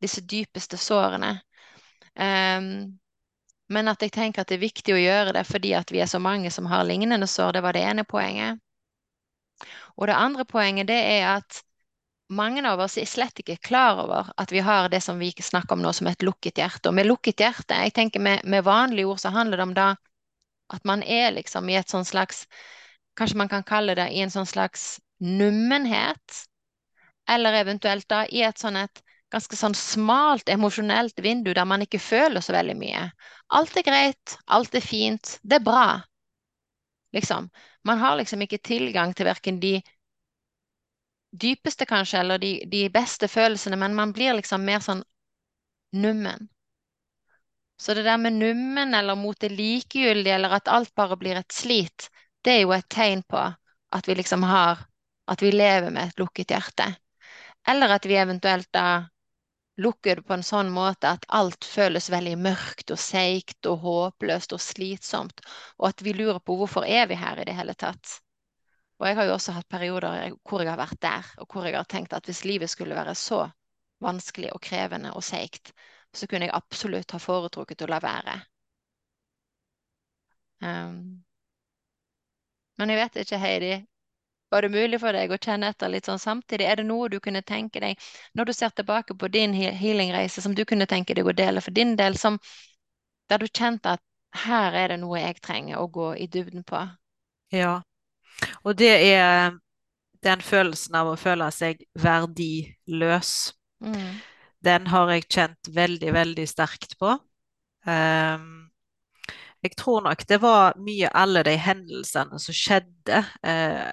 disse 0.04 0.22
dypeste 0.22 0.78
sårene. 0.78 1.38
Ehm, 2.16 3.00
men 3.70 3.88
at 3.90 4.02
jeg 4.02 4.14
tenker 4.14 4.44
at 4.44 4.52
det 4.52 4.60
er 4.60 4.68
viktig 4.68 4.94
å 4.94 5.02
gjøre 5.02 5.34
det 5.36 5.44
fordi 5.48 5.74
at 5.78 5.92
vi 5.92 6.02
er 6.04 6.10
så 6.10 6.22
mange 6.22 6.52
som 6.54 6.68
har 6.70 6.86
lignende 6.86 7.28
sår. 7.28 7.58
Det 7.58 7.64
var 7.66 7.74
det 7.74 7.86
ene 7.86 8.06
poenget. 8.06 8.62
Og 9.96 10.08
det 10.08 10.18
andre 10.20 10.46
poenget 10.46 10.88
det 10.92 11.00
er 11.00 11.30
at 11.38 11.62
mange 12.30 12.64
av 12.68 12.82
oss 12.82 12.98
er 12.98 13.06
slett 13.10 13.40
ikke 13.42 13.58
klar 13.62 14.02
over 14.04 14.32
at 14.42 14.52
vi 14.52 14.62
har 14.66 14.90
det 14.90 15.02
som 15.06 15.20
vi 15.22 15.32
snakker 15.32 15.76
om 15.76 15.84
nå, 15.86 15.94
som 15.94 16.08
et 16.10 16.26
lukket 16.26 16.58
hjerte. 16.58 16.90
Og 16.90 16.98
med 16.98 17.08
lukket 17.08 17.42
hjerte, 17.42 17.78
jeg 17.86 17.94
tenker 17.94 18.20
med, 18.20 18.42
med 18.44 18.66
vanlige 18.66 19.08
ord 19.12 19.22
så 19.22 19.32
handler 19.34 19.62
det 19.62 19.68
om 19.70 19.76
da 19.78 19.90
at 20.74 20.86
man 20.86 21.04
er 21.04 21.32
liksom 21.36 21.70
i 21.70 21.78
et 21.78 21.92
sånn 21.92 22.06
slags 22.08 22.46
Kanskje 23.16 23.38
man 23.40 23.48
kan 23.48 23.64
kalle 23.64 23.94
det 23.96 24.10
i 24.12 24.20
en 24.20 24.32
sånn 24.34 24.48
slags 24.50 24.98
nummenhet. 25.24 26.40
Eller 27.32 27.56
eventuelt 27.62 28.10
da 28.12 28.26
i 28.28 28.42
et 28.44 28.60
sånn 28.60 28.76
et 28.76 29.00
ganske 29.36 29.58
sånn 29.60 29.76
smalt 29.76 30.50
emosjonelt 30.52 31.20
vindu 31.24 31.52
der 31.54 31.68
man 31.68 31.84
ikke 31.84 32.00
føler 32.00 32.44
så 32.44 32.56
veldig 32.56 32.76
mye. 32.80 33.02
Alt 33.58 33.76
er 33.80 33.86
greit, 33.88 34.38
alt 34.48 34.76
er 34.76 34.84
fint, 34.84 35.38
det 35.44 35.60
er 35.60 35.66
bra. 35.66 35.88
Liksom. 37.16 37.50
Man 37.88 38.00
har 38.00 38.18
liksom 38.20 38.42
ikke 38.46 38.64
tilgang 38.64 39.14
til 39.16 39.28
verken 39.28 39.60
de 39.60 39.78
dypeste, 41.36 41.86
kanskje, 41.86 42.20
eller 42.20 42.40
de, 42.40 42.54
de 42.72 42.88
beste 42.92 43.28
følelsene, 43.28 43.78
men 43.80 43.96
man 43.96 44.14
blir 44.16 44.38
liksom 44.38 44.64
mer 44.64 44.84
sånn 44.84 45.04
nummen. 45.96 46.48
Så 47.78 47.94
det 47.94 48.06
der 48.08 48.18
med 48.18 48.40
nummen 48.40 48.94
eller 48.96 49.20
mot 49.20 49.40
det 49.40 49.52
likegyldige, 49.52 50.36
eller 50.36 50.56
at 50.56 50.72
alt 50.72 50.94
bare 50.96 51.18
blir 51.20 51.36
et 51.40 51.52
slit, 51.52 52.08
det 52.44 52.54
er 52.56 52.62
jo 52.64 52.72
et 52.76 52.88
tegn 52.88 53.24
på 53.28 53.42
at 53.96 54.08
vi 54.08 54.16
liksom 54.16 54.44
har 54.48 54.86
At 55.26 55.42
vi 55.42 55.50
lever 55.50 55.90
med 55.90 56.12
et 56.12 56.20
lukket 56.22 56.52
hjerte. 56.54 56.86
Eller 57.68 57.90
at 57.96 58.04
vi 58.06 58.14
eventuelt 58.14 58.68
da 58.70 59.08
lukker 59.78 60.16
det 60.16 60.24
på 60.28 60.34
en 60.36 60.44
sånn 60.46 60.70
måte 60.72 61.10
at 61.18 61.26
alt 61.36 61.66
føles 61.68 62.10
veldig 62.12 62.36
mørkt 62.40 62.94
og 62.96 63.00
seigt 63.02 63.68
og 63.70 63.82
håpløst 63.84 64.56
og 64.56 64.62
slitsomt, 64.64 65.42
og 65.80 65.90
at 65.90 66.04
vi 66.06 66.14
lurer 66.16 66.40
på 66.40 66.56
hvorfor 66.60 66.88
er 66.88 67.10
vi 67.12 67.20
her 67.20 67.42
i 67.42 67.48
det 67.50 67.58
hele 67.58 67.76
tatt. 67.76 68.20
Og 69.00 69.10
jeg 69.10 69.18
har 69.18 69.28
jo 69.28 69.36
også 69.36 69.58
hatt 69.58 69.68
perioder 69.68 70.32
hvor 70.48 70.64
jeg 70.64 70.72
har 70.72 70.80
vært 70.80 71.02
der, 71.04 71.34
og 71.44 71.52
hvor 71.52 71.68
jeg 71.68 71.76
har 71.76 71.90
tenkt 71.92 72.16
at 72.16 72.26
hvis 72.30 72.46
livet 72.48 72.72
skulle 72.72 72.96
være 72.96 73.16
så 73.20 73.44
vanskelig 74.04 74.54
og 74.56 74.64
krevende 74.64 75.12
og 75.16 75.24
seigt, 75.24 75.74
så 76.16 76.28
kunne 76.28 76.48
jeg 76.48 76.56
absolutt 76.56 77.12
ha 77.12 77.20
foretrukket 77.20 77.84
å 77.84 77.92
la 77.92 78.00
være. 78.04 78.36
Um, 80.64 81.26
men 82.80 82.92
jeg 82.92 83.02
vet 83.02 83.20
ikke, 83.24 83.40
Heidi, 83.40 83.74
var 84.56 84.64
det 84.64 84.72
mulig 84.72 85.02
for 85.02 85.12
deg 85.12 85.34
å 85.36 85.40
kjenne 85.42 85.70
etter 85.74 85.92
litt 85.92 86.08
sånn 86.08 86.22
samtidig? 86.22 86.64
Er 86.64 86.80
det 86.80 86.88
noe 86.88 87.10
du 87.12 87.18
kunne 87.24 87.44
tenke 87.44 87.82
deg, 87.84 88.00
når 88.40 88.48
du 88.48 88.54
ser 88.56 88.72
tilbake 88.72 89.18
på 89.20 89.28
din 89.34 89.52
healingreise, 89.54 90.40
som 90.42 90.56
du 90.56 90.64
kunne 90.66 90.88
tenke 90.88 91.18
deg 91.18 91.28
å 91.28 91.36
dele 91.36 91.64
for 91.64 91.76
din 91.76 91.98
del, 92.00 92.16
som, 92.16 92.40
der 93.28 93.44
du 93.44 93.50
kjente 93.52 93.98
at 93.98 94.04
her 94.46 94.76
er 94.80 94.94
det 94.94 95.02
noe 95.02 95.20
jeg 95.20 95.42
trenger 95.44 95.82
å 95.82 95.90
gå 95.92 96.14
i 96.24 96.30
dybden 96.32 96.64
på? 96.68 96.86
Ja, 97.52 97.82
og 98.64 98.80
det 98.80 98.94
er 99.12 99.58
den 100.26 100.42
følelsen 100.42 100.96
av 100.98 101.12
å 101.12 101.20
føle 101.20 101.50
seg 101.54 101.84
verdiløs. 102.00 103.34
Mm. 103.84 104.16
Den 104.66 104.88
har 104.90 105.12
jeg 105.14 105.28
kjent 105.30 105.70
veldig, 105.76 106.14
veldig 106.16 106.48
sterkt 106.50 106.96
på. 107.02 107.12
Um, 107.86 108.66
jeg 109.66 109.76
tror 109.78 110.04
nok 110.06 110.24
det 110.30 110.40
var 110.42 110.80
mye 110.82 111.12
alle 111.14 111.44
de 111.46 111.56
hendelsene 111.58 112.40
som 112.42 112.56
skjedde. 112.56 113.22
Uh, 113.46 113.92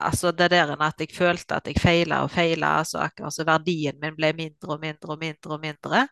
altså 0.00 0.32
det 0.32 0.50
der 0.50 0.74
at 0.74 1.00
jeg 1.00 1.14
følte 1.14 1.54
at 1.54 1.66
jeg 1.66 1.80
feila 1.80 2.22
og 2.24 2.30
feila, 2.30 2.78
altså 2.78 2.98
akkurat 2.98 3.34
så 3.34 3.44
verdien 3.44 3.98
min 4.00 4.16
ble 4.16 4.32
mindre 4.32 4.74
og 4.74 4.80
mindre 4.80 5.12
og 5.12 5.18
mindre 5.18 5.52
og 5.52 5.60
mindre. 5.60 6.06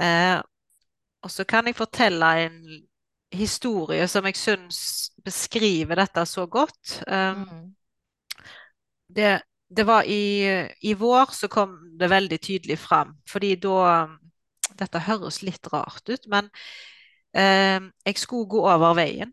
Eh, 0.00 0.40
og 1.22 1.30
så 1.30 1.44
kan 1.44 1.66
jeg 1.66 1.76
fortelle 1.76 2.30
en 2.44 2.58
historie 3.32 4.06
som 4.08 4.24
jeg 4.24 4.36
syns 4.36 5.10
beskriver 5.24 5.98
dette 5.98 6.26
så 6.26 6.46
godt. 6.46 7.02
Eh, 7.06 7.36
mm. 7.36 7.74
det, 9.16 9.40
det, 9.68 9.86
var 9.86 10.02
i, 10.06 10.64
i, 10.80 10.94
vår 10.94 11.34
så 11.34 11.48
kom 11.48 11.76
det 11.98 12.10
veldig 12.10 12.40
tydelig 12.40 12.78
fram, 12.78 13.16
fordi 13.28 13.56
da 13.56 14.06
Dette 14.78 15.00
høres 15.02 15.40
litt 15.42 15.66
rart 15.72 16.06
ut, 16.06 16.26
men 16.30 16.46
eh, 17.34 17.82
jeg 18.06 18.18
skulle 18.20 18.46
gå 18.46 18.60
over 18.62 18.92
veien 18.94 19.32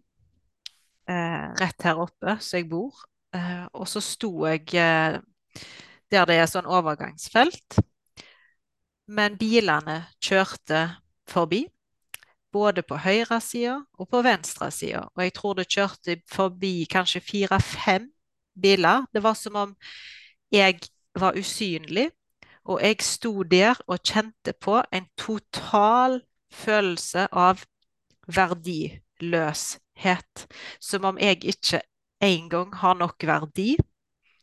uh, 1.10 1.54
rett 1.60 1.86
her 1.86 2.02
oppe, 2.02 2.38
så 2.42 2.60
jeg 2.60 2.70
bor. 2.70 3.06
Uh, 3.36 3.66
og 3.74 3.88
så 3.92 4.04
sto 4.04 4.32
jeg 4.48 4.70
der 6.12 6.28
det 6.30 6.38
er 6.40 6.48
sånn 6.48 6.70
overgangsfelt. 6.70 7.80
Men 9.12 9.36
bilene 9.38 10.06
kjørte 10.24 10.88
forbi 11.30 11.66
både 12.56 12.86
på 12.88 12.96
høyresida 13.04 13.76
og 14.00 14.08
på 14.10 14.22
venstresida. 14.26 15.04
Og 15.16 15.24
jeg 15.24 15.34
tror 15.36 15.54
det 15.58 15.74
kjørte 15.76 16.16
forbi 16.32 16.86
kanskje 16.92 17.22
fire-fem 17.22 18.08
biler. 18.62 19.06
Det 19.14 19.24
var 19.24 19.34
som 19.36 19.56
om 19.60 19.76
jeg 20.54 20.80
var 21.16 21.38
usynlig, 21.38 22.10
og 22.66 22.82
jeg 22.82 22.96
sto 23.04 23.44
der 23.44 23.76
og 23.88 24.00
kjente 24.04 24.54
på 24.54 24.84
en 24.92 25.06
total 25.18 26.22
følelse 26.52 27.28
av 27.32 27.64
verdiløshet. 28.28 30.48
Som 30.80 31.04
om 31.12 31.18
jeg 31.22 31.44
ikke 31.44 31.82
engang 32.26 32.74
har 32.82 32.98
nok 33.00 33.26
verdi, 33.28 33.76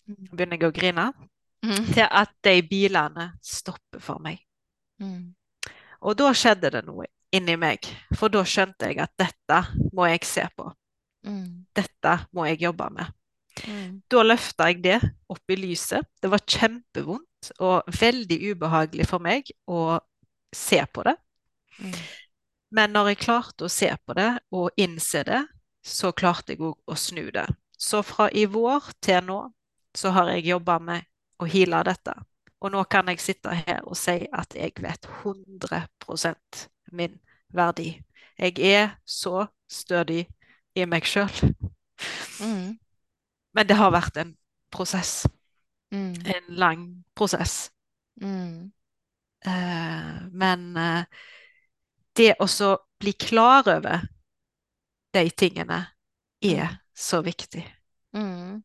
mm. 0.08 0.32
begynner 0.32 0.58
jeg 0.58 0.68
å 0.68 0.74
grine, 0.76 1.06
mm. 1.66 1.80
til 1.92 2.06
at 2.06 2.34
de 2.46 2.56
bilene 2.68 3.32
stopper 3.44 4.02
for 4.02 4.22
meg. 4.22 4.42
Mm. 5.02 5.32
Og 6.02 6.18
da 6.18 6.30
skjedde 6.34 6.72
det 6.74 6.84
noe 6.86 7.06
inni 7.32 7.56
meg. 7.60 7.86
For 8.18 8.32
da 8.32 8.44
skjønte 8.46 8.90
jeg 8.90 9.00
at 9.02 9.14
dette 9.20 9.58
må 9.94 10.06
jeg 10.10 10.24
se 10.28 10.46
på. 10.56 10.68
Mm. 11.26 11.66
Dette 11.74 12.16
må 12.34 12.46
jeg 12.50 12.62
jobbe 12.66 12.88
med. 12.94 13.12
Mm. 13.68 14.00
Da 14.10 14.24
løfta 14.24 14.68
jeg 14.70 14.82
det 14.84 14.98
opp 15.30 15.52
i 15.52 15.58
lyset. 15.58 16.08
Det 16.20 16.30
var 16.32 16.42
kjempevondt 16.46 17.52
og 17.62 17.94
veldig 18.00 18.38
ubehagelig 18.52 19.06
for 19.10 19.22
meg 19.22 19.50
å 19.70 19.98
se 20.54 20.82
på 20.92 21.06
det. 21.06 21.16
Mm. 21.78 21.96
Men 22.72 22.94
når 22.94 23.12
jeg 23.12 23.22
klarte 23.26 23.66
å 23.66 23.72
se 23.72 23.90
på 24.06 24.16
det 24.16 24.30
og 24.54 24.80
innse 24.80 25.24
det, 25.28 25.42
så 25.82 26.12
klarte 26.16 26.54
jeg 26.54 26.62
òg 26.62 26.78
å 26.88 26.96
snu 26.98 27.26
det. 27.34 27.46
Så 27.82 28.02
fra 28.06 28.28
i 28.30 28.44
vår 28.46 28.92
til 29.02 29.24
nå 29.26 29.40
så 29.96 30.12
har 30.14 30.30
jeg 30.32 30.46
jobba 30.52 30.78
med 30.78 31.08
å 31.42 31.48
heale 31.50 31.82
dette. 31.88 32.14
Og 32.62 32.70
nå 32.70 32.84
kan 32.86 33.10
jeg 33.10 33.20
sitte 33.20 33.54
her 33.66 33.80
og 33.82 33.98
si 33.98 34.20
at 34.30 34.54
jeg 34.54 34.76
vet 34.84 35.08
100% 35.24 36.62
min 36.94 37.18
verdi. 37.50 37.96
Jeg 38.38 38.58
er 38.62 38.94
så 39.04 39.48
stødig 39.66 40.28
i 40.78 40.86
meg 40.86 41.08
sjøl. 41.08 41.32
Mm. 42.38 42.78
Men 43.52 43.68
det 43.68 43.76
har 43.76 43.92
vært 43.92 44.20
en 44.22 44.32
prosess. 44.72 45.26
Mm. 45.92 46.14
En 46.22 46.54
lang 46.62 46.86
prosess. 47.18 47.72
Mm. 48.22 48.70
Uh, 49.42 50.22
men 50.30 50.68
uh, 50.78 51.02
det 52.16 52.36
å 52.38 52.46
så 52.46 52.76
bli 53.02 53.12
klar 53.18 53.66
over 53.66 54.06
de 55.12 55.26
tingene 55.34 55.80
er 56.38 56.68
mm. 56.70 56.81
Så 56.94 57.22
viktig. 57.24 57.64
Mm. 58.16 58.62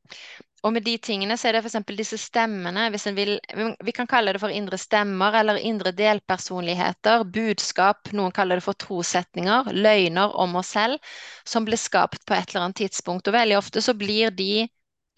Og 0.66 0.74
med 0.74 0.84
de 0.84 0.98
tingene 1.00 1.38
så 1.38 1.48
er 1.48 1.56
det 1.56 1.62
f.eks. 1.64 1.78
disse 1.96 2.18
stemmene, 2.20 2.88
hvis 2.92 3.06
en 3.08 3.16
vil 3.16 3.36
Vi 3.86 3.94
kan 3.96 4.10
kalle 4.10 4.34
det 4.36 4.42
for 4.42 4.52
indre 4.52 4.80
stemmer 4.82 5.38
eller 5.40 5.62
indre 5.62 5.94
delpersonligheter, 5.96 7.24
budskap, 7.24 8.12
noen 8.18 8.34
kaller 8.36 8.60
det 8.60 8.66
for 8.66 8.76
trosetninger, 8.76 9.72
løgner 9.78 10.34
om 10.36 10.58
oss 10.60 10.74
selv, 10.76 10.98
som 11.48 11.68
blir 11.68 11.80
skapt 11.80 12.26
på 12.26 12.36
et 12.36 12.50
eller 12.50 12.66
annet 12.68 12.82
tidspunkt. 12.84 13.30
Og 13.30 13.38
veldig 13.38 13.60
ofte 13.62 13.86
så 13.86 13.96
blir 13.98 14.34
de 14.36 14.68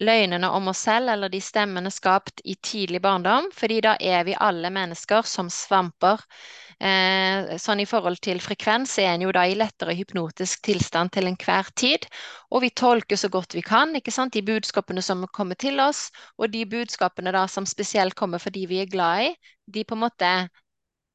løgnene 0.00 0.48
om 0.50 0.70
oss 0.72 0.84
selv 0.86 1.12
eller 1.12 1.32
de 1.32 1.40
stemmene 1.44 1.90
skapt 1.92 2.40
i 2.44 2.56
tidlig 2.56 3.02
barndom, 3.04 3.50
fordi 3.54 3.80
da 3.84 3.96
er 4.00 4.24
vi 4.28 4.36
alle 4.38 4.70
mennesker 4.72 5.26
som 5.28 5.50
svamper. 5.52 6.22
Eh, 6.80 7.58
sånn 7.60 7.82
i 7.82 7.88
forhold 7.88 8.22
til 8.24 8.40
frekvens 8.40 8.94
er 9.02 9.10
en 9.12 9.26
jo 9.26 9.32
da 9.36 9.42
i 9.44 9.56
lettere 9.58 9.92
hypnotisk 9.98 10.62
tilstand 10.64 11.12
til 11.12 11.28
enhver 11.28 11.68
tid. 11.76 12.06
Og 12.50 12.64
vi 12.64 12.72
tolker 12.72 13.20
så 13.20 13.28
godt 13.28 13.54
vi 13.58 13.64
kan 13.66 13.92
ikke 13.96 14.14
sant, 14.14 14.32
de 14.32 14.44
budskapene 14.46 15.04
som 15.04 15.26
kommer 15.36 15.60
til 15.60 15.80
oss, 15.84 16.08
og 16.40 16.48
de 16.54 16.64
budskapene 16.64 17.36
da 17.36 17.44
som 17.48 17.68
spesielt 17.68 18.16
kommer 18.16 18.40
fordi 18.40 18.64
vi 18.70 18.80
er 18.80 18.88
glad 18.88 19.28
i, 19.28 19.30
de 19.68 19.84
på 19.84 19.98
en 19.98 20.04
måte 20.06 20.32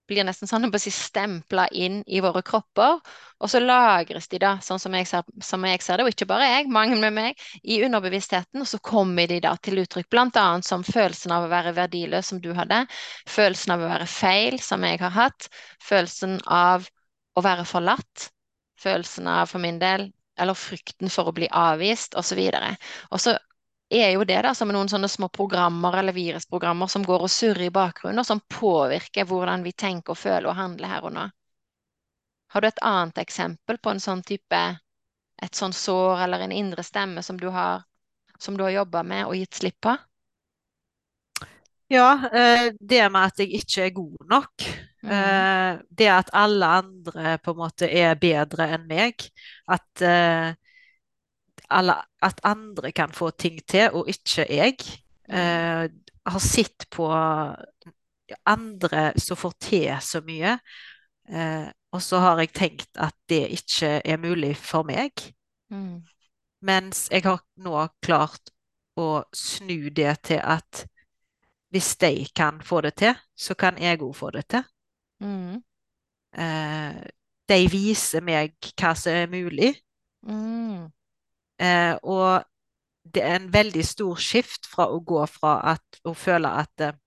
blir 0.10 0.26
nesten 0.26 0.50
sånn 0.50 0.68
si 0.80 0.92
stempla 0.94 1.68
inn 1.72 2.02
i 2.06 2.22
våre 2.24 2.42
kropper. 2.46 3.00
Og 3.40 3.52
så 3.52 3.60
lagres 3.60 4.28
de 4.32 4.40
da, 4.42 4.56
sånn 4.64 4.80
som 4.80 4.94
jeg, 4.96 5.08
ser, 5.10 5.26
som 5.44 5.66
jeg 5.66 5.82
ser 5.84 5.98
det, 5.98 6.06
og 6.06 6.14
ikke 6.14 6.28
bare 6.30 6.48
jeg, 6.50 6.68
mange 6.72 6.98
med 7.00 7.14
meg, 7.16 7.42
i 7.64 7.82
underbevisstheten. 7.86 8.62
Og 8.62 8.70
så 8.70 8.80
kommer 8.80 9.28
de 9.28 9.40
da 9.44 9.56
til 9.58 9.82
uttrykk, 9.84 10.10
bl.a. 10.14 10.46
som 10.66 10.86
følelsen 10.88 11.34
av 11.36 11.48
å 11.48 11.52
være 11.52 11.76
verdiløs, 11.78 12.32
som 12.32 12.42
du 12.44 12.52
hadde. 12.58 12.84
Følelsen 13.30 13.76
av 13.76 13.84
å 13.84 13.90
være 13.92 14.10
feil, 14.10 14.60
som 14.64 14.86
jeg 14.88 15.02
har 15.02 15.16
hatt. 15.16 15.50
Følelsen 15.84 16.40
av 16.46 16.88
å 17.36 17.46
være 17.46 17.66
forlatt. 17.68 18.30
Følelsen 18.82 19.28
av, 19.32 19.50
for 19.52 19.64
min 19.64 19.82
del, 19.82 20.10
eller 20.40 20.58
frykten 20.58 21.12
for 21.12 21.32
å 21.32 21.36
bli 21.36 21.50
avvist, 21.52 22.16
osv. 22.20 22.42
Og 23.12 23.22
så 23.24 23.38
er 24.02 24.12
jo 24.16 24.24
det 24.28 24.38
da 24.46 24.54
som 24.58 24.72
noen 24.74 24.90
sånne 24.92 25.10
små 25.12 25.30
programmer 25.34 26.00
eller 26.00 26.16
virusprogrammer 26.16 26.90
som 26.92 27.04
går 27.06 27.26
og 27.28 27.32
surrer 27.32 27.68
i 27.68 27.74
bakgrunnen, 27.74 28.22
og 28.22 28.28
som 28.28 28.42
påvirker 28.50 29.28
hvordan 29.30 29.64
vi 29.66 29.76
tenker 29.78 30.16
og 30.16 30.20
føler 30.20 30.50
og 30.50 30.58
handler 30.60 30.92
her 30.92 31.08
og 31.08 31.14
nå. 31.16 31.28
Har 32.56 32.62
du 32.62 32.68
et 32.68 32.84
annet 32.88 33.22
eksempel 33.22 33.78
på 33.84 33.92
en 33.92 34.02
sånn 34.02 34.24
type 34.24 34.64
et 35.44 35.56
sånn 35.58 35.74
sår 35.76 36.26
eller 36.26 36.46
en 36.46 36.56
indre 36.56 36.84
stemme 36.86 37.24
som 37.24 37.40
du 37.40 37.50
har, 37.52 37.84
som 38.40 38.58
du 38.58 38.64
har 38.64 38.76
jobba 38.78 39.04
med 39.04 39.26
og 39.28 39.36
gitt 39.36 39.60
slipp 39.60 39.80
på? 39.84 39.96
Ja, 41.92 42.10
eh, 42.34 42.72
det 42.80 43.04
med 43.14 43.30
at 43.30 43.42
jeg 43.44 43.60
ikke 43.60 43.84
er 43.86 43.92
god 43.94 44.30
nok. 44.32 44.68
Mm. 45.06 45.12
Eh, 45.14 45.82
det 46.00 46.08
at 46.10 46.32
alle 46.34 46.70
andre 46.82 47.36
på 47.44 47.54
en 47.54 47.60
måte 47.60 47.90
er 47.92 48.16
bedre 48.18 48.72
enn 48.74 48.88
meg. 48.90 49.28
At 49.70 50.06
alle, 51.70 51.96
at 52.22 52.42
andre 52.44 52.92
kan 52.92 53.14
få 53.14 53.30
ting 53.32 53.60
til, 53.68 53.90
og 53.94 54.10
ikke 54.10 54.46
jeg. 54.50 54.78
eh, 55.30 55.90
har 56.26 56.40
sett 56.40 56.90
på 56.90 57.08
andre 58.46 59.14
som 59.22 59.38
får 59.38 59.54
til 59.62 59.98
så 60.02 60.22
mye, 60.26 60.58
eh, 61.30 61.68
og 61.92 62.02
så 62.02 62.20
har 62.20 62.42
jeg 62.42 62.54
tenkt 62.54 62.90
at 62.98 63.16
det 63.30 63.48
ikke 63.60 64.02
er 64.06 64.18
mulig 64.18 64.56
for 64.58 64.84
meg. 64.84 65.12
Mm. 65.72 66.02
Mens 66.62 67.08
jeg 67.12 67.24
har 67.26 67.42
nå 67.62 67.88
klart 68.02 68.52
å 68.98 69.24
snu 69.36 69.90
det 69.90 70.16
til 70.24 70.42
at 70.42 70.86
hvis 71.74 71.96
de 72.00 72.26
kan 72.36 72.62
få 72.64 72.82
det 72.86 72.96
til, 73.02 73.16
så 73.36 73.54
kan 73.54 73.78
jeg 73.82 74.02
òg 74.02 74.14
få 74.16 74.32
det 74.32 74.46
til. 74.50 74.64
Mm. 75.20 75.62
Eh, 76.38 77.02
de 77.50 77.58
viser 77.72 78.24
meg 78.26 78.56
hva 78.80 78.94
som 78.98 79.14
er 79.16 79.28
mulig. 79.32 79.74
Mm. 80.26 80.88
Eh, 81.62 81.96
og 82.04 82.44
det 83.14 83.24
er 83.24 83.36
en 83.36 83.52
veldig 83.54 83.86
stor 83.86 84.20
skift 84.20 84.68
fra 84.68 84.90
å 84.92 85.00
gå 85.00 85.22
fra 85.30 85.58
at, 85.76 86.00
å 86.04 86.14
føle 86.18 86.52
at 86.62 86.84
eh, 86.84 86.98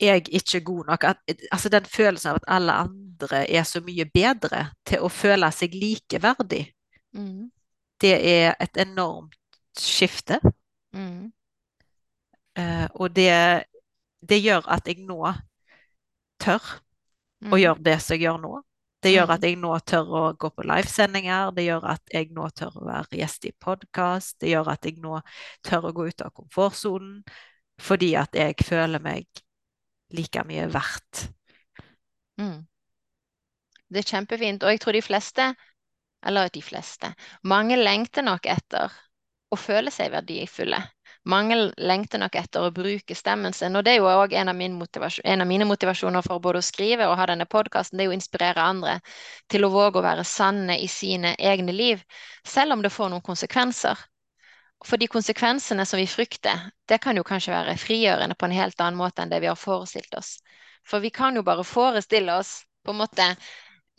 jeg 0.00 0.24
ikke 0.28 0.58
er 0.58 0.64
god 0.64 0.84
nok. 0.92 1.04
At, 1.04 1.16
altså 1.52 1.68
den 1.68 1.84
følelsen 1.84 2.30
av 2.30 2.40
at 2.40 2.48
alle 2.48 2.76
andre 2.86 3.42
er 3.50 3.66
så 3.68 3.82
mye 3.84 4.06
bedre, 4.08 4.70
til 4.86 5.04
å 5.04 5.12
føle 5.12 5.50
seg 5.52 5.76
likeverdig. 5.76 6.64
Mm. 7.12 7.50
Det 8.00 8.14
er 8.16 8.54
et 8.60 8.80
enormt 8.80 9.36
skifte. 9.78 10.40
Mm. 10.96 11.30
Eh, 12.56 12.86
og 12.94 13.12
det, 13.16 13.30
det, 14.28 14.40
gjør 14.40 14.66
at 14.72 14.88
jeg 14.88 15.04
nå 15.06 15.20
tør 16.40 16.64
å 16.64 17.54
mm. 17.54 17.60
gjøre 17.60 17.84
det 17.84 17.98
som 18.00 18.16
jeg 18.16 18.26
gjør 18.26 18.40
nå. 18.40 18.54
Det 19.00 19.14
gjør 19.14 19.30
Mm. 19.30 19.34
at 19.34 19.44
jeg 19.44 19.56
nå 19.56 19.72
tør 19.88 20.10
å 20.12 20.22
gå 20.36 20.50
på 20.52 20.64
livesendinger, 20.68 21.54
det 21.56 21.64
gjør 21.64 21.86
at 21.94 22.12
jeg 22.12 22.28
nå 22.36 22.48
tør 22.52 22.74
å 22.76 22.84
være 22.84 23.20
gjest 23.22 23.46
i 23.48 23.52
podkast, 23.52 24.36
det 24.40 24.50
gjør 24.52 24.68
at 24.74 24.84
jeg 24.84 24.98
nå 25.00 25.20
tør 25.64 25.88
å 25.88 25.92
gå 25.96 26.08
ut 26.10 26.20
av 26.26 26.34
komfortsonen, 26.36 27.22
fordi 27.80 28.14
at 28.20 28.36
jeg 28.36 28.58
føler 28.60 29.00
meg 29.00 29.24
like 30.12 30.44
mye 30.44 30.66
verdt. 30.68 31.30
Mm. 32.40 32.66
Det 33.90 34.02
er 34.02 34.10
kjempefint. 34.12 34.62
Og 34.62 34.74
jeg 34.74 34.80
tror 34.82 34.92
de 34.92 35.02
fleste, 35.02 35.46
eller 36.26 36.52
de 36.52 36.62
fleste, 36.62 37.14
mange 37.42 37.78
lengter 37.80 38.26
nok 38.26 38.46
etter 38.46 38.92
å 39.50 39.58
føle 39.58 39.90
seg 39.90 40.12
verdifulle. 40.12 40.78
Mange 41.28 41.56
lengter 41.76 42.18
nok 42.18 42.36
etter 42.40 42.64
å 42.64 42.72
bruke 42.72 43.14
stemmen 43.14 43.52
sin. 43.52 43.76
Og 43.76 43.84
det 43.84 43.92
er 43.92 43.98
jo 44.00 44.08
òg 44.08 44.32
en, 44.32 44.48
en 44.48 45.42
av 45.44 45.48
mine 45.48 45.66
motivasjoner 45.68 46.24
for 46.24 46.40
både 46.40 46.62
å 46.62 46.64
skrive 46.64 47.08
og 47.10 47.18
ha 47.20 47.26
denne 47.28 47.44
podkasten, 47.44 47.98
det 48.00 48.06
er 48.06 48.12
å 48.12 48.16
inspirere 48.16 48.64
andre 48.64 48.94
til 49.52 49.66
å 49.66 49.72
våge 49.74 50.00
å 50.00 50.06
være 50.06 50.24
sanne 50.24 50.78
i 50.80 50.88
sine 50.88 51.34
egne 51.36 51.76
liv, 51.76 52.00
selv 52.46 52.72
om 52.72 52.82
det 52.82 52.92
får 52.94 53.12
noen 53.12 53.26
konsekvenser. 53.26 54.00
For 54.80 54.96
de 54.96 55.10
konsekvensene 55.12 55.84
som 55.84 56.00
vi 56.00 56.08
frykter, 56.08 56.70
det 56.88 57.02
kan 57.04 57.18
jo 57.18 57.26
kanskje 57.26 57.52
være 57.52 57.76
frigjørende 57.76 58.38
på 58.40 58.48
en 58.48 58.56
helt 58.56 58.80
annen 58.80 58.96
måte 58.96 59.20
enn 59.20 59.32
det 59.32 59.42
vi 59.44 59.50
har 59.50 59.60
forestilt 59.60 60.14
oss. 60.16 60.38
For 60.88 61.04
vi 61.04 61.12
kan 61.12 61.36
jo 61.36 61.44
bare 61.44 61.66
forestille 61.68 62.32
oss 62.40 62.62
på 62.84 62.94
en 62.94 63.02
måte 63.02 63.26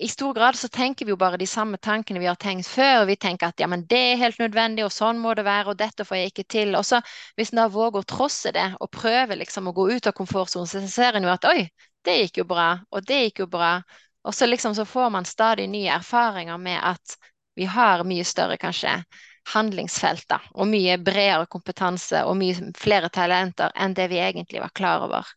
i 0.02 0.08
stor 0.10 0.34
grad 0.34 0.56
så 0.58 0.68
tenker 0.68 1.06
vi 1.06 1.14
jo 1.14 1.18
bare 1.22 1.38
de 1.38 1.46
samme 1.48 1.78
tankene 1.78 2.20
vi 2.20 2.26
har 2.26 2.36
tenkt 2.42 2.68
før. 2.68 3.06
Vi 3.06 3.16
tenker 3.22 3.52
at 3.52 3.62
ja, 3.62 3.68
men 3.70 3.84
det 3.90 4.00
er 4.12 4.22
helt 4.22 4.40
nødvendig, 4.42 4.86
og 4.86 4.94
sånn 4.96 5.20
må 5.22 5.36
det 5.38 5.46
være, 5.46 5.74
og 5.74 5.78
dette 5.78 6.06
får 6.08 6.18
jeg 6.18 6.32
ikke 6.32 6.46
til. 6.56 6.76
Og 6.80 6.86
så 6.88 7.02
hvis 7.38 7.54
en 7.54 7.62
da 7.62 7.68
våger 7.70 8.02
å 8.02 8.10
trosse 8.10 8.54
det 8.56 8.68
og 8.80 8.90
prøver 8.98 9.38
liksom 9.44 9.70
å 9.70 9.76
gå 9.78 9.88
ut 9.92 10.10
av 10.10 10.16
komfortsonen, 10.18 10.70
så 10.72 10.82
ser 10.90 11.20
en 11.20 11.28
jo 11.30 11.34
at 11.34 11.46
oi, 11.52 11.68
det 12.06 12.18
gikk 12.24 12.42
jo 12.42 12.48
bra, 12.50 12.70
og 12.90 13.06
det 13.06 13.20
gikk 13.28 13.44
jo 13.44 13.50
bra. 13.54 13.74
Og 14.26 14.34
så 14.38 14.50
liksom 14.50 14.74
så 14.78 14.86
får 14.90 15.14
man 15.14 15.26
stadig 15.30 15.68
nye 15.70 15.94
erfaringer 16.00 16.58
med 16.58 16.82
at 16.82 17.18
vi 17.58 17.68
har 17.70 18.02
mye 18.08 18.26
større 18.26 18.58
kanskje 18.58 18.96
handlingsfelter 19.54 20.50
og 20.54 20.70
mye 20.70 20.98
bredere 21.02 21.46
kompetanse 21.50 22.24
og 22.26 22.38
mye 22.42 22.74
flere 22.78 23.10
talenter 23.14 23.74
enn 23.76 23.94
det 23.98 24.10
vi 24.12 24.22
egentlig 24.22 24.62
var 24.66 24.74
klar 24.74 25.06
over. 25.06 25.30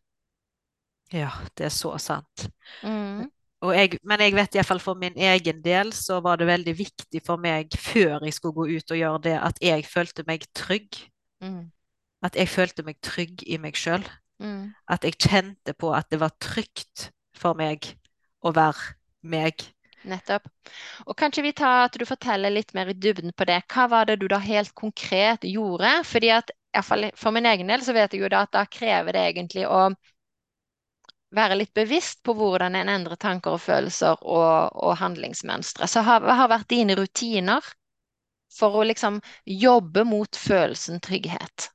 Ja, 1.12 1.30
det 1.56 1.64
er 1.68 1.72
så 1.72 1.94
sant. 1.98 2.48
Mm, 2.82 3.28
jeg, 3.72 3.98
men 4.04 4.20
jeg 4.20 4.34
vet 4.36 4.54
iallfall 4.58 4.80
for 4.82 4.98
min 5.00 5.16
egen 5.16 5.62
del 5.64 5.92
så 5.96 6.20
var 6.24 6.36
det 6.40 6.46
veldig 6.50 6.74
viktig 6.78 7.22
for 7.26 7.40
meg 7.40 7.72
før 7.80 8.24
jeg 8.26 8.34
skulle 8.36 8.54
gå 8.58 8.66
ut 8.76 8.94
og 8.96 9.00
gjøre 9.00 9.22
det, 9.28 9.36
at 9.40 9.60
jeg 9.62 9.86
følte 9.88 10.24
meg 10.28 10.44
trygg. 10.54 11.04
mm, 11.40 11.70
At 12.26 12.36
jeg 12.36 12.48
følte 12.48 12.82
meg 12.86 12.96
trygg 13.06 13.44
i 13.46 13.58
meg 13.62 13.76
sjøl. 13.78 14.04
mm, 14.40 14.74
At 14.90 15.04
jeg 15.06 15.18
kjente 15.18 15.74
på 15.78 15.92
at 15.94 16.10
det 16.10 16.20
var 16.20 16.34
trygt 16.40 17.10
for 17.36 17.54
meg 17.54 17.94
å 18.42 18.52
være 18.56 18.94
meg. 19.22 19.68
nettopp. 20.04 20.48
Og 21.08 21.16
kanskje 21.16 21.42
vi 21.46 21.52
tar 21.56 21.86
at 21.86 21.96
du 21.98 22.04
forteller 22.08 22.52
litt 22.52 22.74
mer 22.76 22.90
i 22.92 22.96
dybden 22.96 23.32
på 23.36 23.46
det. 23.48 23.62
Hva 23.72 23.86
var 23.92 24.08
det 24.08 24.18
du 24.20 24.26
da 24.28 24.38
helt 24.42 24.74
konkret 24.76 25.46
gjorde? 25.48 25.92
Fordi 26.08 26.30
at 26.36 26.52
i 26.74 26.82
for 27.16 27.30
min 27.32 27.46
egen 27.46 27.70
del 27.70 27.84
så 27.86 27.94
vet 27.96 28.12
jeg 28.12 28.24
jo 28.24 28.28
da 28.32 28.42
at 28.44 28.52
da 28.56 28.64
krever 28.66 29.14
det 29.14 29.22
egentlig 29.30 29.64
å 29.70 29.84
være 31.34 31.58
litt 31.58 31.74
bevisst 31.76 32.22
på 32.26 32.34
hvordan 32.38 32.76
en 32.78 32.90
endrer 32.92 33.18
tanker 33.20 33.56
og 33.56 33.62
følelser 33.64 34.20
og, 34.22 34.74
og 34.74 34.96
handlingsmønstre. 35.00 35.88
Så 35.90 36.04
hva 36.06 36.20
har, 36.20 36.50
vært 36.52 36.70
dine 36.70 36.96
rutiner 36.98 37.64
for 38.54 38.78
å 38.78 38.84
liksom 38.86 39.20
jobbe 39.46 40.04
mot 40.08 40.38
følelsen 40.38 41.02
trygghet? 41.04 41.70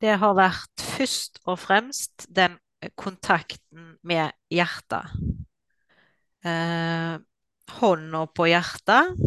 Det 0.00 0.16
har 0.20 0.36
vært 0.36 0.84
først 0.96 1.42
og 1.46 1.58
fremst 1.60 2.26
den 2.28 2.56
kontakten 2.96 3.96
med 4.06 4.32
hjertet. 4.52 5.12
Eh, 6.44 7.16
hånda 7.80 8.22
på 8.32 8.46
hjertet, 8.48 9.18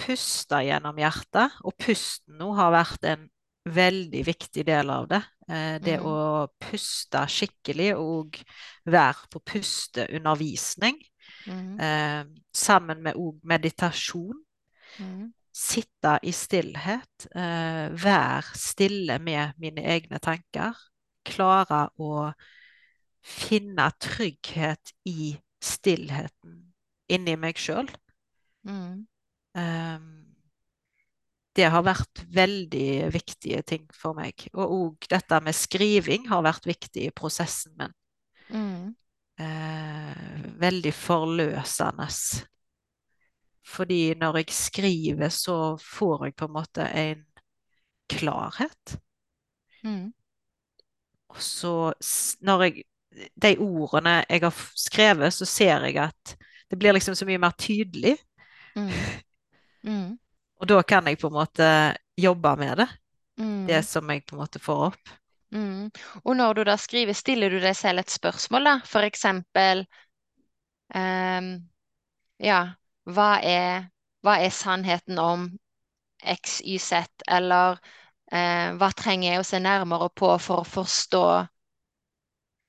puste 0.00 0.62
gjennom 0.66 0.98
hjertet, 0.98 1.60
og 1.62 1.76
pusten 1.78 2.40
nå 2.40 2.50
har 2.58 2.74
vært 2.74 3.06
en 3.12 3.28
veldig 3.66 4.22
viktig 4.26 4.64
del 4.66 4.90
av 4.90 5.08
det. 5.10 5.22
Eh, 5.48 5.78
det 5.82 5.98
Mm. 5.98 6.06
å 6.06 6.48
puste 6.60 7.24
skikkelig 7.28 7.90
og 7.98 8.38
være 8.86 9.28
på 9.32 9.40
pusteundervisning, 9.52 11.00
Mm, 11.46 11.80
eh, 11.80 12.24
sammen 12.54 13.02
med 13.02 13.14
òg 13.16 13.40
meditasjon. 13.44 14.44
mm, 14.98 15.32
Sitte 15.52 16.12
i 16.22 16.30
stillhet, 16.32 17.26
eh, 17.34 17.90
være 18.04 18.54
stille 18.58 19.18
med 19.18 19.52
mine 19.58 19.82
egne 19.82 20.18
tanker. 20.22 20.74
Klare 21.26 21.88
å 21.98 22.32
finne 23.22 23.90
trygghet 24.00 24.92
i 25.10 25.34
stillheten 25.60 26.56
inni 27.08 27.36
meg 27.36 27.58
sjøl. 27.58 27.90
mm, 28.64 29.06
det 31.58 31.66
har 31.74 31.82
vært 31.86 32.22
veldig 32.34 33.10
viktige 33.14 33.62
ting 33.66 33.86
for 33.94 34.14
meg. 34.18 34.46
Og 34.54 34.74
òg 34.76 35.08
dette 35.10 35.40
med 35.44 35.56
skriving 35.56 36.28
har 36.30 36.44
vært 36.46 36.68
viktig 36.70 37.08
i 37.08 37.14
prosessen 37.14 37.74
min. 37.80 37.94
mm, 38.48 38.94
Eh, 39.40 40.42
veldig 40.60 40.94
forløsende. 40.94 42.06
Fordi 43.64 44.14
når 44.14 44.36
jeg 44.36 44.50
skriver, 44.50 45.28
så 45.28 45.76
får 45.96 46.24
jeg 46.24 46.34
på 46.36 46.44
en 46.44 46.52
måte 46.52 46.82
en 47.04 47.24
klarhet. 48.08 49.00
mm, 49.82 50.12
Og 51.30 51.42
så 51.42 51.92
når 52.40 52.62
jeg 52.62 52.82
De 53.42 53.56
ordene 53.58 54.24
jeg 54.30 54.40
har 54.42 54.54
skrevet, 54.78 55.32
så 55.34 55.44
ser 55.44 55.82
jeg 55.84 55.96
at 55.98 56.36
det 56.70 56.78
blir 56.78 56.92
liksom 56.94 57.14
så 57.18 57.26
mye 57.26 57.38
mer 57.42 57.50
tydelig. 57.58 58.16
mm, 58.76 59.10
mm, 59.84 60.18
Og 60.60 60.68
da 60.68 60.82
kan 60.84 61.08
jeg 61.08 61.18
på 61.20 61.30
en 61.30 61.38
måte 61.38 61.68
jobbe 62.20 62.56
med 62.60 62.82
det. 62.82 62.88
mm. 63.40 63.66
Det 63.66 63.80
som 63.86 64.10
jeg 64.12 64.26
på 64.26 64.36
en 64.36 64.42
måte 64.42 64.60
får 64.60 64.84
opp. 64.90 65.14
Mm. 65.50 65.90
Og 66.24 66.36
når 66.36 66.54
du 66.54 66.64
da 66.68 66.76
skriver, 66.78 67.16
stiller 67.16 67.50
du 67.50 67.58
deg 67.62 67.74
selv 67.76 68.04
et 68.04 68.12
spørsmål, 68.12 68.68
da? 68.68 68.74
For 68.86 69.06
eksempel 69.06 69.86
um, 70.94 71.48
Ja, 72.40 72.60
hva 73.10 73.30
er, 73.44 73.88
hva 74.24 74.36
er 74.40 74.52
sannheten 74.54 75.18
om 75.18 75.48
X, 76.22 76.60
Y, 76.64 76.78
Z? 76.78 77.24
Eller 77.28 77.80
eh, 78.32 78.70
hva 78.78 78.90
trenger 78.96 79.32
jeg 79.32 79.42
å 79.42 79.48
se 79.48 79.60
nærmere 79.60 80.08
på 80.16 80.30
for 80.40 80.62
å 80.62 80.68
forstå 80.68 81.24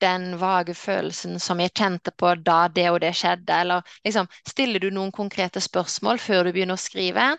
den 0.01 0.33
vage 0.41 0.75
følelsen 0.77 1.39
som 1.39 1.61
jeg 1.61 1.73
kjente 1.77 2.13
på 2.17 2.33
da 2.41 2.65
det 2.73 2.87
og 2.91 2.99
det 3.03 3.13
skjedde? 3.17 3.61
Eller 3.63 3.93
liksom, 4.05 4.29
stiller 4.47 4.83
du 4.83 4.89
noen 4.91 5.13
konkrete 5.15 5.61
spørsmål 5.63 6.19
før 6.21 6.47
du 6.47 6.55
begynner 6.55 6.79
å 6.79 6.81
skrive? 6.81 7.31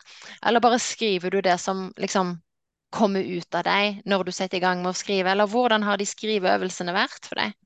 Eller 0.47 0.65
bare 0.65 0.81
skriver 0.83 1.35
du 1.35 1.43
det 1.45 1.59
som 1.61 1.91
liksom 2.01 2.37
kommer 2.93 3.25
ut 3.25 3.57
av 3.57 3.65
deg 3.67 4.03
når 4.09 4.29
du 4.29 4.33
setter 4.37 4.61
i 4.61 4.65
gang 4.65 4.83
med 4.85 4.93
å 4.93 4.97
skrive, 4.97 5.33
eller 5.33 5.49
hvordan 5.49 5.85
har 5.87 5.99
de 5.99 6.07
skriveøvelsene 6.07 6.95
vært 6.95 7.29
for 7.29 7.41
deg? 7.41 7.57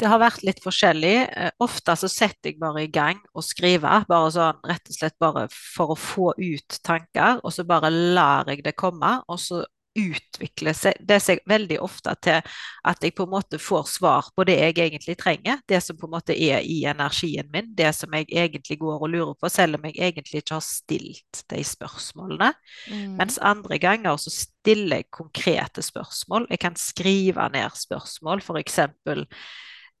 Det 0.00 0.08
har 0.08 0.20
vært 0.20 0.44
litt 0.44 0.60
forskjellig. 0.62 1.14
Eh, 1.28 1.50
Ofte 1.64 1.94
så 1.96 2.08
setter 2.10 2.50
jeg 2.50 2.60
bare 2.60 2.84
i 2.84 2.90
gang 2.92 3.20
og 3.32 3.44
skriver, 3.44 4.04
bare 4.08 4.32
sånn 4.34 4.60
rett 4.68 4.92
og 4.92 4.96
slett 4.96 5.16
bare 5.22 5.46
for 5.54 5.94
å 5.94 5.98
få 5.98 6.32
ut 6.36 6.80
tanker, 6.86 7.40
og 7.42 7.54
så 7.54 7.64
bare 7.68 7.90
lar 7.90 8.50
jeg 8.52 8.64
det 8.66 8.76
komme, 8.78 9.16
og 9.28 9.40
så 9.40 9.62
utvikler 9.98 10.74
seg 10.76 10.98
det 11.02 11.18
seg 11.22 11.40
veldig 11.50 11.80
ofte 11.82 12.12
til 12.22 12.38
at 12.86 13.02
jeg 13.02 13.14
på 13.16 13.24
en 13.26 13.32
måte 13.32 13.58
får 13.60 13.88
svar 13.90 14.28
på 14.36 14.44
det 14.46 14.56
jeg 14.60 14.76
egentlig 14.78 15.16
trenger, 15.18 15.58
det 15.68 15.80
som 15.82 15.98
på 15.98 16.06
en 16.06 16.14
måte 16.14 16.36
er 16.36 16.62
i 16.62 16.84
energien 16.88 17.48
min, 17.52 17.72
det 17.76 17.90
som 17.98 18.14
jeg 18.14 18.28
egentlig 18.30 18.78
går 18.80 19.02
og 19.02 19.10
lurer 19.10 19.34
på, 19.40 19.50
selv 19.50 19.78
om 19.78 19.88
jeg 19.88 19.98
egentlig 19.98 20.44
ikke 20.44 20.58
har 20.58 20.66
stilt 20.66 21.42
de 21.50 21.64
spørsmålene. 21.66 22.52
Mm, 22.90 23.16
Mens 23.18 23.40
andre 23.42 23.80
ganger 23.82 24.20
så 24.20 24.32
stiller 24.34 25.02
jeg 25.02 25.10
konkrete 25.10 25.82
spørsmål. 25.82 26.46
Jeg 26.50 26.62
kan 26.62 26.78
skrive 26.78 27.48
ned 27.52 27.76
spørsmål, 27.76 28.44
eksempel 28.60 29.26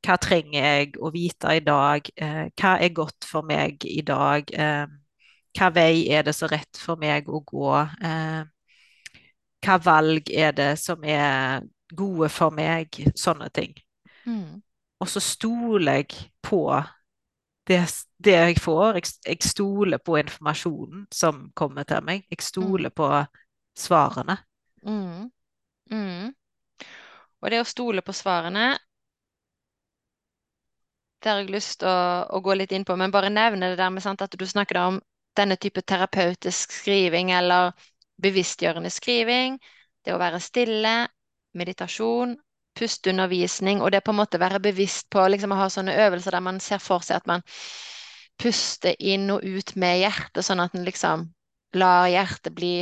hva 0.00 0.16
trenger 0.16 0.64
jeg 0.64 0.94
å 0.96 1.10
vite 1.12 1.58
i 1.58 1.60
dag? 1.64 2.06
Eh, 2.16 2.46
hva 2.56 2.76
er 2.80 2.94
godt 2.96 3.26
for 3.28 3.44
meg 3.44 3.84
i 3.84 4.00
dag? 4.06 4.48
Eh, 4.48 4.86
hva 5.58 5.68
vei 5.74 6.06
er 6.08 6.24
det 6.24 6.34
så 6.36 6.48
rett 6.48 6.80
for 6.80 7.00
meg 7.00 7.28
å 7.28 7.42
gå? 7.44 7.74
Hva 9.64 9.76
valg 9.84 10.30
er 10.32 10.52
det 10.56 10.70
som 10.80 11.04
er 11.04 11.64
gode 11.96 12.28
for 12.32 12.50
meg? 12.54 13.00
Sånne 13.16 13.48
ting. 13.54 13.74
mm, 14.26 14.60
Og 15.00 15.08
så 15.08 15.20
stoler 15.20 15.92
jeg 15.92 16.30
på 16.42 16.60
det, 17.68 17.80
det 18.24 18.32
jeg 18.32 18.58
får. 18.60 18.94
Jeg, 19.00 19.02
jeg 19.26 19.42
stoler 19.42 19.98
på 19.98 20.16
informasjonen 20.20 21.06
som 21.14 21.48
kommer 21.56 21.82
til 21.88 22.04
meg. 22.04 22.26
Jeg 22.30 22.42
stoler 22.44 22.90
på 22.90 23.08
svarene. 23.78 24.38
mm, 24.82 25.30
mm. 25.92 26.34
Og 27.42 27.50
det 27.52 27.60
å 27.62 27.68
stole 27.72 28.04
på 28.06 28.16
svarene, 28.16 28.66
det 31.22 31.28
har 31.30 31.40
jeg 31.42 31.52
lyst 31.52 31.80
til 31.82 31.88
å, 31.90 32.00
å 32.36 32.40
gå 32.44 32.54
litt 32.56 32.72
inn 32.72 32.84
på, 32.88 32.96
men 32.96 33.12
bare 33.12 33.30
nevne 33.32 33.70
det 33.72 33.78
der 33.80 33.92
med 33.92 34.04
sant, 34.04 34.22
at 34.24 34.36
du 34.40 34.46
snakker 34.48 34.78
om 34.80 35.00
denne 35.38 35.56
type 35.60 35.82
terapeutisk 35.86 36.72
skriving 36.74 37.30
eller 37.36 37.72
bevisstgjørende 38.22 38.92
skriving, 38.92 39.58
det 40.04 40.14
å 40.14 40.20
være 40.20 40.40
stille, 40.42 40.94
meditasjon, 41.56 42.36
pusteundervisning, 42.78 43.82
og 43.82 43.90
det 43.92 44.04
på 44.06 44.14
en 44.14 44.20
måte 44.20 44.40
være 44.40 44.62
bevisst 44.62 45.08
på 45.10 45.26
liksom, 45.32 45.52
å 45.52 45.60
ha 45.64 45.68
sånne 45.72 45.96
øvelser 46.06 46.36
der 46.36 46.44
man 46.44 46.60
ser 46.62 46.82
for 46.82 47.04
seg 47.04 47.20
at 47.20 47.28
man 47.30 47.44
puster 48.40 48.96
inn 48.98 49.28
og 49.34 49.44
ut 49.44 49.74
med 49.76 50.00
hjertet, 50.00 50.44
sånn 50.46 50.62
at 50.64 50.76
en 50.76 50.86
liksom 50.86 51.26
lar 51.76 52.08
hjertet 52.10 52.54
bli 52.56 52.74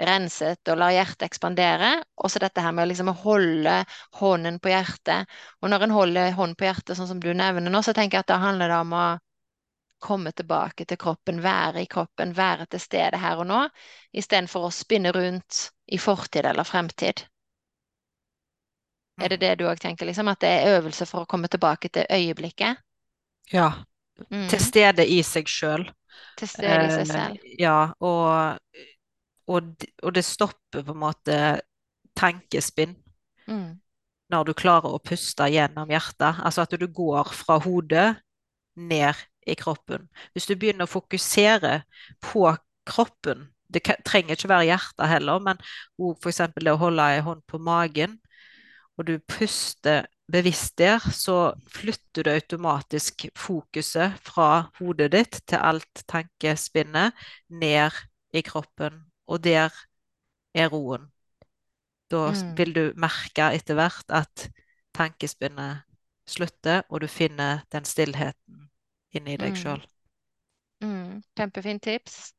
renset 0.00 0.68
og 0.72 0.80
lar 0.80 0.94
hjertet 0.94 1.28
ekspandere. 1.28 1.92
Og 2.18 2.32
så 2.32 2.42
dette 2.42 2.62
her 2.64 2.74
med 2.74 2.90
liksom 2.90 3.12
å 3.12 3.18
holde 3.20 3.76
hånden 4.18 4.58
på 4.62 4.72
hjertet. 4.72 5.30
Og 5.62 5.70
når 5.70 5.86
en 5.86 5.94
holder 5.94 6.34
hånden 6.34 6.58
på 6.58 6.66
hjertet, 6.66 6.96
sånn 6.98 7.10
som 7.12 7.22
du 7.22 7.30
nevner 7.32 7.70
nå, 7.70 7.82
så 7.84 7.94
tenker 7.94 8.18
jeg 8.18 8.26
at 8.26 8.32
da 8.34 8.40
handler 8.42 8.72
det 8.72 8.80
om 8.82 8.96
å 8.98 9.06
komme 10.04 10.32
tilbake 10.36 10.86
til 10.90 11.00
kroppen, 11.04 11.40
være 11.44 11.82
i 11.84 11.90
kroppen, 11.96 12.34
være 12.38 12.66
til 12.74 12.82
stede 12.84 13.20
her 13.24 13.42
og 13.44 13.48
nå, 13.50 13.60
istedenfor 14.22 14.68
å 14.68 14.74
spinne 14.82 15.12
rundt 15.16 15.62
i 15.96 16.00
fortid 16.08 16.46
eller 16.52 16.68
fremtid. 16.68 17.24
Er 19.24 19.28
det 19.32 19.38
det 19.42 19.48
du 19.58 19.64
òg 19.70 19.80
tenker, 19.82 20.06
liksom? 20.06 20.30
At 20.32 20.40
det 20.44 20.52
er 20.54 20.76
øvelse 20.78 21.06
for 21.10 21.24
å 21.24 21.30
komme 21.34 21.50
tilbake 21.50 21.90
til 21.96 22.06
øyeblikket? 22.18 22.82
Ja. 23.52 23.70
Mm. 24.30 24.48
Til 24.50 24.60
stede 24.62 25.06
i 25.10 25.20
seg 25.26 25.48
sjøl. 25.50 25.86
Til 26.36 26.48
stede 26.48 26.86
i 26.86 26.90
seg 26.90 27.06
Eh, 27.06 27.10
selv. 27.10 27.38
ja, 27.58 27.92
og, 28.00 28.60
og, 29.50 29.86
og 30.02 30.14
det 30.14 30.24
stopper 30.24 30.84
på 30.86 30.94
en 30.94 31.00
måte 31.02 31.38
tenkespinn. 32.18 32.96
Mm. 33.46 33.80
når 34.32 34.44
du 34.48 34.52
klarer 34.56 34.94
å 34.96 35.00
puste 35.04 35.46
gjennom 35.52 35.90
hjertet. 35.92 36.40
Altså 36.44 36.64
at 36.64 36.74
du 36.80 36.86
går 36.88 37.30
fra 37.36 37.58
hodet 37.62 38.06
ned 38.76 39.14
i 39.46 39.54
kroppen. 39.58 40.08
Hvis 40.32 40.46
du 40.50 40.54
begynner 40.56 40.86
å 40.88 40.92
fokusere 40.94 41.82
på 42.24 42.46
kroppen, 42.88 43.48
det 43.72 43.82
trenger 44.06 44.36
ikke 44.36 44.50
være 44.52 44.68
hjertet 44.70 45.08
heller, 45.10 45.40
men 45.42 45.58
f.eks. 45.98 46.40
det 46.60 46.72
å 46.74 46.80
holde 46.80 47.06
ei 47.14 47.22
hånd 47.26 47.42
på 47.50 47.58
magen, 47.58 48.18
og 48.98 49.06
du 49.08 49.18
puster 49.28 50.06
bevisst 50.30 50.76
der, 50.78 51.02
så 51.12 51.52
flytter 51.74 52.24
du 52.24 52.30
automatisk 52.30 53.26
fokuset 53.36 54.14
fra 54.24 54.68
hodet 54.78 55.10
ditt 55.12 55.40
til 55.50 55.58
alt 55.60 56.04
tankespinnet 56.08 57.12
ned 57.50 57.92
i 58.32 58.42
kroppen, 58.46 59.02
og 59.26 59.42
der 59.44 59.74
er 60.54 60.68
roen. 60.72 61.10
Da 62.10 62.30
Mm. 62.30 62.54
vil 62.56 62.72
du 62.74 62.92
merke 62.96 63.50
etter 63.54 63.74
hvert 63.74 64.04
at 64.08 64.48
tankespinnet 64.94 65.82
slutter, 66.26 66.82
og 66.88 67.00
du 67.00 67.06
finner 67.08 67.64
den 67.72 67.84
stillheten 67.84 68.70
inni 69.20 69.36
deg 69.46 69.56
Mm. 69.56 69.64
sjøl. 69.64 69.82
Mm. 70.82 71.22
Kjempefint 71.36 71.82
tips. 71.82 72.34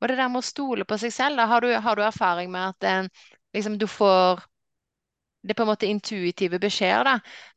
Og 0.00 0.08
det 0.08 0.16
der 0.20 0.28
med 0.30 0.42
å 0.42 0.46
stole 0.48 0.86
på 0.88 0.98
seg 1.02 1.12
selv, 1.16 1.40
da, 1.40 1.46
har 1.50 1.64
du, 1.64 1.70
har 1.86 1.96
du 1.98 2.04
erfaring 2.06 2.52
med 2.54 2.74
at 2.74 2.88
eh, 2.90 3.28
liksom 3.56 3.78
du 3.82 3.86
får 3.90 4.44
det 5.44 5.52
er 5.52 5.56
på 5.58 5.62
en 5.62 5.68
måte 5.68 5.86
intuitive 5.86 6.58
beskjeder 6.62 7.04
da, 7.06 7.12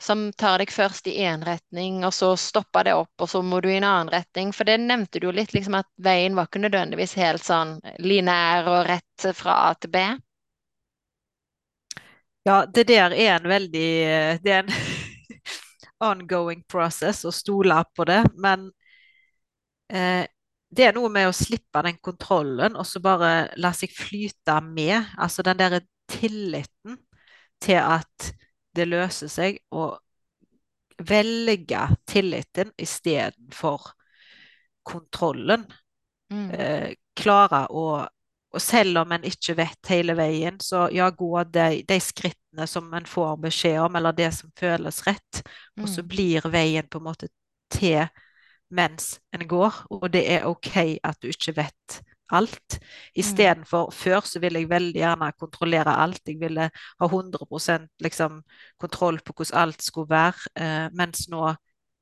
som 0.08 0.20
tar 0.44 0.60
deg 0.62 0.72
først 0.76 1.08
i 1.10 1.14
én 1.26 1.46
retning, 1.48 1.98
og 2.06 2.14
så 2.18 2.30
stopper 2.38 2.86
det 2.90 2.94
opp, 3.00 3.14
og 3.24 3.30
så 3.32 3.42
må 3.48 3.62
du 3.64 3.70
i 3.72 3.78
en 3.80 3.88
annen 3.88 4.12
retning. 4.14 4.52
For 4.54 4.68
det 4.70 4.76
nevnte 4.84 5.22
du 5.24 5.30
jo 5.30 5.34
litt, 5.40 5.56
liksom 5.58 5.80
at 5.80 5.88
veien 6.10 6.36
var 6.38 6.50
ikke 6.52 6.62
nødvendigvis 6.66 7.16
helt 7.24 7.48
sånn 7.48 7.78
linær 8.04 8.68
og 8.76 8.82
rett 8.92 9.30
fra 9.40 9.58
A 9.70 9.74
til 9.80 9.96
B. 9.96 10.04
Ja, 12.46 12.66
det 12.74 12.88
der 12.88 13.12
er 13.12 13.36
en 13.40 13.50
veldig 13.50 13.88
Det 14.44 14.52
er 14.52 14.60
en 14.64 14.70
ongoing 16.04 16.64
process 16.70 17.24
og 17.26 17.36
stole 17.36 17.78
på 17.96 18.06
det, 18.08 18.22
men 18.38 18.70
eh, 19.90 20.26
det 20.70 20.84
er 20.84 20.96
noe 20.98 21.10
med 21.12 21.30
å 21.30 21.36
slippe 21.36 21.82
den 21.86 22.00
kontrollen 22.04 22.76
og 22.76 22.86
så 22.88 23.00
bare 23.04 23.48
la 23.62 23.72
seg 23.76 23.94
flyte 23.96 24.58
med. 24.66 25.14
Altså 25.18 25.46
den 25.48 25.60
derre 25.62 25.82
tilliten 26.12 26.98
til 27.64 27.80
at 27.80 28.32
det 28.78 28.86
løser 28.86 29.32
seg, 29.32 29.62
og 29.74 29.98
velge 31.08 31.80
tilliten 32.10 32.74
istedenfor 32.78 33.94
kontrollen. 34.88 35.66
Mm. 36.34 36.50
Eh, 36.52 36.92
klare 37.18 37.64
å 37.72 37.88
Og 38.56 38.62
selv 38.64 38.98
om 39.02 39.12
en 39.12 39.26
ikke 39.28 39.58
vet 39.58 39.90
hele 39.92 40.16
veien, 40.18 40.60
så 40.64 40.88
ja, 40.96 41.10
gå 41.12 41.44
de, 41.52 41.84
de 41.88 41.98
skrittene 42.02 42.68
som 42.68 42.88
en 42.96 43.06
får 43.06 43.36
beskjed 43.44 43.80
om, 43.84 43.96
eller 44.00 44.16
det 44.16 44.32
som 44.34 44.52
føles 44.60 45.02
rett. 45.08 45.42
Og 45.82 45.90
så 45.90 46.02
Mm. 46.02 46.08
blir 46.08 46.48
veien 46.52 46.88
på 46.88 46.98
en 47.02 47.04
måte 47.10 47.28
til 47.70 48.08
mens 48.72 49.20
en 49.34 49.48
går, 49.48 49.74
og 49.92 50.10
det 50.12 50.24
er 50.32 50.46
OK 50.48 51.00
at 51.04 51.18
du 51.22 51.28
ikke 51.28 51.56
vet 51.58 52.02
alt. 52.32 52.80
Istedenfor 53.16 53.92
før 53.96 54.20
så 54.28 54.40
ville 54.44 54.60
jeg 54.60 54.70
veldig 54.70 55.00
gjerne 55.00 55.32
kontrollere 55.40 55.94
alt. 56.04 56.22
Jeg 56.28 56.40
ville 56.40 56.70
ha 57.00 57.08
100% 57.08 57.88
liksom, 58.04 58.42
kontroll 58.80 59.20
på 59.24 59.34
hvordan 59.34 59.62
alt 59.62 59.82
skulle 59.84 60.10
være, 60.10 60.52
eh, 60.60 60.90
mens 60.94 61.28
nå 61.30 61.54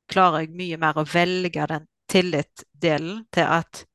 klarer 0.10 0.40
jeg 0.46 0.56
mye 0.58 0.78
mer 0.78 0.98
å 0.98 1.06
velge 1.14 1.68
den 1.68 1.86
tillit-delen 2.10 3.26
til 3.34 3.42
at 3.50 3.86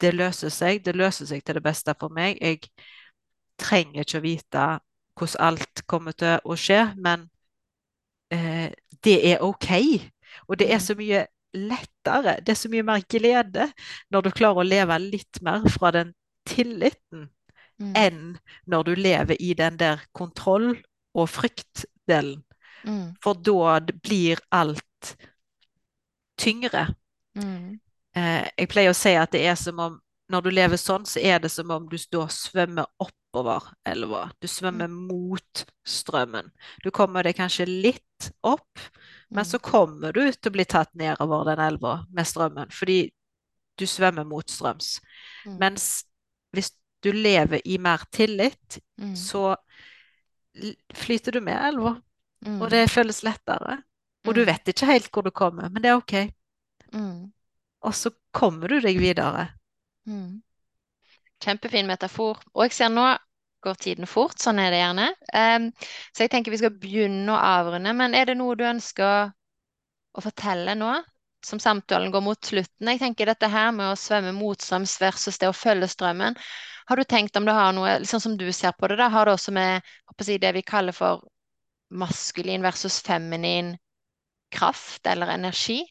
det 0.00 0.14
løser 0.14 0.48
seg. 0.52 0.82
Det 0.84 0.96
løser 0.96 1.26
seg 1.26 1.44
til 1.44 1.54
det 1.58 1.62
beste 1.64 1.94
for 2.00 2.12
meg. 2.12 2.38
Jeg 2.40 2.60
trenger 3.58 4.04
ikke 4.04 4.18
å 4.20 4.24
vite 4.26 4.66
hvordan 5.16 5.46
alt 5.48 5.82
kommer 5.88 6.12
til 6.12 6.40
å 6.44 6.56
skje, 6.60 6.82
men 7.00 7.28
eh, 8.30 8.68
det 9.04 9.16
er 9.32 9.44
OK. 9.44 9.70
Og 10.48 10.58
det 10.58 10.68
er 10.70 10.76
Mm. 10.76 10.84
så 10.86 10.94
mye 10.98 11.26
lettere, 11.54 12.40
det 12.44 12.52
er 12.52 12.58
så 12.60 12.68
mye 12.68 12.82
mer 12.84 13.00
glede 13.08 13.72
når 14.12 14.22
du 14.22 14.30
klarer 14.30 14.60
å 14.60 14.68
leve 14.68 14.98
litt 15.00 15.40
mer 15.42 15.64
fra 15.72 15.90
den 15.90 16.12
tilliten 16.46 17.30
Mm. 17.80 17.92
enn 17.96 18.38
når 18.66 18.82
du 18.84 18.94
lever 18.94 19.36
i 19.40 19.54
den 19.54 19.76
der 19.76 20.00
kontroll- 20.14 20.82
og 21.14 21.28
fryktdelen. 21.28 22.42
Mm. 22.84 23.16
For 23.22 23.34
da 23.34 23.80
blir 24.02 24.36
alt 24.52 25.16
tyngre. 26.38 26.94
Mm. 27.34 27.80
Eh, 28.16 28.48
jeg 28.58 28.68
pleier 28.72 28.90
å 28.90 28.96
si 28.96 29.12
at 29.18 29.30
det 29.34 29.44
er 29.46 29.56
som 29.60 29.78
om 29.82 30.00
når 30.32 30.42
du 30.42 30.50
lever 30.50 30.76
sånn, 30.80 31.04
så 31.06 31.20
er 31.22 31.38
det 31.38 31.52
som 31.52 31.70
om 31.70 31.84
du 31.86 31.96
da 32.10 32.24
svømmer 32.32 32.86
oppover 32.98 33.68
elva. 33.86 34.24
Du 34.42 34.48
svømmer 34.50 34.88
mot 34.90 35.62
strømmen. 35.86 36.48
Du 36.82 36.90
kommer 36.90 37.22
deg 37.22 37.36
kanskje 37.38 37.66
litt 37.68 38.30
opp, 38.42 38.80
men 39.30 39.44
Mm. 39.44 39.50
så 39.52 39.58
kommer 39.62 40.12
du 40.12 40.32
til 40.32 40.50
å 40.50 40.52
bli 40.52 40.64
tatt 40.64 40.90
nedover 40.94 41.44
den 41.44 41.58
elva 41.60 42.06
med 42.10 42.26
strømmen, 42.26 42.72
fordi 42.72 43.12
du 43.78 43.84
svømmer 43.86 44.24
motstrøms. 44.26 45.00
Mm. 45.46 45.58
Mens 45.60 46.04
hvis 46.52 46.72
du 47.02 47.12
lever 47.12 47.60
i 47.64 47.78
mer 47.78 48.02
tillit, 48.10 48.80
Mm. 48.98 49.14
så 49.14 49.54
flyter 50.94 51.32
du 51.32 51.40
med 51.40 51.54
elva, 51.68 52.00
Mm. 52.44 52.62
og 52.62 52.70
det 52.70 52.90
føles 52.90 53.22
lettere. 53.22 53.82
Og 54.26 54.34
du 54.34 54.40
Mm. 54.40 54.46
vet 54.46 54.64
ikke 54.64 54.86
helt 54.86 55.10
hvor 55.12 55.22
du 55.22 55.30
kommer, 55.30 55.68
men 55.70 55.82
det 55.82 55.90
er 55.90 55.96
OK. 55.96 56.32
Mm. 56.92 57.32
Og 57.86 57.94
så 57.94 58.10
kommer 58.34 58.72
du 58.72 58.80
deg 58.82 58.98
videre. 59.00 59.48
Mm. 60.10 60.42
Kjempefin 61.42 61.88
metafor. 61.88 62.40
Og 62.54 62.66
jeg 62.66 62.76
ser 62.76 62.92
nå 62.92 63.06
går 63.66 63.78
tiden 63.82 64.06
fort, 64.06 64.38
sånn 64.40 64.60
er 64.62 64.70
det 64.72 64.80
gjerne. 64.80 65.08
Um, 65.34 65.66
så 66.14 66.24
jeg 66.24 66.32
tenker 66.32 66.54
vi 66.54 66.60
skal 66.60 66.78
begynne 66.80 67.34
å 67.34 67.40
avrunde. 67.40 67.92
Men 67.98 68.14
er 68.14 68.30
det 68.30 68.38
noe 68.38 68.56
du 68.58 68.64
ønsker 68.68 69.30
å, 69.30 70.22
fortelle 70.22 70.76
nå, 70.78 70.92
som 71.46 71.62
samtalen 71.62 72.12
går 72.14 72.24
mot 72.24 72.50
slutten? 72.50 72.92
Jeg 72.92 73.02
tenker 73.02 73.30
dette 73.30 73.50
her 73.50 73.72
med 73.74 73.90
å 73.90 73.98
svømme 74.00 74.34
motstrøms 74.36 74.96
versus 75.02 75.40
det 75.42 75.50
å 75.50 75.56
følge 75.56 75.88
strømmen. 75.92 76.38
Har 76.86 77.00
du 77.00 77.04
tenkt 77.08 77.36
om 77.38 77.46
det 77.48 77.56
har 77.56 77.72
noe, 77.74 77.96
liksom 78.02 78.22
som 78.22 78.36
du 78.38 78.46
ser 78.54 78.76
på 78.78 78.90
det, 78.90 79.00
da, 79.00 79.08
har 79.10 79.26
det 79.26 79.34
også 79.34 79.54
med 79.54 79.94
jeg 80.22 80.40
det 80.40 80.52
vi 80.54 80.62
kaller 80.66 80.94
for 80.94 81.26
maskulin 81.90 82.62
versus 82.62 83.00
feminin 83.02 83.74
kraft 84.54 85.06
eller 85.10 85.34
energi? 85.34 85.82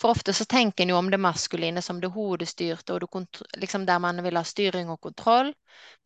For 0.00 0.14
ofte 0.14 0.32
så 0.32 0.44
tenker 0.48 0.84
en 0.84 0.94
jo 0.94 0.96
om 0.96 1.10
det 1.12 1.18
maskuline 1.20 1.82
som 1.84 1.98
det 2.00 2.08
hodestyrte, 2.14 2.94
og 2.94 3.00
det 3.04 3.60
liksom 3.60 3.84
der 3.86 3.98
man 4.00 4.22
vil 4.24 4.38
ha 4.40 4.44
styring 4.48 4.88
og 4.88 5.00
kontroll, 5.04 5.52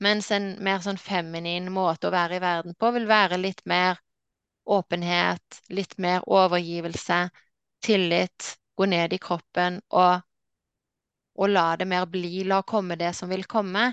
mens 0.03 0.33
en 0.35 0.57
mer 0.67 0.83
sånn 0.83 0.99
feminin 0.99 1.71
måte 1.73 2.11
å 2.11 2.15
være 2.15 2.41
i 2.41 2.43
verden 2.43 2.75
på 2.75 2.91
vil 2.97 3.07
være 3.07 3.39
litt 3.39 3.63
mer 3.71 4.01
åpenhet, 4.65 5.63
litt 5.71 5.99
mer 5.99 6.27
overgivelse, 6.27 7.29
tillit, 7.85 8.57
gå 8.75 8.87
ned 8.91 9.13
i 9.13 9.21
kroppen 9.23 9.79
og, 9.95 10.25
og 11.39 11.53
la 11.53 11.69
det 11.77 11.87
mer 11.87 12.09
bli, 12.11 12.43
la 12.49 12.63
komme 12.67 12.97
det 12.99 13.13
som 13.15 13.31
vil 13.31 13.47
komme. 13.47 13.93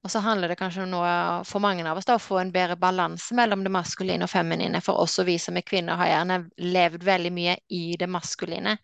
Og 0.00 0.10
så 0.10 0.22
handler 0.24 0.48
det 0.48 0.56
kanskje 0.56 0.84
om 0.86 0.92
noe 0.94 1.10
for 1.44 1.60
mange 1.60 1.84
av 1.84 1.98
oss 1.98 2.06
da, 2.08 2.16
å 2.16 2.22
få 2.22 2.38
en 2.40 2.52
bedre 2.54 2.78
balanse 2.80 3.34
mellom 3.36 3.64
det 3.66 3.72
maskuline 3.74 4.24
og 4.24 4.32
feminine. 4.32 4.80
For 4.84 4.96
også 5.02 5.26
vi 5.28 5.36
som 5.42 5.58
er 5.60 5.66
kvinner 5.66 5.98
har 6.00 6.08
gjerne 6.08 6.38
levd 6.56 7.04
veldig 7.04 7.32
mye 7.36 7.58
i 7.76 7.82
det 8.00 8.08
maskuline. 8.08 8.78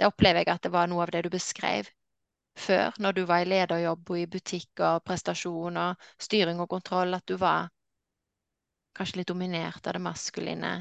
Det 0.00 0.08
opplever 0.08 0.40
jeg 0.40 0.54
at 0.54 0.64
det 0.64 0.72
var 0.72 0.88
noe 0.88 1.04
av 1.04 1.12
det 1.12 1.26
du 1.26 1.30
beskrev 1.32 1.88
før, 2.56 2.96
når 2.98 3.18
du 3.18 3.20
var 3.28 3.44
i 3.44 3.50
lederjobb 3.50 4.14
og 4.14 4.18
i 4.18 4.28
butikk 4.32 4.80
og 4.80 5.04
prestasjon 5.04 5.76
og 5.76 6.08
styring 6.20 6.62
og 6.64 6.70
kontroll, 6.72 7.12
at 7.14 7.26
du 7.28 7.36
var 7.40 7.68
kanskje 8.96 9.20
litt 9.20 9.28
dominert 9.28 9.84
av 9.84 9.96
det 9.96 10.02
maskuline 10.02 10.72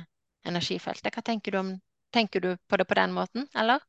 energifeltet. 0.48 1.12
Hva 1.14 1.24
tenker 1.26 1.52
du 1.52 1.60
om 1.62 1.78
Tenker 2.10 2.42
du 2.42 2.58
på 2.58 2.78
det 2.78 2.88
på 2.90 2.96
den 2.98 3.12
måten, 3.14 3.44
eller? 3.54 3.84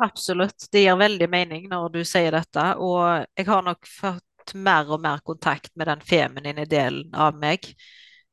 Absolutt. 0.00 0.64
Det 0.72 0.80
gir 0.80 0.96
veldig 0.96 1.26
mening 1.28 1.66
når 1.68 1.90
du 1.92 1.98
sier 2.08 2.32
dette. 2.32 2.62
Og 2.80 3.26
jeg 3.36 3.48
har 3.50 3.66
nok 3.66 3.84
fått 3.84 4.54
mer 4.56 4.88
og 4.88 5.02
mer 5.04 5.20
kontakt 5.26 5.74
med 5.76 5.90
den 5.90 6.00
feminine 6.00 6.64
delen 6.70 7.12
av 7.12 7.36
meg. 7.36 7.68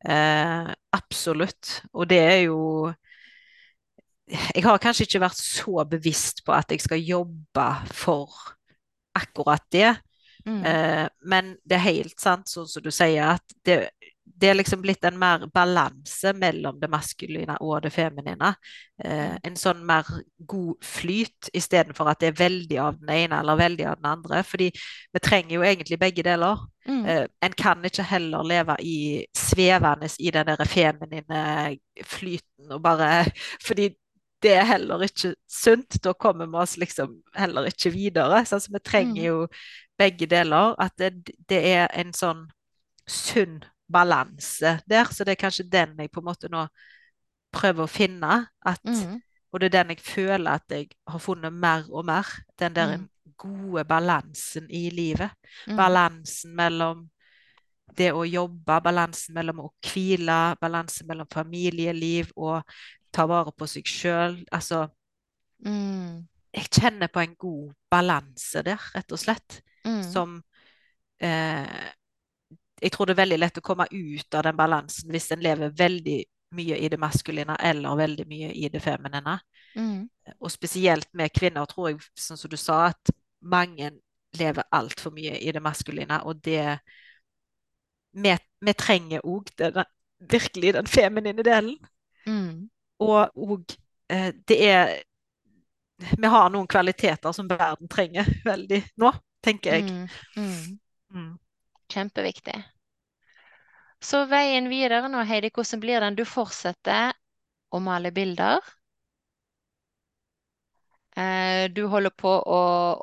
Eh, 0.08 0.72
absolutt. 0.96 1.82
Og 1.92 2.08
det 2.08 2.22
er 2.24 2.40
jo 2.46 2.62
Jeg 4.32 4.64
har 4.64 4.80
kanskje 4.80 5.08
ikke 5.08 5.24
vært 5.26 5.40
så 5.40 5.84
bevisst 5.90 6.44
på 6.46 6.56
at 6.56 6.72
jeg 6.72 6.84
skal 6.84 7.04
jobbe 7.04 7.68
for 7.92 8.32
akkurat 9.18 9.64
det. 9.74 9.96
Mm. 10.46 10.64
Eh, 10.66 11.08
men 11.28 11.56
det 11.68 11.78
er 11.78 11.90
helt 11.90 12.20
sant, 12.20 12.50
sånn 12.50 12.70
som 12.70 12.84
du 12.84 12.90
sier, 12.96 13.36
at 13.36 13.58
det, 13.68 13.92
det 14.42 14.50
er 14.50 14.58
liksom 14.58 14.82
blitt 14.82 15.04
en 15.06 15.20
mer 15.22 15.44
balanse 15.54 16.32
mellom 16.34 16.80
det 16.82 16.90
maskuline 16.90 17.58
og 17.62 17.84
det 17.86 17.92
feminine. 17.94 18.54
Eh, 19.04 19.36
en 19.44 19.58
sånn 19.60 19.84
mer 19.86 20.08
god 20.50 20.82
flyt, 20.86 21.52
istedenfor 21.58 22.10
at 22.10 22.24
det 22.24 22.32
er 22.32 22.40
veldig 22.40 22.80
av 22.82 22.98
den 23.02 23.14
ene 23.14 23.42
eller 23.44 23.60
veldig 23.60 23.88
av 23.92 24.00
den 24.00 24.10
andre. 24.16 24.42
Fordi 24.48 24.72
vi 24.72 25.22
trenger 25.22 25.58
jo 25.58 25.66
egentlig 25.68 26.00
begge 26.02 26.26
deler. 26.26 26.66
Mm. 26.88 27.04
Eh, 27.06 27.26
en 27.46 27.58
kan 27.58 27.86
ikke 27.86 28.08
heller 28.10 28.48
leve 28.48 28.80
i 28.82 28.98
svevende 29.38 30.10
i 30.18 30.34
den 30.34 30.50
der 30.50 30.66
feminine 30.66 31.44
flyten 32.02 32.72
og 32.74 32.82
bare 32.82 33.12
Fordi 33.68 33.92
det 34.42 34.54
er 34.58 34.64
heller 34.66 35.04
ikke 35.06 35.36
sunt. 35.50 36.00
Da 36.04 36.14
kommer 36.14 36.48
vi 36.50 36.58
oss 36.58 36.78
liksom 36.78 37.20
heller 37.36 37.68
ikke 37.70 37.92
videre. 37.94 38.46
Så 38.46 38.60
vi 38.72 38.80
trenger 38.80 39.24
jo 39.24 39.48
begge 39.98 40.26
deler. 40.26 40.76
At 40.82 40.96
det, 40.98 41.30
det 41.50 41.62
er 41.76 41.88
en 41.94 42.14
sånn 42.14 42.48
sunn 43.08 43.60
balanse 43.92 44.80
der. 44.90 45.06
Så 45.12 45.24
det 45.24 45.36
er 45.36 45.42
kanskje 45.44 45.68
den 45.70 45.98
jeg 46.00 46.12
på 46.12 46.22
en 46.24 46.30
måte 46.32 46.50
nå 46.50 46.66
prøver 47.54 47.84
å 47.86 47.92
finne. 47.92 48.48
At, 48.66 48.82
Mm. 48.86 49.22
Og 49.54 49.60
det 49.60 49.68
er 49.68 49.84
den 49.84 49.90
jeg 49.90 50.00
føler 50.00 50.52
at 50.52 50.64
jeg 50.72 50.86
har 51.08 51.20
funnet 51.20 51.52
mer 51.54 51.84
og 51.92 52.06
mer. 52.06 52.26
Den 52.60 52.74
der 52.74 52.98
Mm. 52.98 53.10
gode 53.38 53.84
balansen 53.84 54.68
i 54.70 54.90
livet. 54.90 55.30
Mm. 55.68 55.76
Balansen 55.76 56.56
mellom 56.56 57.10
det 57.98 58.14
å 58.14 58.24
jobbe, 58.24 58.82
balansen 58.82 59.34
mellom 59.36 59.60
å 59.60 59.74
hvile, 59.84 60.56
balansen 60.62 61.08
mellom 61.08 61.28
familieliv 61.28 62.32
og 62.38 62.64
ta 63.12 63.26
vare 63.30 63.52
på 63.52 63.68
seg 63.68 63.88
sjøl. 63.88 64.44
Altså, 64.52 64.88
Mm. 65.64 66.28
jeg 66.54 66.70
kjenner 66.74 67.08
på 67.08 67.20
en 67.22 67.36
god 67.38 67.74
balanse 67.92 68.64
der, 68.66 68.82
rett 68.96 69.12
og 69.12 69.20
slett. 69.20 69.62
Mm. 69.86 70.04
Som 70.04 70.44
eh, 71.20 71.92
Jeg 72.82 72.92
tror 72.92 73.06
det 73.06 73.14
er 73.14 73.22
veldig 73.22 73.38
lett 73.40 73.58
å 73.58 73.62
komme 73.62 73.86
ut 73.92 74.34
av 74.34 74.44
den 74.44 74.58
balansen 74.58 75.12
hvis 75.14 75.32
en 75.32 75.44
lever 75.44 75.70
veldig 75.70 76.24
mye 76.58 76.78
i 76.82 76.88
det 76.90 76.98
maskuline 77.00 77.56
eller 77.60 77.96
veldig 77.96 78.26
mye 78.28 78.50
i 78.58 78.70
det 78.74 78.82
feminine. 78.82 79.38
Mm. 79.76 80.10
Og 80.40 80.52
spesielt 80.52 81.08
med 81.14 81.32
kvinner, 81.32 81.66
tror 81.70 81.92
jeg, 81.92 82.02
sånn 82.18 82.38
som 82.38 82.50
du 82.50 82.58
sa, 82.58 82.88
at 82.90 83.14
mange 83.42 83.92
lever 84.34 84.64
altfor 84.72 85.14
mye 85.14 85.38
i 85.38 85.52
det 85.52 85.62
maskuline, 85.62 86.24
og 86.26 86.42
det 86.44 86.80
Vi, 88.14 88.34
vi 88.62 88.74
trenger 88.74 89.22
òg 89.24 89.48
virkelig 90.20 90.74
den 90.74 90.88
feminine 90.88 91.44
delen. 91.44 91.78
Mm. 92.28 92.70
Og, 93.02 93.38
og 93.38 93.76
eh, 94.14 94.32
det 94.48 94.58
er 94.68 94.92
Vi 96.18 96.28
har 96.34 96.50
noen 96.50 96.68
kvaliteter 96.68 97.32
som 97.36 97.50
verden 97.50 97.90
trenger 97.92 98.28
veldig 98.52 98.82
nå, 99.02 99.12
tenker 99.46 99.78
jeg. 99.78 99.90
Mm. 99.90 100.08
Mm. 100.38 100.80
Mm. 101.14 101.32
Kjempeviktig. 101.94 102.58
Så 104.02 104.24
veien 104.32 104.70
videre 104.72 105.10
nå, 105.14 105.22
Heidi, 105.30 105.52
hvordan 105.54 105.82
blir 105.84 106.02
den? 106.02 106.18
Du 106.18 106.24
fortsetter 106.26 107.14
å 107.72 107.80
male 107.86 108.12
bilder. 108.16 108.60
Eh, 111.16 111.70
Du 111.76 111.86
holder 111.88 112.10
på 112.10 112.30
å 112.30 112.62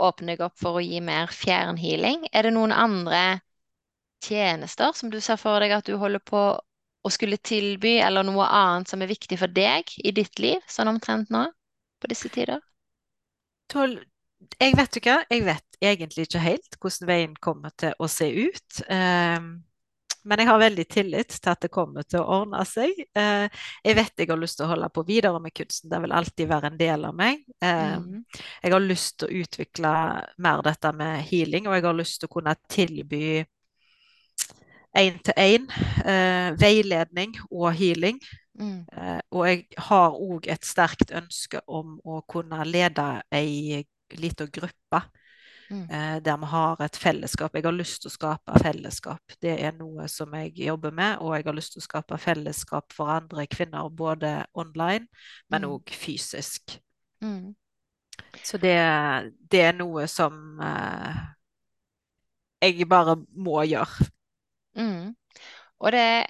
åpne 0.08 0.32
deg 0.34 0.40
opp 0.46 0.56
for 0.58 0.78
å 0.78 0.84
gi 0.84 1.00
mer 1.04 1.28
fjernhealing. 1.32 2.26
Er 2.32 2.48
det 2.48 2.54
noen 2.56 2.72
andre 2.72 3.40
tjenester 4.24 4.92
som 4.94 5.10
du 5.10 5.20
ser 5.20 5.38
for 5.40 5.60
deg 5.62 5.72
at 5.76 5.86
du 5.86 5.96
holder 6.00 6.22
på 6.24 6.42
å 7.04 7.12
skulle 7.14 7.38
tilby, 7.38 7.98
eller 8.02 8.26
noe 8.26 8.46
annet 8.46 8.90
som 8.90 9.02
er 9.02 9.10
viktig 9.10 9.38
for 9.40 9.50
deg 9.54 9.90
i 10.02 10.12
ditt 10.14 10.40
liv, 10.42 10.62
sånn 10.68 10.90
omtrent 10.90 11.30
nå, 11.34 11.46
på 12.02 12.10
disse 12.10 12.30
tider? 12.34 12.62
Tol 13.72 13.98
jeg 14.58 14.74
vet 14.78 14.98
ikke, 15.00 15.14
jeg 15.30 15.42
vet 15.46 15.78
egentlig 15.82 16.28
ikke 16.28 16.42
helt 16.42 16.76
hvordan 16.78 17.08
veien 17.08 17.32
kommer 17.42 17.72
til 17.78 17.94
å 17.98 18.06
se 18.10 18.28
ut. 18.30 18.82
Um, 18.86 19.48
men 20.28 20.42
jeg 20.42 20.48
har 20.50 20.60
veldig 20.60 20.84
tillit 20.90 21.34
til 21.34 21.50
at 21.50 21.62
det 21.64 21.70
kommer 21.74 22.06
til 22.06 22.20
å 22.22 22.40
ordne 22.42 22.62
seg. 22.68 22.94
Uh, 23.18 23.46
jeg 23.86 23.98
vet 23.98 24.22
jeg 24.22 24.30
har 24.30 24.40
lyst 24.40 24.60
til 24.60 24.66
å 24.66 24.72
holde 24.72 24.90
på 24.94 25.04
videre 25.08 25.42
med 25.42 25.54
kunsten, 25.56 25.90
det 25.90 26.00
vil 26.04 26.14
alltid 26.14 26.50
være 26.50 26.72
en 26.72 26.80
del 26.80 27.06
av 27.08 27.18
meg. 27.18 27.44
Um, 27.58 28.08
Mm. 28.08 28.24
jeg 28.62 28.72
har 28.72 28.84
lyst 28.84 29.18
til 29.18 29.28
å 29.28 29.42
utvikle 29.42 29.92
mer 30.38 30.62
dette 30.62 30.92
med 30.92 31.22
healing, 31.30 31.66
og 31.66 31.74
jeg 31.74 31.86
har 31.88 31.98
lyst 31.98 32.20
til 32.20 32.30
å 32.30 32.34
kunne 32.38 32.54
tilby 32.70 33.44
én-til-én 34.96 35.68
eh, 36.04 36.52
veiledning 36.60 37.34
og 37.50 37.72
healing. 37.74 38.20
Mm. 38.58 38.86
Eh, 38.92 39.20
og 39.30 39.48
jeg 39.48 39.66
har 39.78 40.10
òg 40.16 40.48
et 40.50 40.64
sterkt 40.64 41.12
ønske 41.14 41.60
om 41.66 42.00
å 42.04 42.22
kunne 42.28 42.64
lede 42.64 43.22
ei 43.32 43.84
lita 44.16 44.46
gruppe 44.46 45.02
Mm. 45.70 45.82
eh, 45.90 46.20
der 46.24 46.36
vi 46.36 46.46
har 46.46 46.80
et 46.80 46.96
fellesskap. 46.96 47.54
Jeg 47.54 47.62
har 47.64 47.72
lyst 47.72 48.00
til 48.02 48.08
å 48.08 48.12
skape 48.12 48.58
fellesskap. 48.62 49.20
Det 49.42 49.60
er 49.60 49.72
noe 49.76 50.08
som 50.08 50.32
jeg 50.32 50.54
jobber 50.56 50.90
med, 50.90 51.18
og 51.20 51.36
jeg 51.36 51.44
har 51.44 51.52
lyst 51.52 51.72
til 51.72 51.80
å 51.80 51.84
skape 51.84 52.18
fellesskap 52.18 52.92
for 52.92 53.10
andre 53.12 53.46
kvinner, 53.46 53.88
både 53.90 54.46
online, 54.54 55.06
men 55.50 55.64
Mm. 55.64 55.80
fysisk. 55.90 56.80
Mm. 57.20 57.54
Så 58.42 58.56
det, 58.58 58.78
det 59.52 59.60
er 59.60 59.72
noe 59.72 60.06
som 60.06 60.60
eh, 60.60 61.16
jeg 62.62 62.88
bare 62.88 63.16
må 63.36 63.62
gjøre. 63.62 64.08
Mm. 64.78 65.14
Og 65.78 65.92
det, 65.92 66.26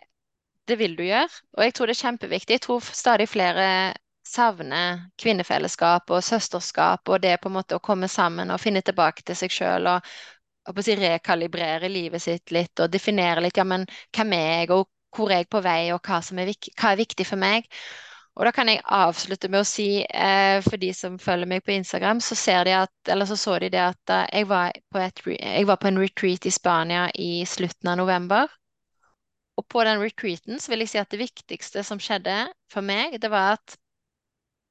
det 0.68 0.76
vil 0.80 0.96
du 0.98 1.04
gjøre, 1.06 1.28
og 1.56 1.64
jeg 1.64 1.74
tror 1.74 1.88
det 1.90 1.96
er 1.96 2.02
kjempeviktig. 2.02 2.58
Jeg 2.58 2.64
tror 2.66 2.90
stadig 2.92 3.28
flere 3.28 3.68
savner 4.28 5.06
kvinnefellesskap 5.20 6.10
og 6.12 6.24
søsterskap 6.24 7.08
og 7.08 7.22
det 7.24 7.38
på 7.40 7.48
en 7.48 7.56
måte 7.56 7.78
å 7.78 7.84
komme 7.84 8.08
sammen 8.12 8.52
og 8.52 8.60
finne 8.60 8.82
tilbake 8.84 9.24
til 9.24 9.38
seg 9.38 9.54
sjøl 9.54 9.88
og, 9.94 10.10
og 10.68 10.82
si 10.84 10.96
rekalibrere 11.00 11.88
livet 11.88 12.22
sitt 12.22 12.52
litt 12.52 12.82
og 12.84 12.92
definere 12.92 13.44
litt 13.44 13.56
ja, 13.56 13.64
men 13.64 13.86
hvem 14.16 14.34
er 14.36 14.50
jeg, 14.50 14.70
og 14.76 14.88
hvor 15.16 15.32
er 15.32 15.42
jeg 15.42 15.48
på 15.48 15.62
vei, 15.64 15.80
og 15.94 16.02
hva, 16.04 16.20
er, 16.20 16.52
hva 16.76 16.92
er 16.92 17.00
viktig 17.00 17.26
for 17.26 17.40
meg. 17.40 17.68
Og 18.38 18.46
da 18.46 18.52
kan 18.54 18.68
jeg 18.70 18.84
avslutte 18.94 19.48
med 19.50 19.64
å 19.64 19.66
si, 19.66 20.04
eh, 20.06 20.60
for 20.62 20.78
de 20.78 20.92
som 20.94 21.16
følger 21.18 21.48
meg 21.50 21.64
på 21.66 21.72
Instagram, 21.74 22.20
så 22.22 22.36
de 22.64 22.74
at, 22.84 23.10
så 23.26 23.36
så 23.36 23.58
de 23.58 23.70
det 23.74 23.80
at 23.82 24.12
eh, 24.14 24.28
jeg 24.38 24.46
var 24.46 24.70
et, 24.70 25.22
jeg 25.26 25.66
var 25.66 25.76
på 25.82 25.88
en 25.88 25.98
retreat 25.98 26.46
i 26.46 26.52
Spania 26.54 27.08
i 27.18 27.44
slutten 27.44 27.90
av 27.90 27.98
november. 27.98 28.46
Og 29.58 29.66
på 29.66 29.82
den 29.82 29.98
retreaten 29.98 30.60
så 30.60 30.70
vil 30.70 30.84
jeg 30.84 30.92
si 30.92 31.00
at 31.02 31.10
det 31.10 31.18
viktigste 31.18 31.82
som 31.82 31.98
skjedde 31.98 32.36
for 32.70 32.80
meg, 32.80 33.18
det 33.18 33.30
var 33.30 33.56
at 33.56 33.74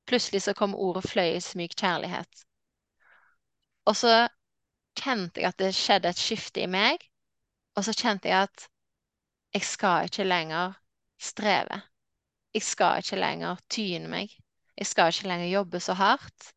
plutselig 0.08 0.46
så 0.46 0.56
kom 0.56 0.76
ordet 0.76 1.04
fløyelsmyk 1.10 1.76
kjærlighet. 1.76 2.46
Og 3.84 4.00
så 4.00 4.16
kjente 4.96 5.44
jeg 5.44 5.52
at 5.52 5.60
det 5.60 5.74
skjedde 5.76 6.16
et 6.16 6.24
skifte 6.24 6.64
i 6.64 6.72
meg, 6.72 7.04
og 7.76 7.84
så 7.84 7.92
kjente 7.92 8.32
jeg 8.32 8.48
at 8.48 8.70
jeg 9.60 9.68
skal 9.68 10.08
ikke 10.08 10.24
lenger 10.24 10.80
streve. 11.20 11.84
Jeg 12.58 12.64
skal 12.66 13.04
ikke 13.04 13.20
lenger 13.22 13.60
tyne 13.70 14.10
meg. 14.10 14.32
Jeg 14.74 14.88
skal 14.90 15.12
ikke 15.14 15.28
lenger 15.30 15.50
jobbe 15.52 15.80
så 15.84 15.94
hardt. 15.94 16.48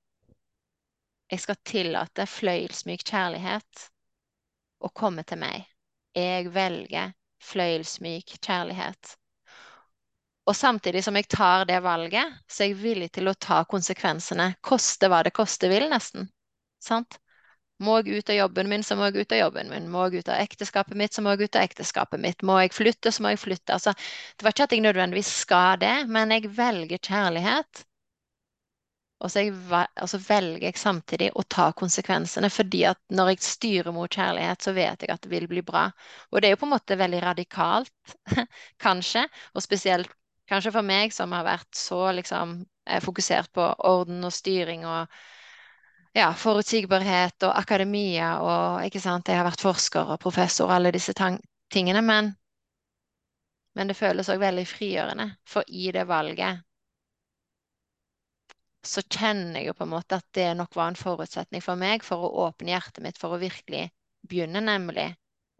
Jeg 1.29 1.43
skal 1.43 1.59
tillate 1.69 2.25
fløyelsmyk 2.25 3.05
kjærlighet 3.05 3.83
å 4.81 4.89
komme 4.97 5.27
til 5.29 5.43
meg. 5.43 5.67
Jeg 6.17 6.49
velger 6.55 7.13
fløyelsmyk 7.51 8.33
kjærlighet. 8.39 9.13
Og 10.49 10.57
samtidig 10.57 11.05
som 11.05 11.21
jeg 11.21 11.29
tar 11.37 11.69
det 11.69 11.83
valget, 11.85 12.33
så 12.49 12.65
er 12.65 12.73
jeg 12.73 12.81
villig 12.81 13.11
til 13.19 13.29
å 13.29 13.37
ta 13.37 13.61
konsekvensene. 13.69 14.55
Koste 14.65 15.13
hva 15.13 15.21
det 15.27 15.35
koste 15.37 15.69
vil, 15.69 15.85
nesten. 15.93 16.31
Sant? 16.81 17.21
Må 17.81 17.99
jeg 18.01 18.21
ut 18.21 18.33
av 18.33 18.37
jobben 18.37 18.69
min, 18.69 18.83
så 18.85 18.97
må 18.99 19.09
jeg 19.09 19.25
ut 19.25 19.35
av 19.35 19.41
jobben 19.41 19.71
min. 19.73 19.87
Må 19.93 20.07
jeg 20.09 20.23
ut 20.23 20.33
av 20.33 20.41
ekteskapet 20.43 20.99
mitt, 21.01 21.17
så 21.17 21.25
må 21.25 21.35
jeg 21.35 21.49
ut 21.49 21.57
av 21.57 21.65
ekteskapet 21.69 22.21
mitt. 22.21 22.43
Må 22.47 22.59
jeg 22.61 22.75
flytte, 22.77 23.13
så 23.13 23.25
må 23.25 23.33
jeg 23.35 23.41
flytte. 23.41 23.77
Altså, 23.77 23.95
det 24.37 24.47
var 24.47 24.55
ikke 24.55 24.67
at 24.69 24.75
jeg 24.77 24.85
nødvendigvis 24.85 25.31
skal 25.45 25.81
det, 25.81 25.95
men 26.13 26.35
jeg 26.37 26.51
velger 26.57 27.01
kjærlighet. 27.01 27.87
Og 29.21 29.29
så, 29.29 29.43
jeg, 29.45 29.53
og 30.01 30.09
så 30.09 30.21
velger 30.25 30.65
jeg 30.65 30.81
samtidig 30.81 31.27
å 31.37 31.45
ta 31.45 31.67
konsekvensene, 31.77 32.49
fordi 32.53 32.87
at 32.89 33.01
når 33.13 33.35
jeg 33.35 33.43
styrer 33.45 33.93
mot 33.93 34.09
kjærlighet, 34.13 34.65
så 34.65 34.73
vet 34.77 35.05
jeg 35.05 35.13
at 35.13 35.21
det 35.25 35.33
vil 35.33 35.49
bli 35.51 35.61
bra. 35.65 35.91
Og 36.33 36.41
det 36.41 36.49
er 36.49 36.55
jo 36.55 36.61
på 36.63 36.69
en 36.69 36.73
måte 36.73 36.97
veldig 37.01 37.21
radikalt, 37.27 38.15
kanskje, 38.87 39.27
og 39.53 39.65
spesielt 39.65 40.13
kanskje 40.51 40.73
for 40.75 40.87
meg 40.87 41.13
som 41.15 41.37
har 41.37 41.45
vært 41.47 41.69
så 41.77 42.01
liksom 42.17 42.57
eh, 42.89 43.01
fokusert 43.05 43.53
på 43.55 43.67
orden 43.91 44.25
og 44.27 44.35
styring 44.35 44.89
og 44.89 45.21
ja, 46.17 46.31
forutsigbarhet 46.35 47.47
og 47.47 47.59
akademia 47.59 48.33
og 48.43 48.87
ikke 48.87 49.03
sant, 49.03 49.29
jeg 49.29 49.39
har 49.39 49.47
vært 49.47 49.63
forsker 49.65 50.15
og 50.15 50.21
professor 50.23 50.69
og 50.69 50.77
alle 50.79 50.93
disse 50.95 51.15
tingene, 51.15 52.03
men, 52.03 52.33
men 53.79 53.91
det 53.91 53.99
føles 53.99 54.31
òg 54.33 54.43
veldig 54.43 54.67
frigjørende, 54.69 55.31
for 55.47 55.67
i 55.69 55.91
det 55.95 56.07
valget 56.09 56.65
så 58.87 59.03
kjenner 59.05 59.61
jeg 59.61 59.69
jo 59.69 59.75
på 59.77 59.85
en 59.85 59.93
måte 59.93 60.17
at 60.17 60.27
det 60.37 60.49
nok 60.57 60.77
var 60.77 60.89
en 60.91 60.99
forutsetning 60.99 61.63
for 61.65 61.77
meg 61.81 62.05
for 62.07 62.25
å 62.25 62.47
åpne 62.47 62.73
hjertet 62.73 63.05
mitt 63.05 63.21
for 63.21 63.37
å 63.37 63.41
virkelig 63.43 63.91
begynne, 64.25 64.63
nemlig 64.65 65.11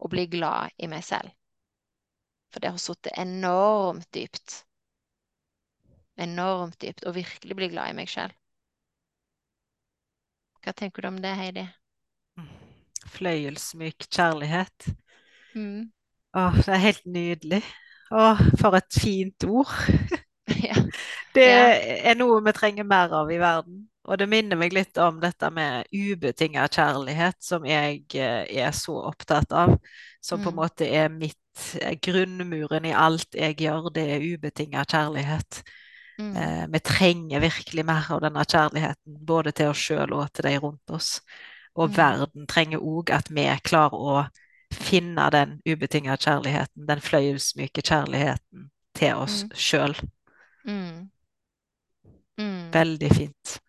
å 0.01 0.09
bli 0.09 0.25
glad 0.31 0.73
i 0.81 0.89
meg 0.89 1.05
selv. 1.05 1.29
For 2.51 2.63
det 2.63 2.73
har 2.73 2.81
sittet 2.81 3.17
enormt 3.21 4.09
dypt. 4.15 4.63
Enormt 6.19 6.79
dypt. 6.81 7.05
Og 7.05 7.15
virkelig 7.15 7.57
bli 7.57 7.69
glad 7.71 7.93
i 7.93 7.97
meg 8.01 8.09
sjøl. 8.11 8.33
Hva 10.63 10.73
tenker 10.81 11.01
du 11.01 11.07
om 11.11 11.19
det, 11.21 11.35
Heidi? 11.41 11.67
Fløyelsmyk 13.15 14.07
kjærlighet. 14.09 14.89
Mm. 15.55 15.91
Åh, 16.35 16.55
det 16.65 16.67
er 16.73 16.77
helt 16.85 17.05
nydelig. 17.05 17.61
Åh, 18.11 18.39
for 18.59 18.75
et 18.77 18.99
fint 19.01 19.43
ord. 19.43 19.71
Ja. 20.63 20.75
Det 21.35 21.45
er 22.11 22.15
noe 22.19 22.41
vi 22.43 22.51
trenger 22.55 22.83
mer 22.87 23.13
av 23.15 23.31
i 23.31 23.37
verden. 23.41 23.85
Og 24.09 24.17
det 24.17 24.27
minner 24.31 24.57
meg 24.57 24.73
litt 24.73 24.97
om 24.99 25.19
dette 25.21 25.49
med 25.53 25.85
ubetinget 25.93 26.73
kjærlighet, 26.75 27.37
som 27.45 27.65
jeg 27.69 28.01
eh, 28.17 28.47
er 28.65 28.71
så 28.75 28.95
opptatt 29.11 29.53
av. 29.53 29.75
Som 30.21 30.41
på 30.41 30.49
en 30.51 30.57
Mm. 30.57 30.57
måte 30.57 30.87
er 30.89 31.09
mitt 31.13 31.65
eh, 31.79 31.93
grunnmuren 32.01 32.87
i 32.89 32.95
alt 32.97 33.37
jeg 33.37 33.59
gjør, 33.61 33.91
det 33.93 34.07
er 34.17 34.25
ubetinget 34.33 34.91
kjærlighet. 34.95 35.61
Mm. 36.21 36.35
Eh, 36.37 36.65
vi 36.73 36.79
trenger 36.85 37.41
virkelig 37.41 37.85
mer 37.85 38.05
av 38.13 38.21
denne 38.21 38.43
kjærligheten, 38.45 39.17
både 39.25 39.51
til 39.57 39.71
oss 39.71 39.81
sjøl 39.81 40.13
og 40.13 40.27
til 40.33 40.45
de 40.45 40.57
rundt 40.61 40.93
oss. 40.93 41.21
Og 41.75 41.89
Mm. 41.89 41.97
verden 41.97 42.47
trenger 42.47 42.79
òg 42.79 43.09
at 43.15 43.29
vi 43.31 43.47
klarer 43.63 43.97
å 43.97 44.27
finne 44.71 45.29
den 45.31 45.61
ubetinga 45.65 46.17
kjærligheten, 46.17 46.85
den 46.87 47.01
fløyelsmyke 47.01 47.81
kjærligheten 47.81 48.69
til 48.93 49.13
oss 49.15 49.43
Mm. 49.43 49.49
sjøl. 49.55 49.95
Mm. 50.65 51.09
Mm. 52.37 52.71
Veldig 52.73 53.11
fint. 53.15 53.59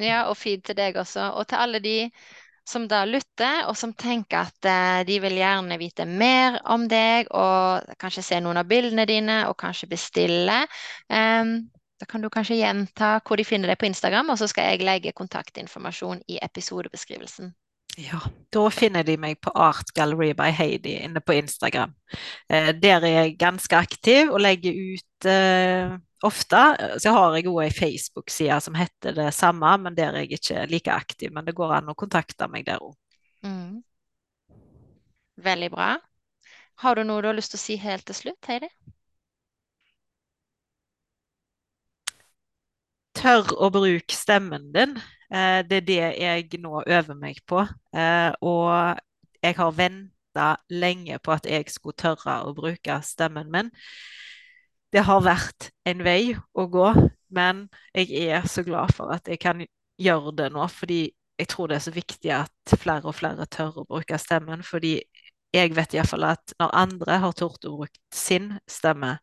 Ja, 0.00 0.24
og 0.28 0.36
fint 0.36 0.64
til 0.64 0.76
deg 0.76 0.96
også. 0.96 1.32
Og 1.38 1.46
til 1.48 1.56
alle 1.56 1.78
de 1.78 2.10
som 2.66 2.88
da 2.88 3.04
lytter, 3.04 3.66
og 3.68 3.76
som 3.76 3.92
tenker 3.92 4.46
at 4.48 4.64
eh, 4.64 5.04
de 5.04 5.20
vil 5.20 5.36
gjerne 5.36 5.78
vite 5.78 6.06
mer 6.08 6.60
om 6.64 6.88
deg, 6.88 7.28
og 7.30 7.84
kanskje 8.00 8.22
se 8.24 8.40
noen 8.40 8.56
av 8.56 8.68
bildene 8.70 9.04
dine, 9.06 9.48
og 9.48 9.56
kanskje 9.60 9.88
bestille. 9.90 10.66
Em, 11.10 11.70
da 12.00 12.06
kan 12.10 12.22
du 12.22 12.30
kanskje 12.32 12.58
gjenta 12.58 13.18
hvor 13.24 13.38
de 13.38 13.46
finner 13.46 13.70
deg 13.70 13.78
på 13.80 13.86
Instagram, 13.88 14.32
og 14.32 14.40
så 14.40 14.48
skal 14.50 14.72
jeg 14.72 14.86
legge 14.86 15.14
kontaktinformasjon 15.16 16.24
i 16.28 16.40
episodebeskrivelsen. 16.42 17.52
Ja, 17.96 18.18
da 18.50 18.62
finner 18.74 19.06
de 19.06 19.14
meg 19.22 19.38
på 19.44 19.52
Art 19.54 19.92
Gallery 19.94 20.32
by 20.34 20.50
Heidi 20.50 20.96
inne 21.04 21.20
på 21.22 21.36
Instagram. 21.38 21.92
Eh, 22.50 22.72
der 22.74 23.04
er 23.06 23.12
jeg 23.20 23.36
ganske 23.38 23.78
aktiv 23.78 24.32
og 24.32 24.42
legger 24.42 24.74
ut 24.74 25.28
eh, 25.30 25.94
ofte. 26.26 26.62
Så 26.98 27.12
har 27.14 27.36
jeg 27.36 27.46
òg 27.52 27.60
ei 27.62 27.70
Facebook-side 27.70 28.58
som 28.64 28.74
heter 28.78 29.14
det 29.14 29.28
samme, 29.36 29.76
men 29.84 29.94
der 29.94 30.10
er 30.10 30.24
jeg 30.24 30.40
ikke 30.40 30.66
like 30.72 30.90
aktiv. 30.90 31.30
Men 31.30 31.46
det 31.46 31.54
går 31.54 31.76
an 31.76 31.92
å 31.92 31.98
kontakte 31.98 32.50
meg 32.50 32.66
der 32.66 32.82
òg. 32.82 32.96
Mm. 33.46 33.84
Veldig 35.46 35.70
bra. 35.70 35.94
Har 36.82 36.98
du 36.98 37.06
noe 37.06 37.22
du 37.22 37.30
har 37.30 37.38
lyst 37.38 37.54
til 37.54 37.62
å 37.62 37.66
si 37.68 37.78
helt 37.78 38.06
til 38.10 38.18
slutt, 38.24 38.50
Heidi? 38.50 38.72
Tør 43.24 43.54
å 43.56 43.70
bruke 43.72 44.12
stemmen 44.12 44.66
din. 44.74 44.98
Eh, 45.32 45.62
det 45.64 45.78
er 45.78 45.84
det 45.88 46.00
jeg 46.20 46.58
nå 46.60 46.82
øver 46.84 47.16
meg 47.16 47.38
på. 47.48 47.62
Eh, 47.96 48.32
og 48.44 49.00
jeg 49.40 49.56
har 49.56 49.70
venta 49.78 50.48
lenge 50.68 51.16
på 51.24 51.32
at 51.32 51.48
jeg 51.48 51.70
skulle 51.72 51.96
tørre 51.96 52.42
å 52.44 52.52
bruke 52.52 52.98
stemmen 53.00 53.48
min. 53.54 53.70
Det 54.92 55.06
har 55.08 55.24
vært 55.24 55.70
en 55.88 56.04
vei 56.04 56.34
å 56.52 56.66
gå, 56.68 56.90
men 57.32 57.64
jeg 57.96 58.12
er 58.28 58.44
så 58.44 58.62
glad 58.66 58.92
for 58.92 59.14
at 59.16 59.32
jeg 59.32 59.40
kan 59.40 59.64
gjøre 59.96 60.34
det 60.42 60.50
nå, 60.52 60.68
fordi 60.68 61.00
jeg 61.40 61.48
tror 61.48 61.72
det 61.72 61.78
er 61.78 61.86
så 61.86 61.94
viktig 61.96 62.34
at 62.42 62.76
flere 62.76 63.08
og 63.08 63.16
flere 63.16 63.48
tør 63.48 63.80
å 63.80 63.86
bruke 63.88 64.20
stemmen. 64.20 64.60
Fordi 64.68 64.98
jeg 65.56 65.72
vet 65.72 65.96
iallfall 65.96 66.28
at 66.34 66.58
når 66.60 66.76
andre 66.76 67.18
har 67.24 67.40
tort 67.40 67.64
å 67.64 67.72
bruke 67.78 68.04
sin 68.12 68.52
stemme, 68.68 69.16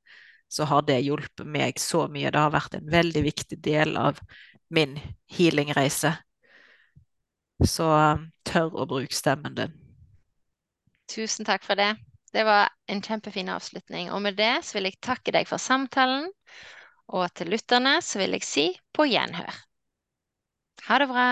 så 0.52 0.68
har 0.68 0.84
det 0.88 1.00
hjulpet 1.06 1.48
meg 1.48 1.80
så 1.80 2.06
mye. 2.12 2.32
Det 2.32 2.40
har 2.40 2.52
vært 2.52 2.76
en 2.76 2.90
veldig 2.92 3.24
viktig 3.24 3.58
del 3.64 3.96
av 4.00 4.20
min 4.74 4.98
healingreise. 5.32 6.12
Så 7.64 7.88
um, 7.88 8.28
tør 8.48 8.76
å 8.84 8.88
bruke 8.90 9.16
stemmen 9.16 9.56
din. 9.56 9.74
Tusen 11.12 11.48
takk 11.48 11.64
for 11.64 11.80
det. 11.80 11.94
Det 12.32 12.44
var 12.48 12.72
en 12.92 13.02
kjempefin 13.04 13.52
avslutning. 13.52 14.12
Og 14.12 14.24
med 14.24 14.40
det 14.40 14.54
så 14.68 14.78
vil 14.78 14.90
jeg 14.90 15.00
takke 15.04 15.34
deg 15.36 15.48
for 15.48 15.62
samtalen. 15.62 16.28
Og 17.12 17.28
til 17.36 17.52
lytterne 17.52 17.98
så 18.04 18.22
vil 18.22 18.36
jeg 18.36 18.48
si 18.48 18.68
på 18.96 19.08
gjenhør. 19.08 19.56
Ha 20.88 21.00
det 21.00 21.08
bra. 21.12 21.28